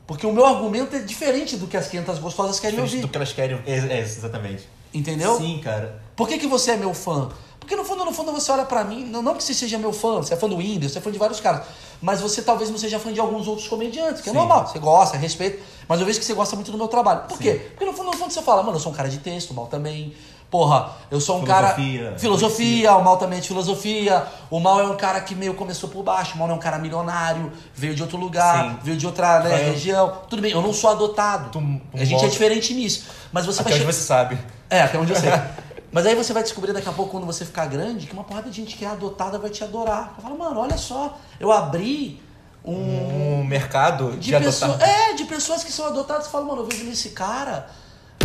[0.06, 3.08] Porque o meu argumento é diferente do que as 500 gostosas querem Diferente ouvir.
[3.08, 3.60] do que elas querem.
[3.66, 4.70] É, é, exatamente.
[4.94, 5.36] Entendeu?
[5.38, 6.00] Sim, cara.
[6.16, 7.32] Por que, que você é meu fã?
[7.60, 9.94] Porque no fundo, no fundo, você olha pra mim, não, não que você seja meu
[9.94, 11.66] fã, você é fã do Whindersson, você é fã de vários caras,
[12.02, 14.38] mas você talvez não seja fã de alguns outros comediantes, que é Sim.
[14.38, 17.22] normal, você gosta, respeita, mas eu vejo que você gosta muito do meu trabalho.
[17.28, 17.44] Por Sim.
[17.44, 17.54] quê?
[17.70, 19.54] Porque no fundo, no fundo você fala, mano, eu sou um cara de texto, o
[19.54, 20.14] mal também.
[20.50, 22.20] Porra, eu sou um Filosofia, cara.
[22.20, 24.26] Filosofia, o mal também é de filosofia.
[24.50, 26.78] O mal é um cara que meio começou por baixo, o mal é um cara
[26.78, 28.78] milionário, veio de outro lugar, Sim.
[28.84, 30.12] veio de outra né, região.
[30.30, 31.52] Tudo bem, eu não sou adotado.
[31.52, 33.06] Tu- tu a gente é mostra- diferente nisso.
[33.32, 34.38] Mas você Até vai onde che- você sabe.
[34.70, 35.30] é, até onde eu sei.
[35.92, 38.50] Mas aí você vai descobrir daqui a pouco, quando você ficar grande, que uma porrada
[38.50, 40.14] de gente que é adotada vai te adorar.
[40.18, 42.22] Eu falo, mano, olha só, eu abri
[42.64, 43.40] um.
[43.42, 46.28] Um mercado de, de pessoa, é, de pessoas que são adotadas.
[46.28, 47.68] Fala, mano, eu vejo nesse cara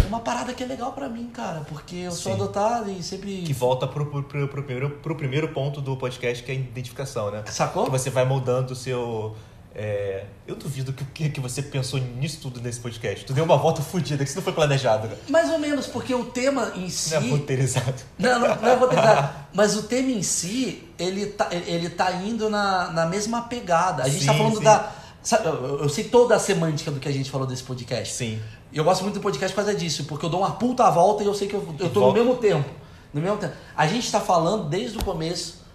[0.07, 1.63] uma parada que é legal pra mim, cara.
[1.69, 2.41] Porque eu sou Sim.
[2.41, 3.43] adotado e sempre.
[3.43, 6.59] Que volta pro, pro, pro, pro primeiro, pro primeiro ponto do podcast, que é a
[6.59, 7.43] identificação, né?
[7.47, 7.85] Sacou?
[7.85, 9.35] Que você vai moldando o seu.
[9.79, 13.27] É, Eu duvido que, que, que você pensou nisso tudo nesse podcast.
[13.27, 15.21] Tu deu uma volta fodida, que isso não foi planejado, cara.
[15.29, 17.15] Mais ou menos, porque o tema em si.
[17.15, 18.03] Não é roteirizado.
[18.19, 19.35] Não, não, não é roteirizado.
[19.53, 24.05] Mas o tema em si, ele tá, ele tá indo na, na mesma pegada.
[24.05, 24.65] A gente Sim, tá falando sim.
[24.65, 24.93] da.
[25.23, 28.15] sabe, eu, eu sei toda a semântica do que a gente falou desse podcast.
[28.15, 28.41] Sim.
[28.73, 31.23] E eu gosto muito do podcast por causa disso, porque eu dou uma puta volta
[31.23, 32.19] e eu sei que eu, eu tô volta.
[32.19, 32.71] no mesmo tempo.
[33.13, 33.53] No mesmo tempo.
[33.77, 35.67] A gente tá falando desde o começo.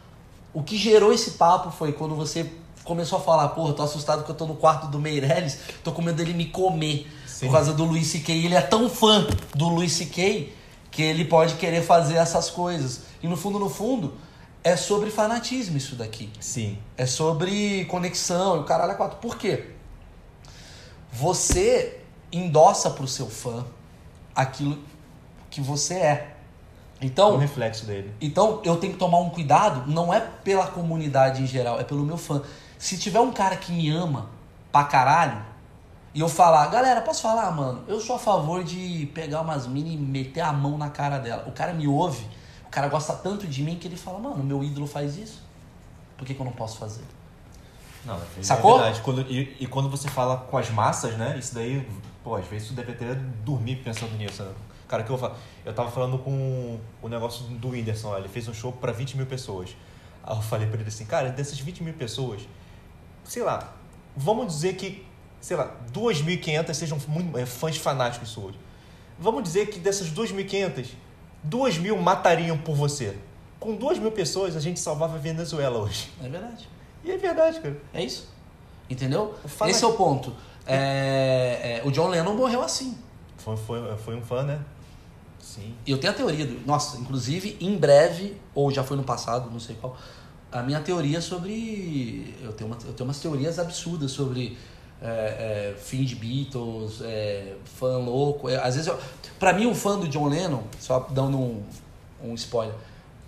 [0.51, 2.49] O que gerou esse papo foi quando você
[2.83, 6.01] começou a falar, porra, tô assustado que eu tô no quarto do Meirelles, tô com
[6.01, 7.07] medo dele me comer.
[7.25, 7.47] Sim.
[7.47, 8.33] Por causa do Luiz C.K.
[8.33, 9.25] Ele é tão fã
[9.55, 10.53] do Luiz C.K.
[10.91, 13.01] que ele pode querer fazer essas coisas.
[13.23, 14.13] E no fundo, no fundo,
[14.63, 16.29] é sobre fanatismo isso daqui.
[16.39, 16.77] Sim.
[16.95, 19.17] É sobre conexão e o caralho é quatro.
[19.17, 19.71] Por quê?
[21.11, 21.99] Você
[22.31, 23.65] endossa pro seu fã
[24.35, 24.77] aquilo
[25.49, 26.35] que você é.
[27.01, 28.13] Um Então, reflexo dele.
[28.21, 32.03] então eu tenho que tomar um cuidado, não é pela comunidade em geral, é pelo
[32.05, 32.43] meu fã.
[32.81, 34.27] Se tiver um cara que me ama
[34.71, 35.39] pra caralho,
[36.15, 37.83] e eu falar, galera, posso falar, mano?
[37.87, 41.47] Eu sou a favor de pegar umas minas e meter a mão na cara dela.
[41.47, 42.25] O cara me ouve,
[42.65, 45.43] o cara gosta tanto de mim que ele fala, mano, meu ídolo faz isso.
[46.17, 47.03] Por que, que eu não posso fazer?
[48.03, 48.79] Não, é Sacou?
[48.79, 48.99] verdade.
[49.01, 51.37] Quando, e, e quando você fala com as massas, né?
[51.37, 51.87] Isso daí,
[52.23, 53.13] pô, às vezes tu deve até
[53.45, 54.51] dormir pensando nisso, né?
[54.87, 55.35] Cara, o que eu falo?
[55.63, 59.27] Eu tava falando com o negócio do Whindersson, ele fez um show pra 20 mil
[59.27, 59.69] pessoas.
[60.23, 62.41] Aí eu falei pra ele assim, cara, dessas 20 mil pessoas,
[63.31, 63.73] sei lá,
[64.13, 65.05] vamos dizer que,
[65.39, 68.53] sei lá, 2.500 sejam muito, é, fãs fanáticos suas.
[69.17, 70.87] Vamos dizer que dessas 2.500,
[71.41, 73.17] 2 mil matariam por você.
[73.57, 76.11] Com 2 mil pessoas, a gente salvava a Venezuela hoje.
[76.21, 76.67] É verdade.
[77.05, 77.77] E é verdade, cara.
[77.93, 78.27] É isso.
[78.89, 79.33] Entendeu?
[79.45, 80.35] Fala- Esse é o ponto.
[80.67, 82.97] É, é, o John Lennon morreu assim.
[83.37, 84.59] Foi, foi, foi um fã, né?
[85.39, 85.73] Sim.
[85.85, 86.65] E eu tenho a teoria do.
[86.67, 89.95] Nossa, inclusive, em breve, ou já foi no passado, não sei qual.
[90.51, 92.35] A minha teoria sobre.
[92.43, 94.57] Eu tenho, uma, eu tenho umas teorias absurdas sobre
[95.01, 98.49] é, é, fim de Beatles, é, fã louco.
[98.49, 98.99] É, às vezes, eu,
[99.39, 101.63] pra mim, o fã do John Lennon, só dando um,
[102.23, 102.75] um spoiler.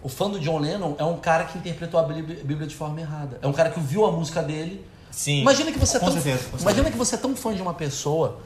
[0.04, 3.40] O fã do John Lennon é um cara que interpretou a Bíblia de forma errada.
[3.42, 4.86] É um cara que ouviu a música dele.
[5.10, 5.42] Sim.
[5.42, 8.40] Imagina que você é tão, certeza, imagina que você é tão fã de uma pessoa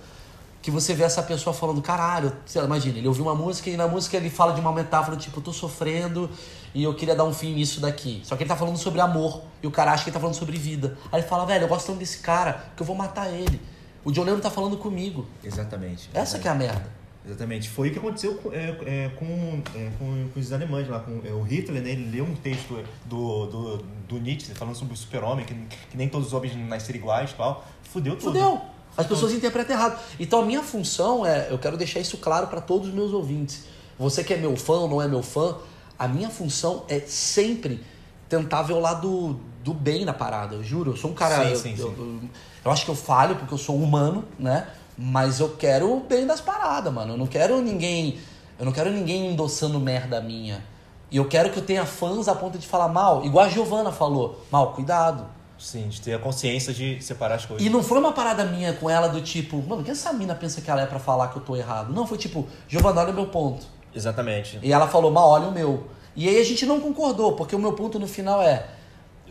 [0.62, 3.78] que você vê essa pessoa falando, caralho, sei lá, imagina, ele ouviu uma música e
[3.78, 6.30] na música ele fala de uma metáfora tipo, eu tô sofrendo
[6.74, 8.22] e eu queria dar um fim nisso daqui.
[8.24, 10.36] Só que ele tá falando sobre amor e o cara acha que ele tá falando
[10.36, 10.98] sobre vida.
[11.12, 13.62] Aí ele fala, velho, eu gosto tanto desse cara que eu vou matar ele.
[14.04, 15.26] O John Lennon tá falando comigo.
[15.44, 16.10] Exatamente.
[16.14, 16.98] Essa que é a merda.
[17.26, 17.70] Exatamente.
[17.70, 21.00] Foi o que aconteceu com, é, é, com, é, com, com os alemães lá.
[21.00, 23.78] Com, é, o Hitler, né, ele leu um texto do, do,
[24.08, 25.54] do Nietzsche falando sobre o super-homem, que,
[25.92, 27.66] que nem todos os homens nasceram iguais e tal.
[27.84, 28.32] Fudeu tudo.
[28.32, 28.62] Fudeu.
[28.98, 30.00] As pessoas interpretam errado.
[30.20, 33.66] Então a minha função é, eu quero deixar isso claro para todos os meus ouvintes.
[34.00, 35.56] Você que é meu fã ou não é meu fã,
[35.98, 37.84] a minha função é sempre
[38.28, 40.56] tentar ver o lado do bem na parada.
[40.56, 41.44] Eu juro, eu sou um cara.
[41.44, 41.96] Sim, eu, sim, eu- sim.
[42.24, 42.30] eu-
[42.66, 44.68] eu acho que eu falho porque eu sou humano, né?
[44.98, 47.14] Mas eu quero o bem das paradas, mano.
[47.14, 48.18] Eu não quero ninguém.
[48.60, 50.64] Eu não quero ninguém endossando merda minha.
[51.12, 53.24] E eu quero que eu tenha fãs a ponto de falar mal.
[53.24, 54.44] Igual a Giovana falou.
[54.52, 55.26] Mal, cuidado.
[55.60, 57.66] Sim, de ter a consciência de separar as coisas.
[57.66, 60.62] E não foi uma parada minha com ela do tipo, mano, que essa mina pensa
[60.62, 61.92] que ela é pra falar que eu tô errado?
[61.92, 63.66] Não, foi tipo, Giovanna, olha o meu ponto.
[63.94, 64.60] Exatamente.
[64.62, 65.88] E ela falou, mas olha o meu.
[66.16, 68.68] E aí a gente não concordou, porque o meu ponto no final é.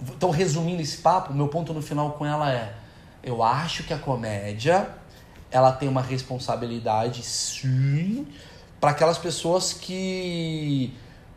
[0.00, 2.74] Então, resumindo esse papo, o meu ponto no final com ela é:
[3.22, 4.88] eu acho que a comédia
[5.50, 8.26] ela tem uma responsabilidade, sim,
[8.80, 10.92] para aquelas pessoas que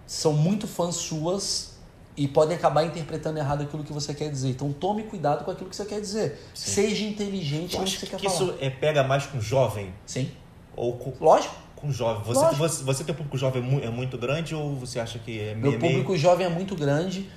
[0.05, 1.68] são muito fãs suas
[2.21, 4.49] e podem acabar interpretando errado aquilo que você quer dizer.
[4.49, 6.37] Então, tome cuidado com aquilo que você quer dizer.
[6.53, 6.71] Sim.
[6.71, 8.35] Seja inteligente Eu acho que que, falar.
[8.51, 10.29] isso é, pega mais com jovem Sim,
[10.75, 11.55] ou com, lógico.
[11.77, 12.21] com jovem.
[12.23, 12.57] Você, Lógico.
[12.57, 15.55] você, você tem um público jovem mu- é muito grande ou você acha que é
[15.55, 17.29] Meu meio, público jovem é muito grande,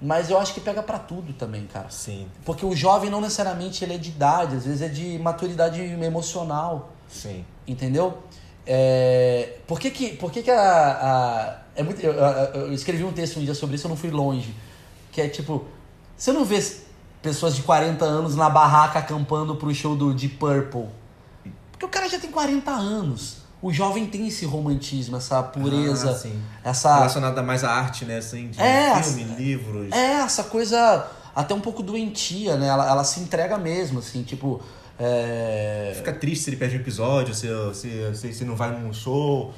[0.00, 1.84] mas eu acho que pega pra tudo também, cara.
[1.88, 1.92] meio...
[1.92, 5.82] Sim, Porque o jovem não necessariamente ele é de idade, às vezes é de maturidade
[5.82, 7.44] emocional, sim.
[7.68, 8.16] entendeu?
[8.66, 13.12] É, por que que, por que, que a, a- é muito, eu, eu- escrevi um
[13.12, 14.54] texto um dia sobre isso, eu não fui longe,
[15.12, 15.64] que é tipo,
[16.16, 16.58] você não vê
[17.22, 20.86] pessoas de 40 anos na barraca acampando pro show do Deep Purple,
[21.72, 23.38] porque o cara já tem 40 anos.
[23.62, 26.42] O jovem tem esse romantismo, essa pureza, Ah, sim.
[26.64, 28.16] essa Relacionada mais à arte, né?
[28.16, 29.92] Assim, de É, filme, assim, livros.
[29.92, 31.06] É, essa coisa
[31.36, 32.68] até um pouco doentia, né?
[32.68, 34.62] Ela, ela se entrega mesmo, assim, tipo.
[35.02, 35.94] É...
[35.96, 39.54] Fica triste se ele perde um episódio, se, se, se, se não vai num show.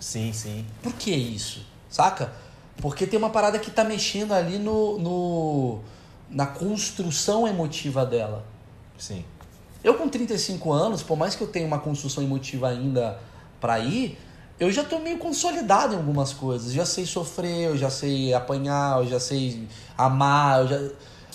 [0.00, 0.66] Sim, sim.
[0.82, 1.64] Por que isso?
[1.88, 2.32] Saca?
[2.78, 5.80] Porque tem uma parada que tá mexendo ali no, no
[6.28, 8.44] na construção emotiva dela.
[8.98, 9.24] Sim.
[9.82, 13.18] Eu com 35 anos, por mais que eu tenha uma construção emotiva ainda
[13.60, 14.18] pra ir,
[14.58, 16.72] eu já tô meio consolidado em algumas coisas.
[16.72, 20.90] Já sei sofrer, eu já sei apanhar, eu já sei amar, eu já...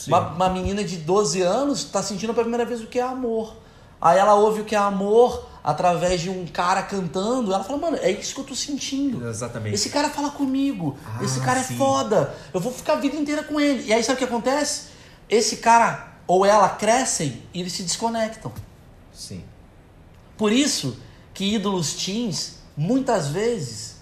[0.07, 3.55] Uma, uma, menina de 12 anos tá sentindo pela primeira vez o que é amor.
[4.01, 7.53] Aí ela ouve o que é amor através de um cara cantando.
[7.53, 9.27] Ela fala, mano, é isso que eu tô sentindo.
[9.27, 9.73] Exatamente.
[9.73, 10.97] Esse cara fala comigo.
[11.05, 11.73] Ah, esse cara sim.
[11.73, 12.35] é foda.
[12.53, 13.87] Eu vou ficar a vida inteira com ele.
[13.87, 14.89] E aí sabe o que acontece?
[15.29, 18.51] Esse cara ou ela crescem e eles se desconectam.
[19.13, 19.43] Sim.
[20.37, 20.97] Por isso
[21.33, 23.94] que ídolos teens, muitas vezes,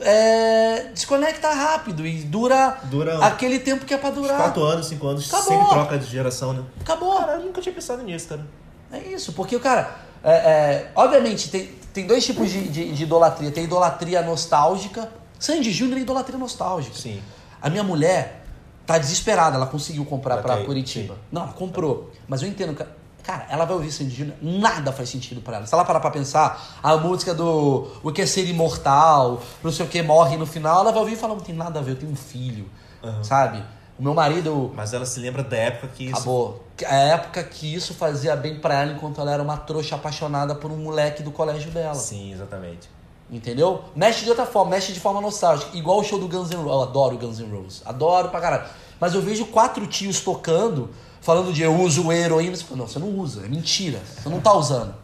[0.00, 4.36] é, desconecta rápido e dura, Dura aquele tempo que é pra durar.
[4.38, 5.48] 4 anos, 5 anos, Acabou.
[5.58, 6.62] sempre troca de geração, né?
[6.80, 7.16] Acabou.
[7.18, 8.46] Cara, eu nunca tinha pensado nisso, cara.
[8.92, 9.90] É isso, porque o cara.
[10.24, 13.50] é, é, obviamente, tem, tem dois tipos de, de- de idolatria.
[13.50, 15.10] Tem idolatria nostálgica.
[15.38, 16.96] Sandy Júnior é idolatria nostálgica.
[16.96, 17.22] Sim.
[17.62, 18.44] A minha mulher
[18.86, 21.14] tá desesperada, ela conseguiu comprar pra Ok, Curitiba.
[21.14, 21.20] sim.
[21.30, 22.10] Não, ela comprou.
[22.26, 22.86] Mas eu entendo, ca-
[23.22, 25.66] cara, ela vai ouvir Sandy Júnior, nada faz sentido pra ela.
[25.66, 29.86] Se ela parar pra pensar, a música do O que é ser imortal, não sei
[29.86, 31.92] o que, morre no final, ela vai ouvir e falar, não tem nada a ver,
[31.92, 32.68] eu tenho um filho,
[33.02, 33.22] Aham.
[33.24, 33.64] sabe?
[33.98, 36.14] O meu marido Mas ela se lembra da época que isso.
[36.16, 36.64] acabou.
[36.86, 40.70] A época que isso fazia bem pra ela enquanto ela era uma trouxa apaixonada por
[40.70, 41.94] um moleque do colégio dela.
[41.94, 42.88] Sim, exatamente.
[43.30, 43.84] Entendeu?
[43.94, 45.76] Mexe de outra forma, mexe de forma nostálgica.
[45.76, 46.72] Igual o show do Guns N' Roses.
[46.72, 47.82] Eu adoro Guns N' Roses.
[47.84, 48.64] Adoro pra caralho.
[48.98, 50.88] Mas eu vejo quatro tios tocando,
[51.20, 52.56] falando de eu uso heroína.
[52.56, 53.98] Você fala, Não, você não usa, é mentira.
[54.04, 54.94] Você não tá usando.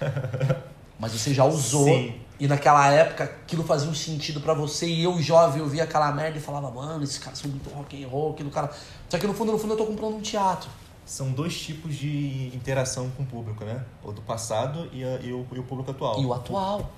[0.98, 1.84] Mas você já usou.
[1.86, 2.14] Sim.
[2.40, 4.86] E naquela época aquilo fazia um sentido pra você.
[4.86, 8.02] E eu, jovem, eu via aquela merda e falava, mano, esses caras são muito rock
[8.02, 8.70] and roll, aquilo cara.
[9.08, 10.68] Só que no fundo, no fundo, eu tô comprando um teatro.
[11.04, 13.84] São dois tipos de interação com o público, né?
[14.02, 16.20] O do passado e, a- e o, e o público atual.
[16.20, 16.90] E o atual.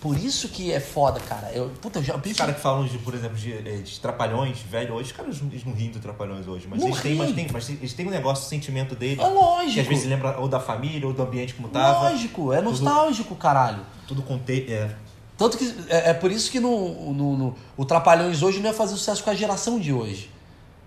[0.00, 1.50] Por isso que é foda, cara.
[1.52, 4.58] Eu, puta, eu já Os caras que falam, de, por exemplo, de, eh, de trapalhões,
[4.60, 7.32] velho, hoje os caras eles não riem do trapalhões hoje, mas Não eles têm, mas
[7.34, 9.20] tem, mas eles têm um negócio, um sentimento dele.
[9.20, 9.74] É lógico.
[9.74, 12.10] Que às vezes lembra ou da família ou do ambiente como tava.
[12.10, 13.84] Lógico, é nostálgico, caralho.
[14.06, 14.94] Tudo conte é.
[15.36, 18.74] Tanto que é, é por isso que no, no, no- o Trapalhões hoje não ia
[18.74, 20.30] fazer sucesso com a geração de hoje.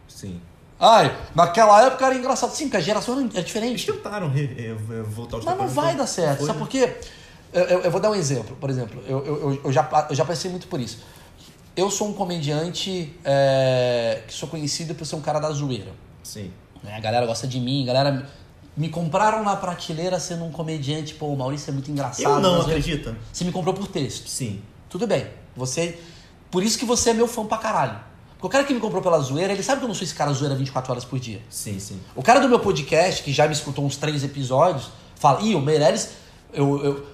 [0.08, 0.40] Sim.
[0.80, 2.52] Ai, naquela época era engraçado.
[2.54, 3.86] Sim, porque a geração é Eles diferente.
[3.86, 6.40] tentaram re- eh, eh, voltar aos Mas não vai foi- dar certo.
[6.46, 6.60] Sabe né?
[6.60, 6.98] por quê?
[7.54, 8.56] Eu, eu- eu vou dar um exemplo.
[8.60, 11.00] Por exemplo, eu, eu, eu- já, eu já passei muito por isso.
[11.76, 15.92] Eu sou um comediante é, que sou conhecido por ser um cara da zoeira.
[16.24, 16.52] Sim.
[16.84, 16.96] né?
[16.96, 18.30] A galera gosta de mim, a galera
[18.76, 21.14] me compraram na prateleira sendo um comediante.
[21.14, 22.24] Pô, o Maurício é muito engraçado.
[22.24, 23.16] Eu não, acredita?
[23.32, 24.28] Você me comprou por texto.
[24.28, 24.62] Sim.
[24.90, 25.28] Tudo bem.
[25.56, 26.00] Você.
[26.50, 28.00] Por isso que você é meu fã pra caralho.
[28.34, 30.16] Porque o cara que me comprou pela zoeira, ele sabe que eu não sou esse
[30.16, 31.42] cara zoeira 24 horas por dia.
[31.50, 32.00] Sim, sim.
[32.16, 35.62] O cara do meu podcast, que já me escutou uns três episódios, fala: Ih, o
[35.62, 36.10] Meirelles,
[36.52, 37.08] eu, eu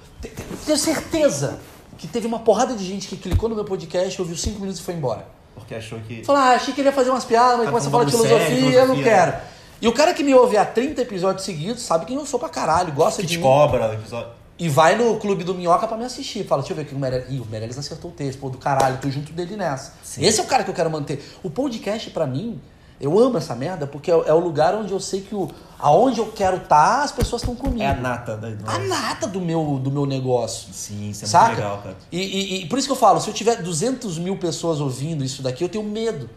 [0.65, 1.59] tenho certeza
[1.97, 4.83] que teve uma porrada de gente que clicou no meu podcast, ouviu cinco minutos e
[4.83, 5.25] foi embora.
[5.55, 6.23] Porque achou que.
[6.23, 8.11] Falou: Ah, achei que ele ia fazer umas piadas, mas Tá começa a falar de
[8.11, 9.03] filosofia, sério, eu não filosofia.
[9.03, 9.37] quero.
[9.81, 12.49] E o cara que me ouve há 30 episódios seguidos sabe quem eu sou pra
[12.49, 13.43] caralho, gosta Que de mim.
[13.43, 14.29] cobra episódio.
[14.59, 16.43] E vai no Clube do Minhoca pra me assistir.
[16.45, 17.29] Fala, deixa eu ver aqui o Meirelles.
[17.29, 19.93] Ih, o Meirelles acertou o texto, pô, do caralho, tô junto dele nessa.
[20.03, 20.25] Sim.
[20.25, 21.23] Esse é o cara que eu quero manter.
[21.43, 22.59] O podcast, pra mim,
[22.99, 26.19] eu amo essa merda, porque é, é o lugar onde eu sei que o, aonde
[26.19, 27.83] eu quero estar, as pessoas estão comigo.
[27.83, 28.47] É a nata da.
[28.71, 30.73] A nata do meu, do meu negócio.
[30.73, 31.45] Sim, isso é Saca?
[31.47, 31.95] muito legal, cara.
[32.11, 35.23] E, e- e por isso que eu falo, se eu tiver 200 mil pessoas ouvindo
[35.23, 36.29] isso daqui, eu tenho medo.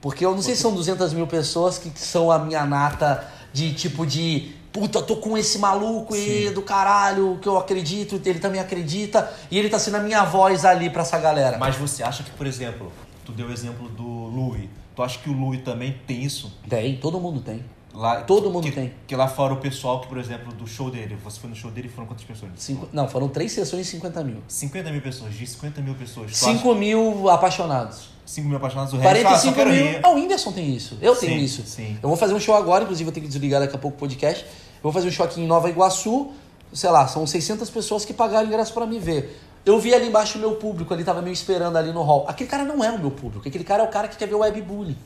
[0.00, 3.72] Porque eu não sei se são 200 mil pessoas que são a minha nata de
[3.72, 4.52] tipo de.
[4.72, 9.56] Puta, tô com esse maluco e do caralho, que eu acredito, ele também acredita, e
[9.56, 11.56] ele tá sendo a minha voz ali pra essa galera.
[11.58, 12.90] Mas você acha que, por exemplo,
[13.24, 14.68] tu deu o exemplo do Louis.
[14.94, 16.52] Tu acha que o Louis também tem isso?
[16.68, 17.64] Tem, todo mundo tem.
[17.92, 18.92] Lá, Todo mundo que, tem.
[19.06, 21.70] Que lá fora o pessoal que, por exemplo, do show dele, você foi no show
[21.70, 22.50] dele e foram quantas pessoas?
[22.56, 24.38] Cinco, não, foram três sessões e 50 mil.
[24.48, 26.32] 50 mil pessoas, de 50 mil pessoas.
[26.32, 28.08] Tu acha- 5 mil apaixonados.
[28.26, 30.00] 5 mil apaixonados, o resto ah, só 45 quero mil.
[30.02, 30.98] Ah, o Whindersson tem isso.
[31.00, 31.62] Eu tenho Sim, isso.
[31.66, 31.96] sim.
[32.02, 34.00] Eu vou fazer um show agora, inclusive vou ter que desligar daqui a pouco o
[34.00, 34.44] podcast.
[34.44, 36.32] Eu vou fazer um show aqui em Nova Iguaçu.
[36.72, 39.40] Sei lá, são 600 pessoas que pagaram ingresso pra me ver.
[39.64, 42.26] Eu vi ali embaixo o meu público, ali tava me esperando ali no hall.
[42.28, 43.48] Aquele cara não é o meu público.
[43.48, 44.96] Aquele cara é o cara que quer ver o webbullying.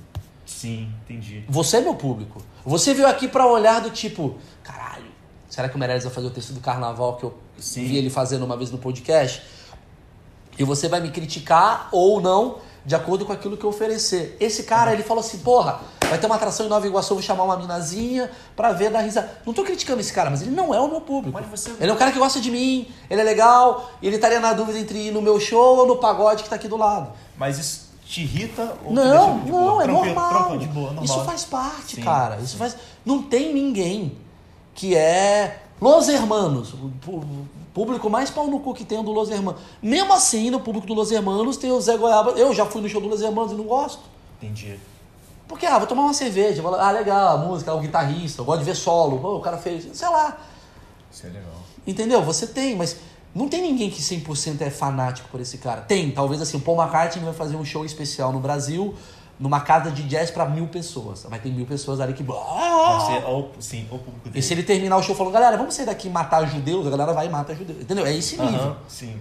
[0.44, 1.44] Sim, entendi.
[1.48, 2.42] Você é meu público.
[2.64, 5.06] Você veio aqui pra olhar do tipo, caralho,
[5.48, 7.84] será que o Meirelles vai fazer o texto do carnaval que eu Sim.
[7.84, 9.42] vi ele fazendo uma vez no podcast?
[10.58, 14.36] E você vai me criticar ou não, de acordo com aquilo que eu oferecer.
[14.40, 17.44] Esse cara, ele falou assim, porra, vai ter uma atração em Nova Iguaçu, vou chamar
[17.44, 19.30] uma minazinha pra ver dar risada.
[19.46, 21.38] Não tô criticando esse cara, mas ele não é o meu público.
[21.50, 24.52] Você- Ele é um cara que gosta de mim, ele é legal, ele estaria na
[24.52, 27.10] dúvida entre ir no meu show ou no pagode que tá aqui do lado.
[27.36, 29.84] Mas isso te irrita ou te Não, de não, boa?
[29.84, 30.58] é normal.
[30.58, 31.04] boa, normal.
[31.04, 32.36] Isso faz parte, Sim, cara.
[32.36, 32.76] Isso faz.
[33.04, 34.16] Não tem ninguém
[34.74, 36.72] que é Los Hermanos.
[36.74, 39.60] O público mais pau no cu que tem é o do Los Hermanos.
[39.82, 42.30] Mesmo assim, no público do Los Hermanos tem o Zé Goiaba.
[42.32, 44.00] Eu já fui no show do Los Hermanos e não gosto.
[44.42, 44.78] Entendi.
[45.48, 48.58] Porque, ah, vou tomar uma cerveja, vou ah, legal, a música, o guitarrista, eu gosto
[48.58, 50.38] de ver solo, pô, o cara fez, sei lá.
[51.10, 51.54] Isso é legal.
[51.86, 52.22] Entendeu?
[52.22, 52.98] Você tem, mas
[53.34, 55.80] não tem ninguém que 100% é fanático por esse cara.
[55.80, 58.94] Tem, talvez assim, o Paul McCartney vai fazer um show especial no Brasil,
[59.40, 61.22] numa casa de jazz pra mil pessoas.
[61.22, 62.24] Vai ter mil pessoas ali que.
[62.24, 64.38] Ser o, sim, o público dele.
[64.38, 66.90] E se ele terminar o show falando, galera, vamos sair daqui e matar judeus, a
[66.90, 67.80] galera vai e mata judeus.
[67.80, 68.04] Entendeu?
[68.04, 68.76] É esse nível.
[68.86, 69.18] Sim.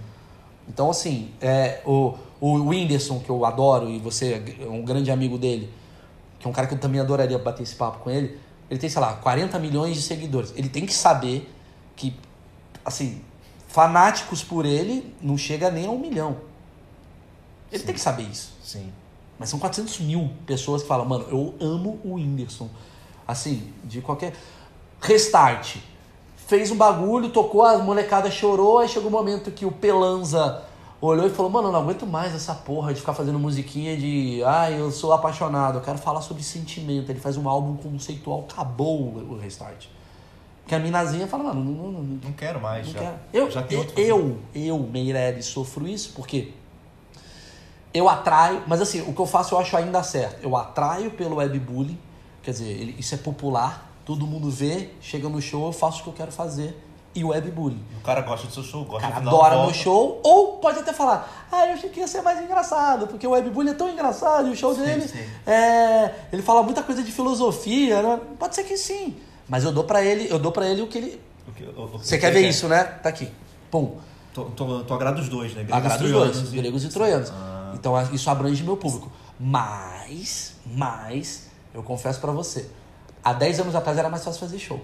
[0.68, 5.38] Então, assim, é, o, o Whindersson, que eu adoro, e você é um grande amigo
[5.38, 5.72] dele,
[6.38, 8.38] que é um cara que eu também adoraria bater esse papo com ele,
[8.70, 10.52] ele tem, sei lá, 40 milhões de seguidores.
[10.56, 11.50] Ele tem que saber
[11.96, 12.14] que,
[12.84, 13.22] assim,
[13.66, 16.36] fanáticos por ele não chega nem a um milhão.
[17.70, 17.86] Ele Sim.
[17.86, 18.52] tem que saber isso.
[18.62, 18.92] Sim.
[19.38, 22.68] Mas são 400 mil pessoas que falam, mano, eu amo o Whindersson.
[23.26, 24.34] Assim, de qualquer.
[25.00, 25.76] Restart.
[26.46, 30.64] Fez um bagulho, tocou, a molecada chorou, aí chegou o momento que o Pelanza
[31.00, 34.42] olhou e falou, mano, eu não aguento mais essa porra de ficar fazendo musiquinha de.
[34.44, 37.10] Ai, eu sou apaixonado, eu quero falar sobre sentimento.
[37.10, 39.86] Ele faz um álbum conceitual, acabou o Restart.
[40.66, 42.86] Que a minazinha fala, mano, não, não, não, Não quero mais.
[42.86, 43.14] não já, quero.
[43.32, 46.52] Eu, já tem eu, outro eu, eu, Meirelles, sofro isso porque
[47.94, 50.42] eu atraio, mas assim, o que eu faço eu acho ainda certo.
[50.42, 51.98] Eu atraio pelo webbullying,
[52.42, 56.02] quer dizer, ele- isso é popular, todo mundo vê, chega no show, eu faço o
[56.04, 56.76] que eu quero fazer
[57.18, 57.82] e o webbullying.
[57.98, 60.78] O cara gosta do seu show, O gosta cara de adora meu show, ou pode
[60.78, 63.88] até falar, ah, eu achei que ia ser mais engraçado, porque o webbullying é tão
[63.90, 65.24] engraçado e o show Sim, dele, sim.
[65.46, 68.20] é, ele fala muita coisa de filosofia, né?
[68.38, 69.16] pode ser que sim,
[69.48, 71.20] mas eu dou pra ele, eu dou para ele o que ele...
[71.48, 72.84] O que- o- o que Você quer ver isso, né?
[72.84, 73.30] Tá aqui.
[73.70, 73.96] Pum.
[74.34, 75.64] Tu, tu, tu agrada os dois, né?
[75.64, 77.30] Gregos Agrada os dois, e- gregos e troianos.
[77.30, 77.72] Ah.
[77.74, 79.10] Então isso abrange meu público.
[79.40, 82.68] Mas, mas, eu confesso pra você,
[83.24, 84.80] há 10 anos atrás era mais fácil fazer show.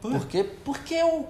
[0.00, 0.44] Por quê?
[0.64, 1.28] Porque eu,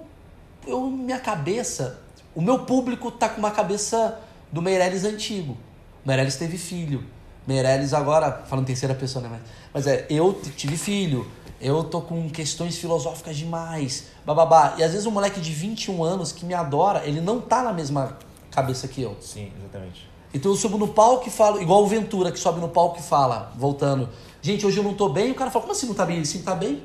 [0.65, 1.99] eu, minha cabeça,
[2.35, 4.19] o meu público tá com uma cabeça
[4.51, 5.57] do Meirelles antigo.
[6.05, 7.03] Meirelles teve filho.
[7.47, 9.29] Meirelles agora, falando em terceira pessoa, né?
[9.31, 9.41] Mas,
[9.73, 11.27] mas é, eu tive filho.
[11.59, 14.07] Eu tô com questões filosóficas demais.
[14.25, 14.75] Bababá.
[14.77, 17.71] E às vezes um moleque de 21 anos que me adora, ele não tá na
[17.71, 18.17] mesma
[18.49, 19.15] cabeça que eu.
[19.21, 20.09] Sim, exatamente.
[20.33, 23.01] Então eu subo no palco e falo, igual o Ventura que sobe no palco e
[23.01, 24.09] fala, voltando,
[24.41, 26.17] gente, hoje eu não tô bem, e o cara fala, como assim não tá bem?
[26.17, 26.81] Ele sim tá bem.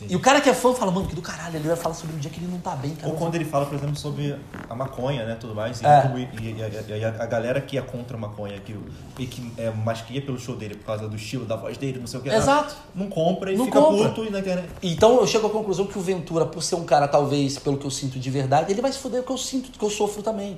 [0.00, 0.06] Sim.
[0.08, 2.16] E o cara que é fã fala, mano, que do caralho, ele vai falar sobre
[2.16, 3.12] um dia que ele não tá bem, cara.
[3.12, 4.34] Ou quando ele fala, por exemplo, sobre
[4.66, 6.00] a maconha, né, tudo mais, e, É.
[6.00, 6.56] como- e- e-
[6.98, 8.74] e a, a galera que é contra a maconha, que,
[9.18, 11.76] e que é mais que ia pelo show dele por causa do estilo, da voz
[11.76, 12.30] dele, não sei o que.
[12.30, 12.74] Exato.
[12.94, 14.08] Não compra e Não fica compra.
[14.08, 14.70] puto e na internet.
[14.82, 17.84] Então eu chego à conclusão que o Ventura, por ser um cara, talvez, pelo que
[17.84, 20.56] eu sinto de verdade, ele vai se fuder porque eu sinto, que eu sofro também.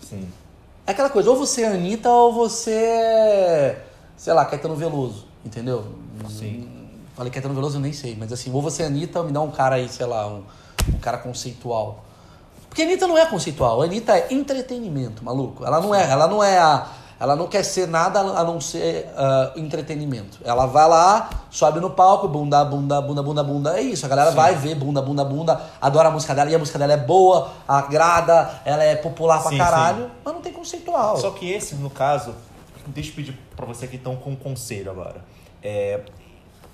[0.00, 0.26] Sim.
[0.86, 3.84] É aquela coisa, ou você é Anitta ou você é,
[4.16, 5.84] sei lá, Caetano Veloso, entendeu?
[6.28, 6.68] Sim.
[7.14, 9.40] Falei Caetano Veloso, eu nem sei, mas assim, ou você é Anitta ou me dá
[9.40, 10.42] um cara aí, sei lá, um,
[10.94, 12.04] um cara conceitual.
[12.68, 15.64] Porque a Anitta não é conceitual, a Anitta é entretenimento, maluco.
[15.64, 16.86] Ela não é, ela não é a.
[17.20, 20.38] Ela não quer ser nada a não ser ah, entretenimento.
[20.42, 23.78] Ela vai lá, sobe no palco, bunda, bunda, bunda, bunda, bunda.
[23.78, 24.04] É isso.
[24.04, 26.94] A galera vai ver bunda, bunda, bunda, adora a música dela, e a música dela
[26.94, 31.16] é boa, agrada, ela é popular pra Sim, caralho, mas não tem conceitual.
[31.18, 32.34] Só que esse, no caso,
[32.88, 35.22] deixa eu pedir pra você que estão com um conselho agora.
[35.62, 36.00] É,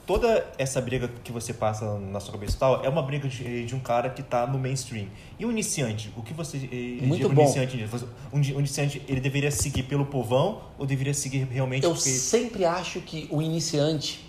[0.08, 3.66] toda essa briga que você passa na sua cabeça e tal é uma briga de,
[3.66, 5.06] de um cara que tá no mainstream.
[5.38, 7.42] E o iniciante, o que você eh, Muito diz pro bom.
[7.42, 7.88] iniciante?
[8.32, 12.08] Um um iniciante, ele deveria seguir pelo povão ou deveria seguir realmente Eu porque...
[12.08, 14.26] sempre acho que o iniciante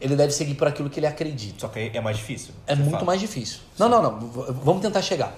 [0.00, 1.58] ele deve seguir por aquilo que ele acredita.
[1.58, 2.54] Só que é mais difícil.
[2.64, 3.04] É muito fala.
[3.04, 3.58] mais difícil.
[3.76, 4.20] Não, não, não.
[4.62, 5.36] Vamos tentar chegar.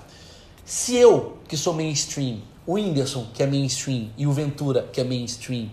[0.62, 5.04] Se eu, que sou mainstream, o Whindersson, que é mainstream, e o Ventura, que é
[5.04, 5.70] mainstream,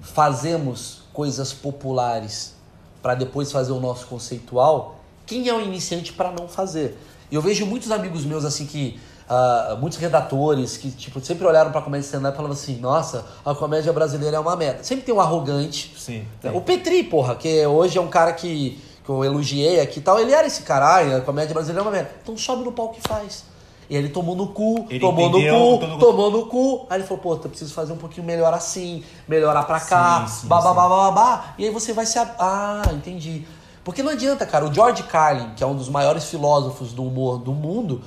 [0.00, 2.59] fazemos coisas populares
[3.02, 6.98] para depois fazer o nosso conceitual, quem é o iniciante para não fazer?
[7.30, 8.98] E eu vejo muitos amigos meus assim que.
[9.28, 13.54] ah, muitos redatores que tipo, sempre olharam pra comédia stand-up e falavam assim: nossa, a
[13.54, 14.82] comédia brasileira é uma merda.
[14.82, 16.26] Sempre tem um arrogante Sim.
[16.42, 16.56] é, tem.
[16.56, 20.18] O Petri, porra, que hoje é um cara que, que eu elogiei aqui e tal,
[20.18, 22.10] ele era esse caralho, a comédia brasileira é uma merda.
[22.22, 23.44] Então sobe no palco e faz.
[23.90, 26.86] E ele tomou no cu, Ele tomou entendeu no cu, todo- tomou no cu.
[26.88, 30.42] Aí ele falou, pô, eu preciso fazer um pouquinho melhor assim, melhorar pra cá, Sim,
[30.42, 30.76] sim, babá, sim.
[30.76, 31.44] babá, babá.
[31.58, 32.16] E aí você vai se...
[32.38, 33.44] Ah, entendi.
[33.82, 34.64] Porque não adianta, cara.
[34.64, 38.00] O George Carlin, que é um dos maiores filósofos do humor do mundo,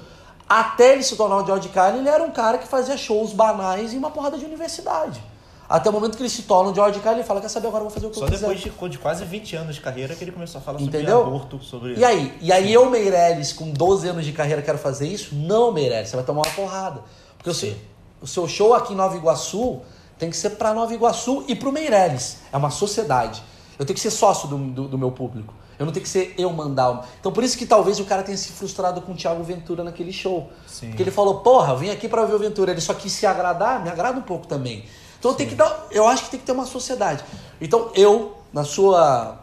[0.48, 3.94] até ele se tornar o George Carlin, ele era um cara que fazia shows banais
[3.94, 5.22] em uma porrada de universidade.
[5.68, 7.84] Até o momento que ele se torna o George Carlin, ele fala, quer saber, agora
[7.84, 8.48] eu vou fazer o que Só eu quiser.
[8.48, 11.20] depois de, de quase 20 anos de carreira que ele começou a falar Entendeu?
[11.20, 11.96] sobre aborto, sobre...
[11.96, 12.38] E aí?
[12.42, 15.34] E aí eu, Meirelles, com 12 anos de carreira, quero fazer isso?
[15.36, 17.02] Não, Meirelles, você vai tomar uma porrada.
[17.38, 17.74] Porque o seu,
[18.22, 19.82] o seu show aqui em Nova Iguaçu
[20.20, 22.38] tem que ser pra Nova Iguaçu e pro Meirelles.
[22.52, 23.42] É uma sociedade.
[23.80, 25.54] Eu tenho que ser sócio do, do, do meu público.
[25.80, 27.06] Eu não tenho que ser eu mandar.
[27.20, 30.14] Então por isso que talvez o cara tenha se frustrado com o Thiago Ventura naquele
[30.14, 30.50] show.
[30.68, 30.90] Sim.
[30.90, 32.72] Porque ele falou, porra, vim aqui pra ver o Ventura.
[32.72, 34.86] Ele só quis se agradar, me agrada um pouco também.
[35.24, 35.88] Então tem que dar.
[35.90, 37.24] Eu acho que tem que ter uma sociedade.
[37.62, 39.38] Então eu, na sua.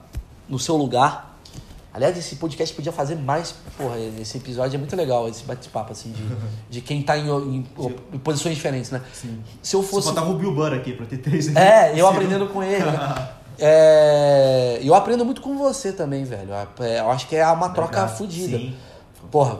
[0.46, 1.28] no seu lugar.
[1.92, 3.54] Aliás, esse podcast podia fazer mais.
[3.78, 6.22] Porra, esse episódio é muito legal, esse bate-papo, assim, de,
[6.70, 7.66] de quem tá em, em-
[8.12, 9.00] em posições diferentes, né?
[9.12, 9.42] Sim.
[9.62, 10.08] Se eu Você fosse.
[10.08, 12.12] botava o Bill Burr aqui pra ter três É, eu Sim.
[12.12, 12.84] aprendendo com ele.
[12.84, 13.28] né?
[13.62, 16.50] É, eu aprendo muito com você também, velho.
[16.78, 18.16] É, Eu acho que é uma troca Obrigado.
[18.16, 18.56] fodida.
[18.56, 18.74] Sim.
[19.30, 19.58] Porra,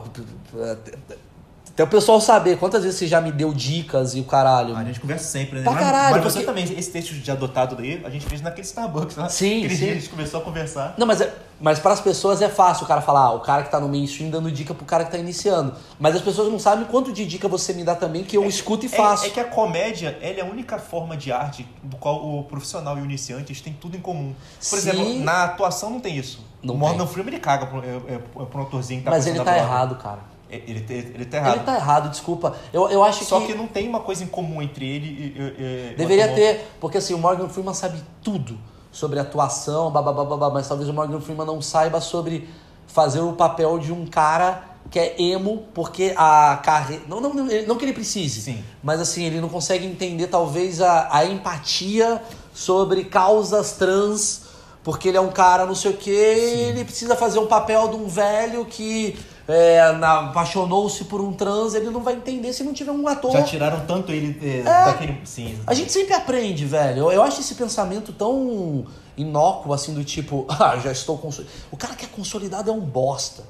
[1.73, 4.75] até o pessoal saber quantas vezes você já me deu dicas e o caralho.
[4.75, 5.63] A gente conversa sempre, né?
[5.63, 8.41] Pra mas, caralho, mas você porque- também, esse texto de adotado daí, a gente fez
[8.41, 9.29] naquele Starbucks, né?
[9.29, 9.83] Sim, Aquele sim.
[9.85, 10.95] dia a gente começou a conversar.
[10.97, 13.63] Não, mas, é, mas para as pessoas é fácil o cara falar, ah, o cara
[13.63, 15.73] que tá no mainstream dando dica pro cara que tá iniciando.
[15.97, 18.85] Mas as pessoas não sabem quanto de dica você me dá também que eu escuto
[18.85, 19.23] e faço.
[19.23, 22.43] É, é que a comédia, ela é a única forma de arte do qual o
[22.43, 24.33] profissional e o iniciante têm tudo em comum.
[24.59, 24.89] Por Sim.
[24.89, 26.45] exemplo, na atuação não tem isso.
[26.61, 27.07] Não o Morgan.
[27.07, 29.95] Freeman ele caga pro, é, é, pro um atorzinho que tá mas ele tá errado,
[29.95, 30.30] cara.
[30.51, 31.55] Ele, te- ele tá errado.
[31.55, 32.55] Ele tá errado, desculpa.
[32.73, 35.91] Eu, eu acho Só que, que não tem uma coisa em comum entre ele e.
[35.91, 38.57] e- deveria ter, porque assim, o Morgan Freeman sabe tudo
[38.91, 42.49] sobre atuação, babá, mas talvez o Morgan Freeman não saiba sobre
[42.87, 47.03] fazer o papel de um cara que é emo, porque a carreira.
[47.07, 48.61] Não, não, não, não que ele precise, Sim.
[48.83, 52.21] mas assim, ele não consegue entender talvez a, a empatia
[52.53, 54.41] sobre causas trans,
[54.83, 57.95] porque ele é um cara não sei o que, ele precisa fazer um papel de
[57.95, 62.91] um velho que é, apaixonou-se por um trans, ele não vai entender se não tiver
[62.91, 63.31] um ator.
[63.31, 65.19] Já tiraram tanto ele é, daquele.
[65.25, 65.57] Sim.
[65.67, 66.99] A gente sempre aprende, velho.
[67.05, 68.85] Eu, eu acho esse pensamento tão
[69.17, 71.57] inócuo, assim, do tipo, ah, já estou consolidado.
[71.71, 73.43] O cara que é consolidado é um bosta.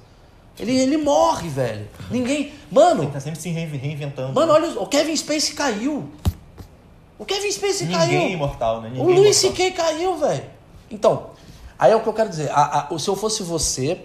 [0.59, 1.87] Ele, ele morre, velho.
[2.09, 2.53] Ninguém.
[2.69, 4.33] Mano, Ele tá sempre se reinve- reinventando.
[4.33, 6.09] mano, olha, o Kevin Spacey caiu.
[7.17, 8.29] O Kevin Spacey Ninguém é caiu.
[8.33, 8.89] imortal, né?
[8.89, 9.65] O Ninguém é Luiz imortal.
[9.65, 9.71] C.K.
[9.77, 10.43] caiu, velho.
[10.89, 11.27] Então,
[11.79, 12.49] aí é o que eu quero dizer.
[12.51, 14.01] A- a- se eu fosse você,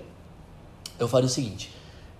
[0.98, 1.74] eu faria o seguinte.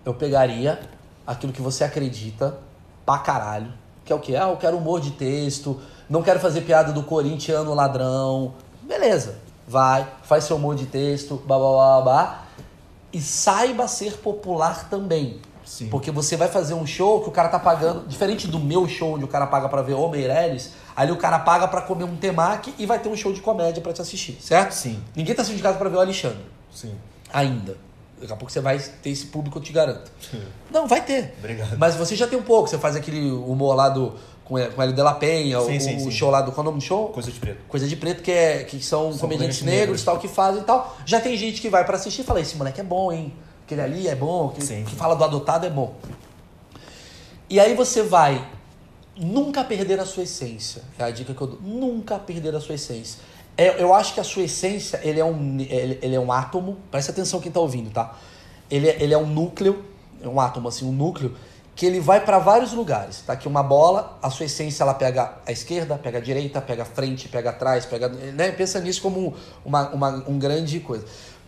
[0.07, 0.81] Eu pegaria
[1.27, 2.57] aquilo que você acredita
[3.05, 3.73] pra caralho.
[4.05, 4.37] Que é o quê?
[4.37, 5.81] Ah, eu quero humor de texto.
[6.09, 8.55] Não quero fazer piada do corintiano ladrão.
[8.83, 9.39] Beleza.
[9.67, 12.43] Vai, faz seu humor de texto, blá blá blá blá.
[13.13, 15.41] E saiba ser popular também.
[15.65, 15.89] Sim.
[15.89, 19.15] Porque você vai fazer um show que o cara tá pagando, diferente do meu show
[19.15, 22.15] onde o cara paga pra ver o Meirelles, ali o cara paga pra comer um
[22.15, 24.71] temaki e vai ter um show de comédia pra te assistir, certo?
[24.71, 25.03] Sim.
[25.17, 26.95] Ninguém tá saindo de casa pra ver o Alexandre, Sim.
[27.33, 27.77] ainda.
[28.21, 30.11] Daqui a pouco você vai ter esse público, eu te garanto.
[30.71, 31.35] Não, vai ter.
[31.39, 31.77] Obrigado.
[31.79, 34.15] Mas você já tem um pouco, você faz aquele humor lá do,
[34.45, 36.11] com ele- Hélio de la Penha, Sim, o, sim, o sim.
[36.11, 37.09] show lá do, qual é o nome do show?
[37.11, 37.59] Coisa de preto.
[37.69, 40.03] Coisa de preto, que, é, que são, São comediantes negros, negros.
[40.05, 40.97] tal, que fazem e tal.
[41.05, 43.35] Já tem gente que vai pra assistir e fala, esse moleque é bom, hein?
[43.67, 45.95] Aquele ali é bom, que, que fala do adotado é bom.
[47.51, 48.47] E aí você vai
[49.17, 50.83] nunca perder a sua essência.
[50.99, 51.61] É a dica que eu dou.
[51.61, 53.21] Nunca perder a sua essência.
[53.57, 56.77] É, eu acho que a sua essência, ele é um, ele, ele é um átomo.
[56.91, 58.17] Presta atenção quem tá ouvindo, tá?
[58.71, 59.85] Ele, é- ele é um núcleo,
[60.23, 61.35] é um átomo assim, um núcleo,
[61.75, 63.23] que ele vai para vários lugares.
[63.27, 66.83] Tá aqui uma bola, a sua essência ela pega a esquerda, pega a direita, pega
[66.83, 68.09] a frente, pega atrás, pega.
[68.09, 68.51] Né?
[68.53, 69.35] Pensa nisso como
[69.65, 71.05] uma, uma um grande coisa.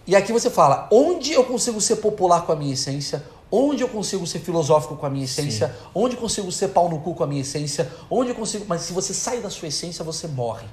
[0.07, 3.23] E aqui você fala, onde eu consigo ser popular com a minha essência?
[3.51, 5.75] Onde eu consigo ser filosófico com a minha essência?
[5.95, 7.91] Onde eu consigo ser pau no cu com a minha essência?
[8.11, 8.65] Onde eu consigo.
[8.69, 10.67] Mas se você sai da sua essência, você morre.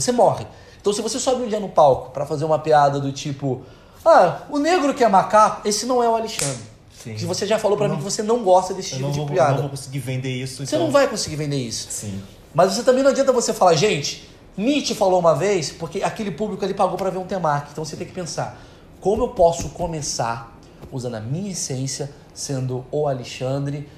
[0.00, 0.46] Você morre.
[0.80, 3.62] Então, se você sobe um dia no palco pra fazer uma piada do tipo,
[4.04, 6.62] ah, o negro que é macaco, esse não é o Alexandre.
[7.02, 7.14] Sim.
[7.14, 9.18] Que você já falou pra Eu mim que você não gosta desse Eu tipo de
[9.18, 9.52] vou, piada.
[9.54, 10.64] não vou conseguir vender isso.
[10.66, 11.88] Você então- não vai conseguir vender isso.
[11.90, 12.20] Sim.
[12.54, 16.64] Mas você também não adianta você falar, gente, Nietzsche falou uma vez, porque aquele público
[16.64, 17.68] ali pagou pra ver um temaki.
[17.72, 18.60] Então você tem que pensar,
[19.00, 20.56] como eu posso começar
[20.90, 23.88] usando a minha essência, sendo o Alexandre,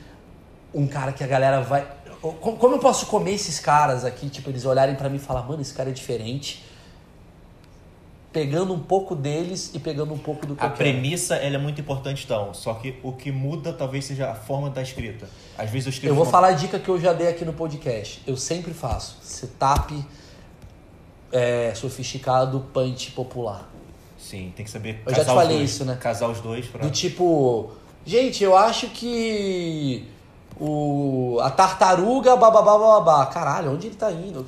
[0.74, 1.86] um cara que a galera vai.
[2.20, 5.62] Como eu posso comer esses caras aqui, tipo, eles olharem pra mim e falar, mano,
[5.62, 6.62] esse cara é diferente.
[8.32, 11.80] Pegando um pouco deles e pegando um pouco do que A premissa ela é muito
[11.80, 12.54] importante, então.
[12.54, 15.28] Só que o que muda talvez seja a forma da escrita.
[15.58, 16.12] Às vezes eu escrevo.
[16.12, 18.22] Eu vou uma- falar a dica que eu já dei aqui no podcast.
[18.26, 19.16] Eu sempre faço.
[19.22, 20.04] Setup
[21.32, 23.68] é, sofisticado, punch popular.
[24.16, 25.02] Sim, tem que saber.
[25.06, 25.70] Eu já te falei dois.
[25.70, 25.96] isso, né?
[26.00, 26.82] Casar os dois pra.
[26.82, 27.72] Do tipo,
[28.06, 30.06] gente, eu acho que
[30.60, 33.26] o, a tartaruga bababá babá.
[33.26, 34.44] Caralho, onde ele tá indo?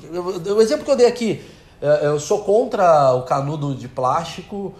[0.55, 1.43] O exemplo que eu dei aqui,
[1.81, 4.73] é, eu sou contra o canudo de plástico.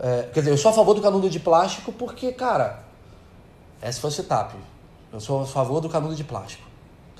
[0.00, 2.80] é, quer dizer, eu sou a favor do canudo de plástico porque, cara,
[3.80, 4.54] essa foi o setup.
[5.12, 6.68] Eu sou a favor do canudo de plástico.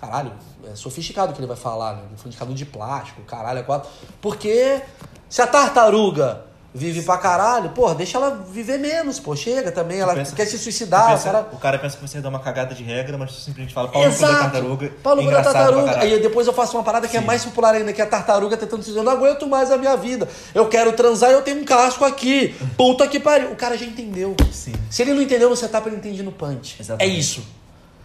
[0.00, 0.32] Caralho,
[0.64, 2.02] é sofisticado que ele vai falar, né?
[2.08, 3.88] Ele falou de canudo de plástico, caralho, é quatro.
[4.20, 4.82] Porque
[5.28, 10.14] se a tartaruga vive pra caralho, porra, deixa ela viver menos, pô, chega também, ela
[10.14, 11.48] pensa- quer se suicidar, pensa- o cara...
[11.52, 14.08] o cara pensa que você dá uma cagada de regra, mas tu simplesmente fala Paulo
[14.08, 14.40] cu da Exato.
[14.42, 14.92] tartaruga.
[15.02, 15.98] Paulo da tartaruga.
[15.98, 17.26] Aí depois eu faço uma parada que é Sim.
[17.26, 19.96] mais popular ainda, que é a tartaruga tentando dizer, eu não aguento mais a minha
[19.96, 20.28] vida.
[20.54, 22.54] Eu quero transar e eu tenho um casco aqui.
[22.76, 23.50] Puta que pariu.
[23.50, 24.36] O cara já entendeu.
[24.52, 24.72] Sim.
[24.88, 26.76] Se ele não entendeu no setup, ele entende no punch.
[26.78, 27.12] Exatamente.
[27.16, 27.42] É isso.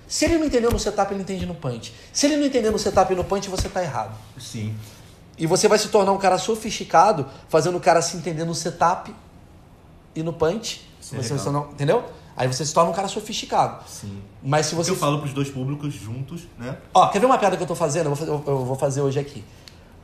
[0.07, 1.93] Se ele não entendeu no setup, ele entende no punch.
[2.11, 4.11] Se ele não entendeu no setup e no punch, você tá errado.
[4.39, 4.75] Sim.
[5.38, 9.14] E você vai se tornar um cara sofisticado, fazendo o cara se entender no setup
[10.16, 10.88] e no punch.
[11.02, 11.38] Sim, você, legal.
[11.40, 12.03] você não, entendeu?
[12.38, 13.84] Aí você se torna um cara sofisticado.
[13.88, 14.22] Sim.
[14.44, 14.91] Mas se Você...
[14.91, 16.78] Eu falo pros dois públicos juntos, né?
[16.94, 18.07] Ó, quer ver uma piada que eu tô fazendo?
[18.10, 19.44] Eu vou fazer, eu- eu vou fazer hoje aqui.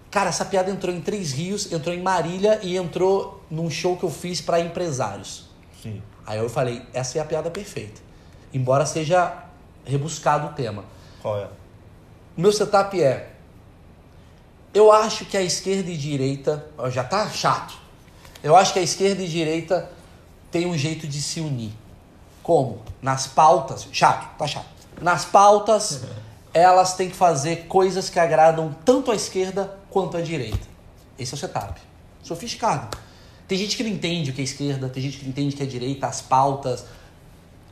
[0.10, 4.03] Cara, essa piada entrou em Três Rios, entrou em Marília e entrou num show que
[4.03, 5.49] eu fiz pra empresários.
[5.82, 6.02] Sim.
[6.26, 8.02] Aí eu falei, essa é a piada perfeita.
[8.53, 9.34] Embora seja
[9.86, 10.84] rebuscado o tema.
[11.22, 11.48] Qual é?
[12.38, 13.31] O meu setup é.
[14.73, 16.65] Eu acho que a esquerda e direita.
[16.89, 17.73] Já tá chato.
[18.43, 19.91] Eu acho que a esquerda e direita
[20.49, 21.72] tem um jeito de se unir.
[22.41, 22.81] Como?
[23.02, 23.88] Nas pautas.
[23.91, 24.68] Chato, tá chato.
[25.02, 26.02] Nas pautas,
[26.53, 30.68] elas têm que fazer coisas que agradam tanto a esquerda quanto a direita.
[31.19, 31.80] Esse é o setup.
[32.23, 32.98] Sofisticado.
[33.48, 35.57] Tem gente que não entende o que é esquerda, tem gente que não entende o
[35.57, 36.85] que é direita, as pautas.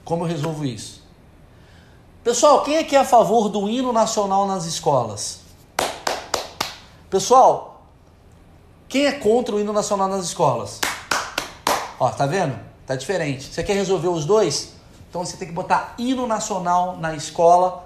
[0.03, 1.01] Como eu resolvo isso?
[2.23, 5.39] Pessoal, quem é que é a favor do hino nacional nas escolas?
[7.09, 7.85] Pessoal,
[8.87, 10.79] quem é contra o hino nacional nas escolas?
[11.99, 12.57] Ó, tá vendo?
[12.85, 13.45] Tá diferente.
[13.51, 14.73] Você quer resolver os dois?
[15.09, 17.85] Então você tem que botar hino nacional na escola,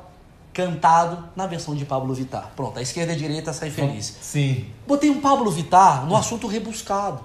[0.54, 2.52] cantado na versão de Pablo Vittar.
[2.56, 4.16] Pronto, a esquerda e a direita saem felizes.
[4.22, 4.68] Sim.
[4.86, 7.22] Botei um Pablo Vittar no assunto rebuscado.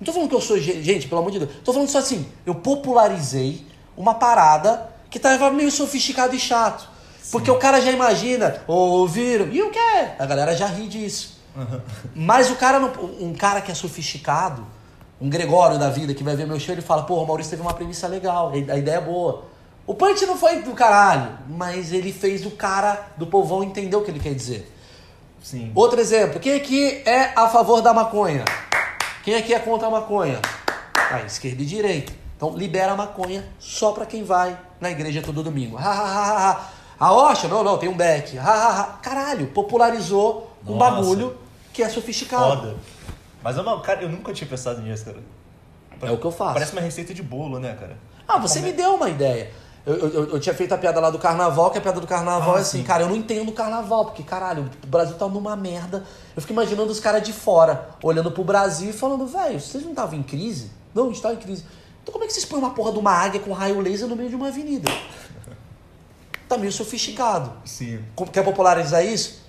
[0.00, 0.58] Não tô falando que eu sou.
[0.58, 1.50] ge- Gente, pelo amor de Deus.
[1.64, 2.26] Tô falando só assim.
[2.44, 3.66] Eu popularizei
[3.96, 6.88] uma parada que tava meio sofisticado e chato.
[7.30, 10.08] Porque o cara já imagina, ouviram, e o quê?
[10.18, 11.38] A galera já ri disso.
[12.14, 14.66] Mas o cara, não- um cara que é sofisticado,
[15.20, 17.62] um Gregório da vida que vai ver meu show, ele fala: pô, o Maurício teve
[17.62, 19.44] uma premissa legal, a ideia é boa.
[19.86, 24.02] O punch não foi do caralho, mas ele fez o cara do povão entender o
[24.02, 24.70] que ele quer dizer.
[25.42, 25.72] Sim.
[25.74, 28.44] Outro exemplo, quem aqui é a favor da maconha?
[29.24, 30.40] Quem aqui é contra a maconha?
[31.10, 32.12] Ah, esquerda e direita.
[32.36, 35.76] Então libera a maconha só pra quem vai na igreja todo domingo.
[35.78, 36.60] Ha, ha, ha, ha.
[36.98, 37.46] A Osha?
[37.48, 38.36] Não, não, tem um beck.
[38.38, 38.84] Ha, ha, ha.
[39.02, 40.90] Caralho, popularizou um Nossa.
[40.96, 41.36] bagulho
[41.72, 42.56] que é sofisticado.
[42.56, 42.76] Foda.
[43.42, 45.18] Mas uma, cara, eu nunca tinha pensado nisso, cara.
[46.02, 46.54] É o que eu faço.
[46.54, 47.96] Parece uma receita de bolo, né, cara?
[48.26, 49.50] Ah, você me deu uma ideia.
[49.86, 52.06] Eu, eu, eu- eu tinha feito a piada lá do carnaval, que a piada do
[52.06, 52.84] carnaval Ah, é assim, sim.
[52.84, 56.04] cara, eu não entendo o carnaval, porque, caralho, o Brasil tá numa merda.
[56.36, 59.90] Eu fico imaginando os caras de fora, olhando pro Brasil e falando, velho, vocês não
[59.90, 60.70] estavam em crise?
[60.94, 61.64] Não, a gente tava em crise.
[62.02, 64.16] Então como é que vocês põem uma porra de uma águia com raio laser no
[64.16, 64.90] meio de uma avenida?
[66.48, 67.52] Tá meio sofisticado.
[67.64, 68.00] Sim.
[68.14, 69.46] Como- Quer popularizar isso?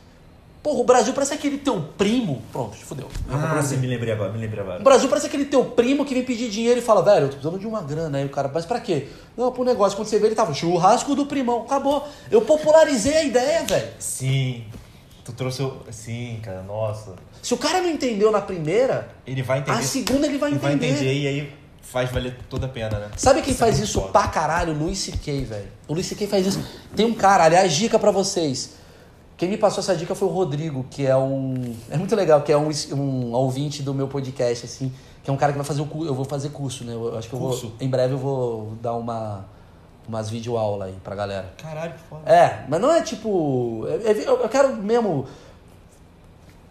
[0.61, 2.41] Porra, o Brasil parece aquele teu primo.
[2.51, 3.07] Pronto, fudeu.
[3.31, 4.84] Ah, sim, me lembrei agora, me lembrei O agora.
[4.84, 7.57] Brasil parece aquele teu primo que vem pedir dinheiro e fala, velho, eu tô precisando
[7.57, 8.17] de uma grana.
[8.17, 9.07] Aí o cara, mas pra quê?
[9.38, 9.95] Não, pro negócio.
[9.97, 11.61] Quando você vê, ele tava churrasco do primão.
[11.61, 12.05] Acabou.
[12.30, 13.88] Eu popularizei a ideia, velho.
[13.99, 14.65] Sim.
[15.23, 15.77] Tu trouxe o...
[15.91, 17.13] Sim, cara, nossa.
[17.41, 19.77] Se o cara não entendeu na primeira, Ele vai entender.
[19.77, 20.93] a segunda ele vai ele vai entender.
[20.95, 21.53] entender e aí
[21.91, 23.10] faz valer toda a pena, né?
[23.18, 24.74] Sabe quem Isso é faz isso pra caralho?
[24.74, 25.68] O Luiz C.K., velho.
[25.88, 26.28] O Luiz C.K.
[26.28, 26.64] faz isso.
[26.95, 28.76] Tem um cara, aliás, dica pra vocês.
[29.36, 31.74] Quem me passou essa dica foi o Rodrigo, que é um.
[31.90, 34.91] É muito legal, que é um, um ouvinte do meu podcast, assim.
[35.24, 36.07] Que é um cara que vai fazer o curso.
[36.07, 36.94] Eu vou fazer curso, né?
[36.94, 37.74] Eu acho que eu vou.
[37.80, 39.45] Em breve eu vou dar uma.
[40.07, 41.53] Umas videoaula aí pra galera.
[41.61, 42.30] Caralho, que foda.
[42.30, 43.86] É, mas não é tipo.
[43.88, 45.26] é- é- Eu eu quero mesmo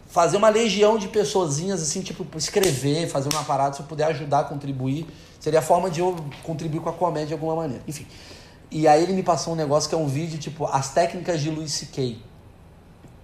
[0.09, 4.45] fazer uma legião de pessoazinhas, assim, tipo, escrever, fazer uma parada, se eu puder ajudar,
[4.45, 5.07] contribuir.
[5.39, 7.85] Seria a forma de eu contribuir com a comédia de alguma maneira.
[7.87, 8.07] Enfim.
[8.71, 11.51] E aí ele me passou um negócio que é um vídeo, tipo, as técnicas de
[11.51, 12.19] Louis C.K.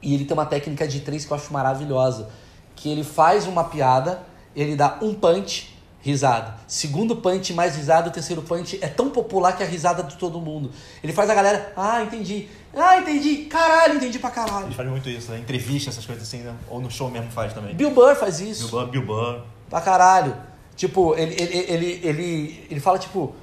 [0.02, 2.28] E ele tem uma técnica de três que eu acho maravilhosa.
[2.77, 4.23] Que ele faz uma piada,
[4.55, 5.73] ele dá um punch,
[6.05, 6.55] risada.
[6.68, 8.10] Segundo punch, mais risada.
[8.10, 10.70] O terceiro punch é tão popular que é a risada de todo mundo.
[11.02, 12.47] Ele faz a galera, ah, entendi.
[12.76, 13.47] Ah, entendi.
[13.47, 14.66] Caralho, entendi pra caralho.
[14.66, 15.39] Eles fazem muito isso, né?
[15.39, 16.55] Entrevista, essas coisas assim, né?
[16.68, 17.74] Ou no show mesmo faz também.
[17.74, 18.68] Bill Burr faz isso.
[18.68, 19.43] Bill Burr, Bill Burr.
[19.70, 20.36] Pra caralho.
[20.76, 23.35] Tipo, ele, ele, ele, ele, ele fala, tipo,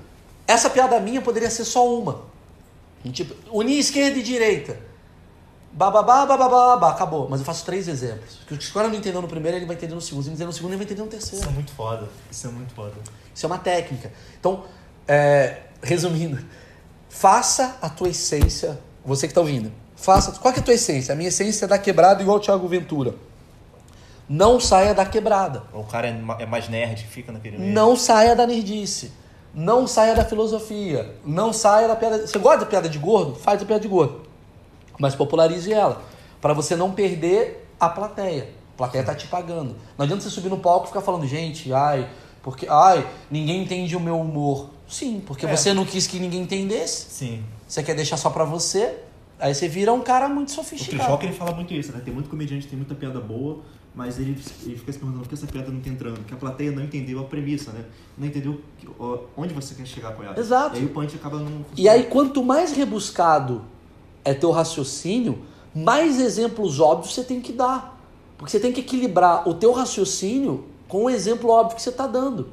[0.48, 2.22] essa piada minha poderia ser só uma.
[3.12, 4.78] Tipo, unir esquerda e direita.
[5.74, 7.30] Bababá, bababá, babá, acabou.
[7.30, 8.40] Mas eu faço três exemplos.
[8.48, 10.24] Porque se o cara não entendeu no primeiro, ele vai entender no segundo.
[10.24, 11.50] Se ele entender no segundo, ele vai entender no Isso terceiro.
[11.50, 12.10] é muito foda.
[12.30, 12.94] Isso é muito foda.
[13.34, 14.12] Isso é uma técnica.
[14.40, 14.66] Então,
[15.08, 16.44] é, resumindo,
[17.10, 20.32] faça a tua essência, você que está ouvindo, faça.
[20.34, 21.14] Qual que é a tua essência?
[21.14, 23.16] A minha essência é da quebrada igual o Thiago Ventura.
[24.28, 25.64] Não saia da quebrada.
[25.74, 27.74] O cara é é mais nerd, fica naquele meio.
[27.74, 29.12] Não saia da nerdice.
[29.54, 31.16] Não saia da filosofia.
[31.26, 32.26] Não saia da piada.
[32.26, 33.36] Você gosta da piada de gordo?
[33.36, 34.22] Faz a piada de gordo.
[35.02, 36.00] Mas popularize ela.
[36.40, 38.50] Para você não perder a plateia.
[38.78, 39.76] plateia tá te pagando.
[39.98, 42.08] Não adianta você subir no palco e ficar falando, gente, ai,
[42.42, 44.70] porque, ai, ninguém entende o meu humor.
[44.88, 45.56] Sim, porque É.
[45.56, 47.06] você não quis que ninguém entendesse.
[47.10, 47.44] Sim.
[47.68, 48.98] Você quer deixar só pra você.
[49.40, 50.98] Aí você vira um cara muito O sofisticado.
[51.04, 52.02] Trichoque ele fala muito isso, né?
[52.04, 53.60] Tem muito comediante, tem muita piada boa,
[53.96, 56.38] mas ele, ele fica se perguntando por que essa piada não tá entrando, porque a
[56.38, 57.86] plateia não entendeu a premissa, né?
[58.18, 58.62] Não entendeu
[59.38, 60.40] onde você quer chegar com ela.
[60.40, 60.76] Exato.
[60.76, 63.64] E aí o punch acaba não E aí, quanto mais rebuscado
[64.24, 65.40] é teu raciocínio,
[65.74, 68.00] mais exemplos óbvios você tem que dar.
[68.38, 72.08] Porque você tem que equilibrar o teu raciocínio com o exemplo óbvio que você tá
[72.08, 72.50] dando.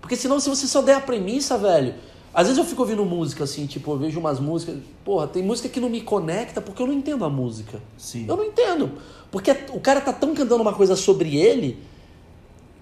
[0.00, 1.94] Porque senão, se você só der a premissa, velho.
[2.32, 4.76] Às vezes eu fico ouvindo música assim, tipo, eu vejo umas músicas.
[5.04, 7.80] Porra, tem música que não me conecta porque eu não entendo a música.
[7.98, 8.26] Sim.
[8.28, 8.92] Eu não entendo.
[9.30, 11.78] Porque o cara tá tão cantando uma coisa sobre ele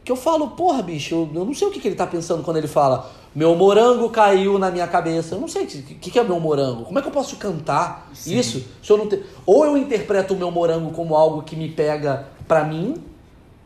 [0.08, 2.42] que eu falo, porra, bicho, eu, eu não sei o que, que ele tá pensando
[2.42, 5.34] quando ele fala meu morango caiu na minha cabeça.
[5.34, 6.84] Eu não sei o que, que, que é meu morango.
[6.84, 8.38] Como é que eu posso cantar Sim.
[8.38, 9.22] isso se eu não te...
[9.44, 12.94] Ou eu interpreto o meu morango como algo que me pega pra mim,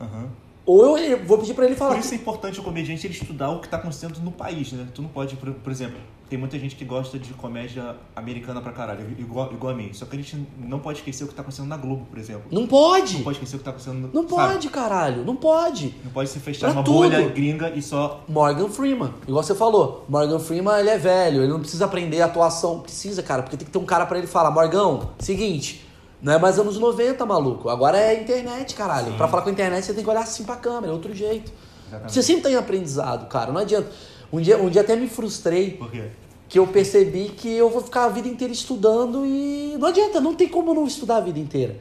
[0.01, 0.27] Aham.
[0.65, 1.95] Ou eu vou pedir pra ele falar.
[1.95, 4.87] Por isso é importante o comediante ele estudar o que está acontecendo no país, né?
[4.95, 5.99] Tu não pode, por, por exemplo,
[6.31, 9.91] tem muita gente que gosta de comédia americana pra caralho, igual, igual a mim.
[9.93, 12.45] Só que a gente não pode esquecer o que tá acontecendo na Globo, por exemplo.
[12.51, 13.17] Não pode.
[13.17, 14.53] Não pode esquecer o que tá acontecendo Não sabe?
[14.53, 15.25] pode, caralho.
[15.25, 15.95] Não pode.
[16.03, 16.95] Não pode se fechar Pra numa tudo.
[16.97, 18.25] bolha gringa e só.
[18.29, 20.07] Morgan Freeman, igual você falou.
[20.09, 22.81] Morgan Freeman, ele é velho, ele não precisa aprender atuação.
[22.81, 25.85] Precisa, cara, porque tem que ter um cara pra ele falar: Morgão, seguinte,
[26.23, 27.69] não é mais anos 90, maluco.
[27.69, 29.11] Agora é internet, caralho.
[29.11, 29.17] Sim.
[29.17, 31.53] Pra falar com a internet, você tem que olhar assim pra câmera, é outro jeito.
[31.89, 32.13] Exatamente.
[32.13, 33.91] Você sempre tem aprendizado, cara, não adianta.
[34.33, 36.05] Um dia, um dia até me frustrei Por quê?
[36.49, 40.35] que eu percebi que eu vou ficar a vida inteira estudando e não adianta, não
[40.35, 41.77] tem como não estudar a vida inteira.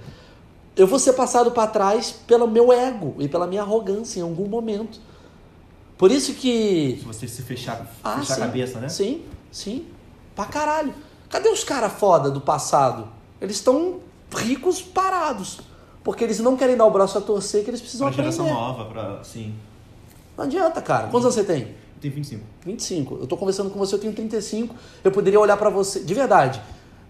[0.76, 4.48] Eu vou ser passado pra trás pelo meu ego e pela minha arrogância em algum
[4.48, 5.00] momento.
[5.98, 8.42] Por isso que Se você se fechar, ah, fechar sim.
[8.42, 8.90] a cabeça, né?
[8.90, 9.86] Sim, sim.
[10.36, 10.94] Pra caralho.
[11.30, 13.08] Cadê os caras foda do passado?
[13.40, 14.00] Eles estão
[14.34, 15.60] ricos parados.
[16.04, 18.62] Porque eles não querem dar o braço a torcer, que eles precisam Pra geração aprender.
[18.62, 19.24] nova, pra.
[19.24, 19.54] Sim.
[20.38, 21.08] Não adianta, cara.
[21.10, 21.62] Quantos anos você tem?
[21.62, 22.44] Eu tenho 25.
[22.66, 23.18] 25.
[23.22, 24.74] Eu tô conversando com você, eu tenho 35.
[25.04, 26.00] Eu poderia olhar pra você.
[26.00, 26.60] De verdade.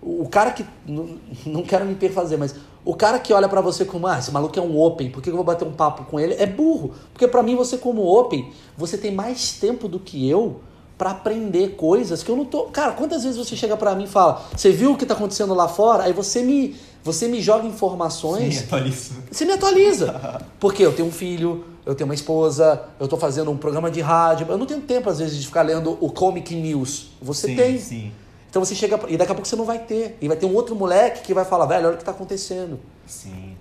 [0.02, 0.65] O cara que.
[0.85, 1.10] Não,
[1.45, 2.53] não quero me perfazer, mas.
[2.84, 5.30] O cara que olha pra você como, ah, esse maluco é um open, por que
[5.30, 6.34] eu vou bater um papo com ele?
[6.34, 6.95] É burro.
[7.14, 10.61] Porque pra mim, você como open, você tem mais tempo do que eu
[10.98, 12.64] pra aprender coisas que eu não tô.
[12.65, 15.53] Cara, quantas vezes você chega pra mim e fala, você viu o que tá acontecendo
[15.53, 16.03] lá fora?
[16.06, 18.56] Aí você me, você me joga informações.
[18.56, 19.14] Sim, atualiza.
[19.32, 20.45] Você me atualiza.
[20.60, 24.02] Porque eu tenho um filho, eu tenho uma esposa, eu tô fazendo um programa de
[24.02, 24.45] rádio.
[24.49, 27.11] Eu não tenho tempo, às vezes, de ficar lendo o Comic News.
[27.22, 27.80] Você sim, tem.
[27.80, 28.11] Sim.
[28.49, 28.99] Então você chega.
[29.07, 30.18] E daqui a pouco você não vai ter.
[30.22, 32.80] E vai ter um outro moleque que vai falar, velho, olha o que tá acontecendo.
[33.07, 33.56] Sim.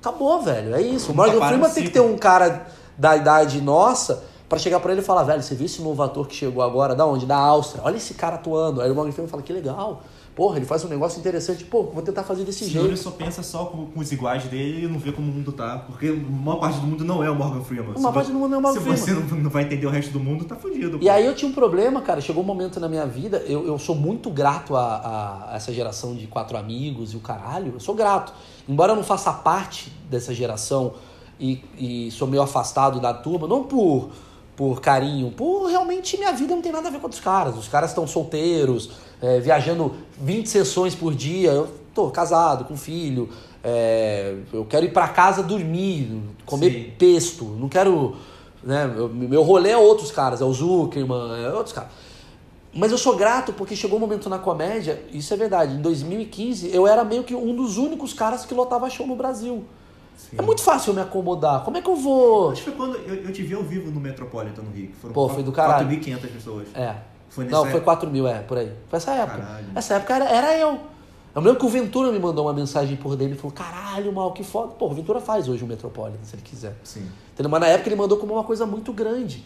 [0.00, 0.74] Acabou, velho.
[0.74, 1.12] É isso.
[1.12, 2.66] O Morgan para Freeman tem que ter um cara
[2.98, 6.26] da idade nossa pra chegar pra ele e falar, velho, você viu esse novo ator
[6.26, 6.94] que chegou agora?
[6.94, 7.24] Da onde?
[7.24, 7.82] Da Áustria.
[7.84, 8.82] Olha esse cara atuando.
[8.82, 10.02] Aí o Morgan Freeman fala, que legal.
[10.34, 11.64] Porra, ele faz um negócio interessante.
[11.64, 12.96] Pô, vou tentar fazer desse ele jeito.
[12.96, 15.78] só pensa só com, com os iguais dele e não vê como o mundo tá.
[15.86, 17.94] Porque a maior parte do mundo não é o Morgan Freeman.
[17.96, 19.86] Uma parte vo- do mundo não é o Morgan Se você não, não vai entender
[19.86, 20.98] o resto do mundo, tá fudido.
[21.02, 22.20] E aí eu tinha um problema, cara.
[22.20, 25.72] Chegou um momento na minha vida, eu, eu sou muito grato a, a- a essa
[25.72, 27.72] geração de quatro amigos e o caralho.
[27.74, 28.32] Eu sou grato.
[28.68, 30.94] Embora eu não faça parte dessa geração
[31.38, 34.10] e, e sou meio afastado da turma, não por,
[34.60, 37.56] por carinho, por realmente minha vida não tem nada a ver com outros caras.
[37.56, 38.90] Os caras estão solteiros,
[39.22, 41.50] é, viajando 20 sessões por dia.
[41.50, 43.30] Eu tô casado, com filho.
[43.64, 46.90] é, eu quero ir pra casa dormir, comer Sim.
[46.98, 47.44] pesto.
[47.46, 48.16] Não quero.
[48.62, 51.90] Né, eu- meu rolê é outros caras, é o Zuckerman, é outros caras.
[52.74, 56.70] Mas eu sou grato porque chegou um momento na comédia, isso é verdade, em 2015
[56.70, 59.64] eu era meio que um dos únicos caras que lotava show no Brasil.
[60.28, 60.36] Sim.
[60.38, 61.64] É muito fácil eu me acomodar.
[61.64, 62.50] Como é que eu vou.
[62.50, 64.88] Acho que foi quando eu, eu te vi ao vivo no Metropolitan no Rio.
[64.88, 65.88] que Foram Pô, foi do caralho.
[65.88, 66.68] 4.500 pessoas.
[66.74, 66.96] É.
[67.30, 67.84] Foi nessa Não, foi época?
[67.84, 68.72] 4 mil, é, por aí.
[68.88, 69.38] Foi essa época.
[69.38, 69.66] Caralho.
[69.74, 70.78] Essa época era, era eu.
[71.32, 74.32] Eu lembro que o Ventura me mandou uma mensagem por dele e falou: caralho, mal,
[74.32, 74.72] que foda.
[74.72, 76.76] Pô, o Ventura faz hoje o Metropolitan, se ele quiser.
[76.82, 77.08] Sim.
[77.32, 77.50] Entendeu?
[77.50, 79.44] Mas na época ele mandou como uma coisa muito grande.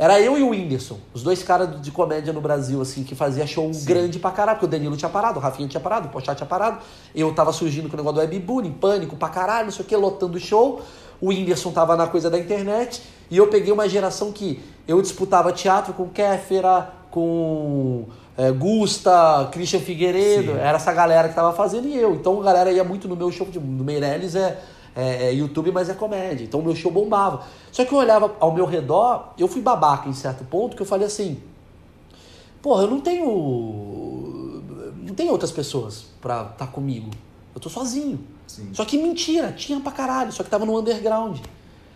[0.00, 3.46] Era eu e o Whindersson, os dois caras de comédia no Brasil, assim, que fazia
[3.46, 3.84] show Sim.
[3.84, 6.46] grande pra caralho, porque o Danilo tinha parado, o Rafinha tinha parado, o Pochá tinha
[6.46, 6.78] parado,
[7.14, 9.94] eu tava surgindo com o negócio do webbullying, pânico pra caralho, não sei o que,
[9.94, 10.80] lotando o show,
[11.20, 15.52] o Whindersson tava na coisa da internet, e eu peguei uma geração que eu disputava
[15.52, 18.06] teatro com Kéfera, com
[18.38, 20.58] é, Gusta, Christian Figueiredo, Sim.
[20.60, 22.14] era essa galera que tava fazendo e eu.
[22.14, 24.58] Então a galera ia muito no meu show, tipo, no Meirelles é,
[25.00, 26.44] é, é YouTube, mas é comédia.
[26.44, 27.44] Então meu show bombava.
[27.72, 30.86] Só que eu olhava ao meu redor, eu fui babaca em certo ponto, que eu
[30.86, 31.40] falei assim,
[32.60, 34.62] porra, eu não tenho.
[35.02, 37.10] Não tem outras pessoas pra estar comigo.
[37.54, 38.20] Eu tô sozinho.
[38.46, 38.70] Sim.
[38.72, 41.38] Só que mentira, tinha pra caralho, só que tava no underground.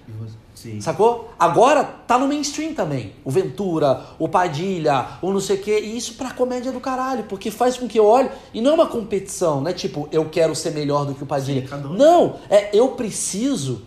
[0.09, 0.44] E você?
[0.55, 0.81] Sim.
[0.81, 1.31] Sacou?
[1.39, 3.13] Agora tá no mainstream também.
[3.25, 5.81] O Ventura, o Padilha, o não sei o quê.
[5.81, 8.31] E isso pra comédia do caralho, porque faz com que eu olhe.
[8.53, 9.73] E não é uma competição, né?
[9.73, 11.67] Tipo, eu quero ser melhor do que o Padilha.
[11.67, 11.93] Sim, um.
[11.95, 13.83] Não, é eu preciso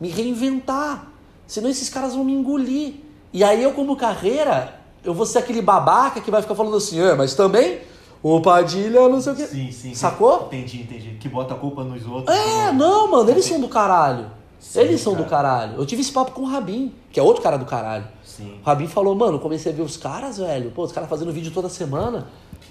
[0.00, 1.06] me reinventar.
[1.46, 2.94] Senão esses caras vão me engolir.
[3.32, 7.00] E aí eu, como carreira, eu vou ser aquele babaca que vai ficar falando assim,
[7.00, 7.78] é, mas também
[8.22, 9.46] o Padilha, não sei o quê.
[9.46, 9.94] Sim, sim.
[9.94, 10.46] Sacou?
[10.46, 11.16] Entendi, entendi.
[11.20, 12.36] Que bota a culpa nos outros.
[12.36, 14.39] É, que não, mano, eles são do caralho.
[14.60, 15.48] Sim, eles são do cara.
[15.48, 15.78] caralho.
[15.78, 18.06] Eu tive esse papo com o Rabin, que é outro cara do caralho.
[18.22, 18.58] Sim.
[18.62, 20.70] O Rabin falou, mano, comecei a ver os caras, velho.
[20.70, 22.28] Pô, os caras fazendo vídeo toda semana.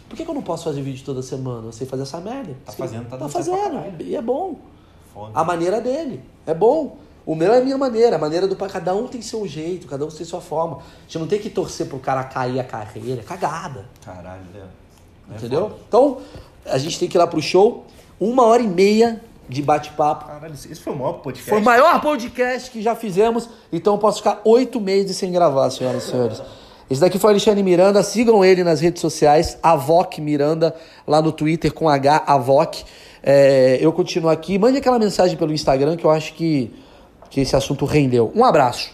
[0.07, 1.67] Por que, que eu não posso fazer vídeo toda semana?
[1.67, 2.55] Eu sei fazer essa merda.
[2.65, 4.01] Tá fazendo, tá Tá fazendo.
[4.01, 4.55] E é bom.
[5.13, 5.31] Foda.
[5.33, 6.21] A maneira dele.
[6.45, 6.97] É bom.
[7.25, 8.15] O meu é a minha maneira.
[8.15, 8.55] A maneira do.
[8.55, 10.77] Cada um tem seu jeito, cada um tem sua forma.
[10.77, 13.21] A gente não tem que torcer pro cara cair a carreira.
[13.21, 13.85] É cagada.
[14.03, 14.63] Caralho, né?
[15.31, 15.61] É Entendeu?
[15.69, 15.75] foda.
[15.87, 16.17] Então,
[16.65, 17.85] a gente tem que ir lá pro show.
[18.19, 20.25] Uma hora e meia de bate-papo.
[20.25, 21.49] Caralho, esse foi o maior podcast.
[21.49, 25.69] Foi o maior podcast que já fizemos, então eu posso ficar oito meses sem gravar,
[25.71, 26.41] senhoras e senhores.
[26.89, 31.31] Esse daqui foi o Alexandre Miranda, sigam ele nas redes sociais, Avoc Miranda, lá no
[31.31, 32.83] Twitter com H, Avoc.
[33.21, 36.71] É, eu continuo aqui, mande aquela mensagem pelo Instagram que eu acho que,
[37.29, 38.31] que esse assunto rendeu.
[38.35, 38.91] Um abraço.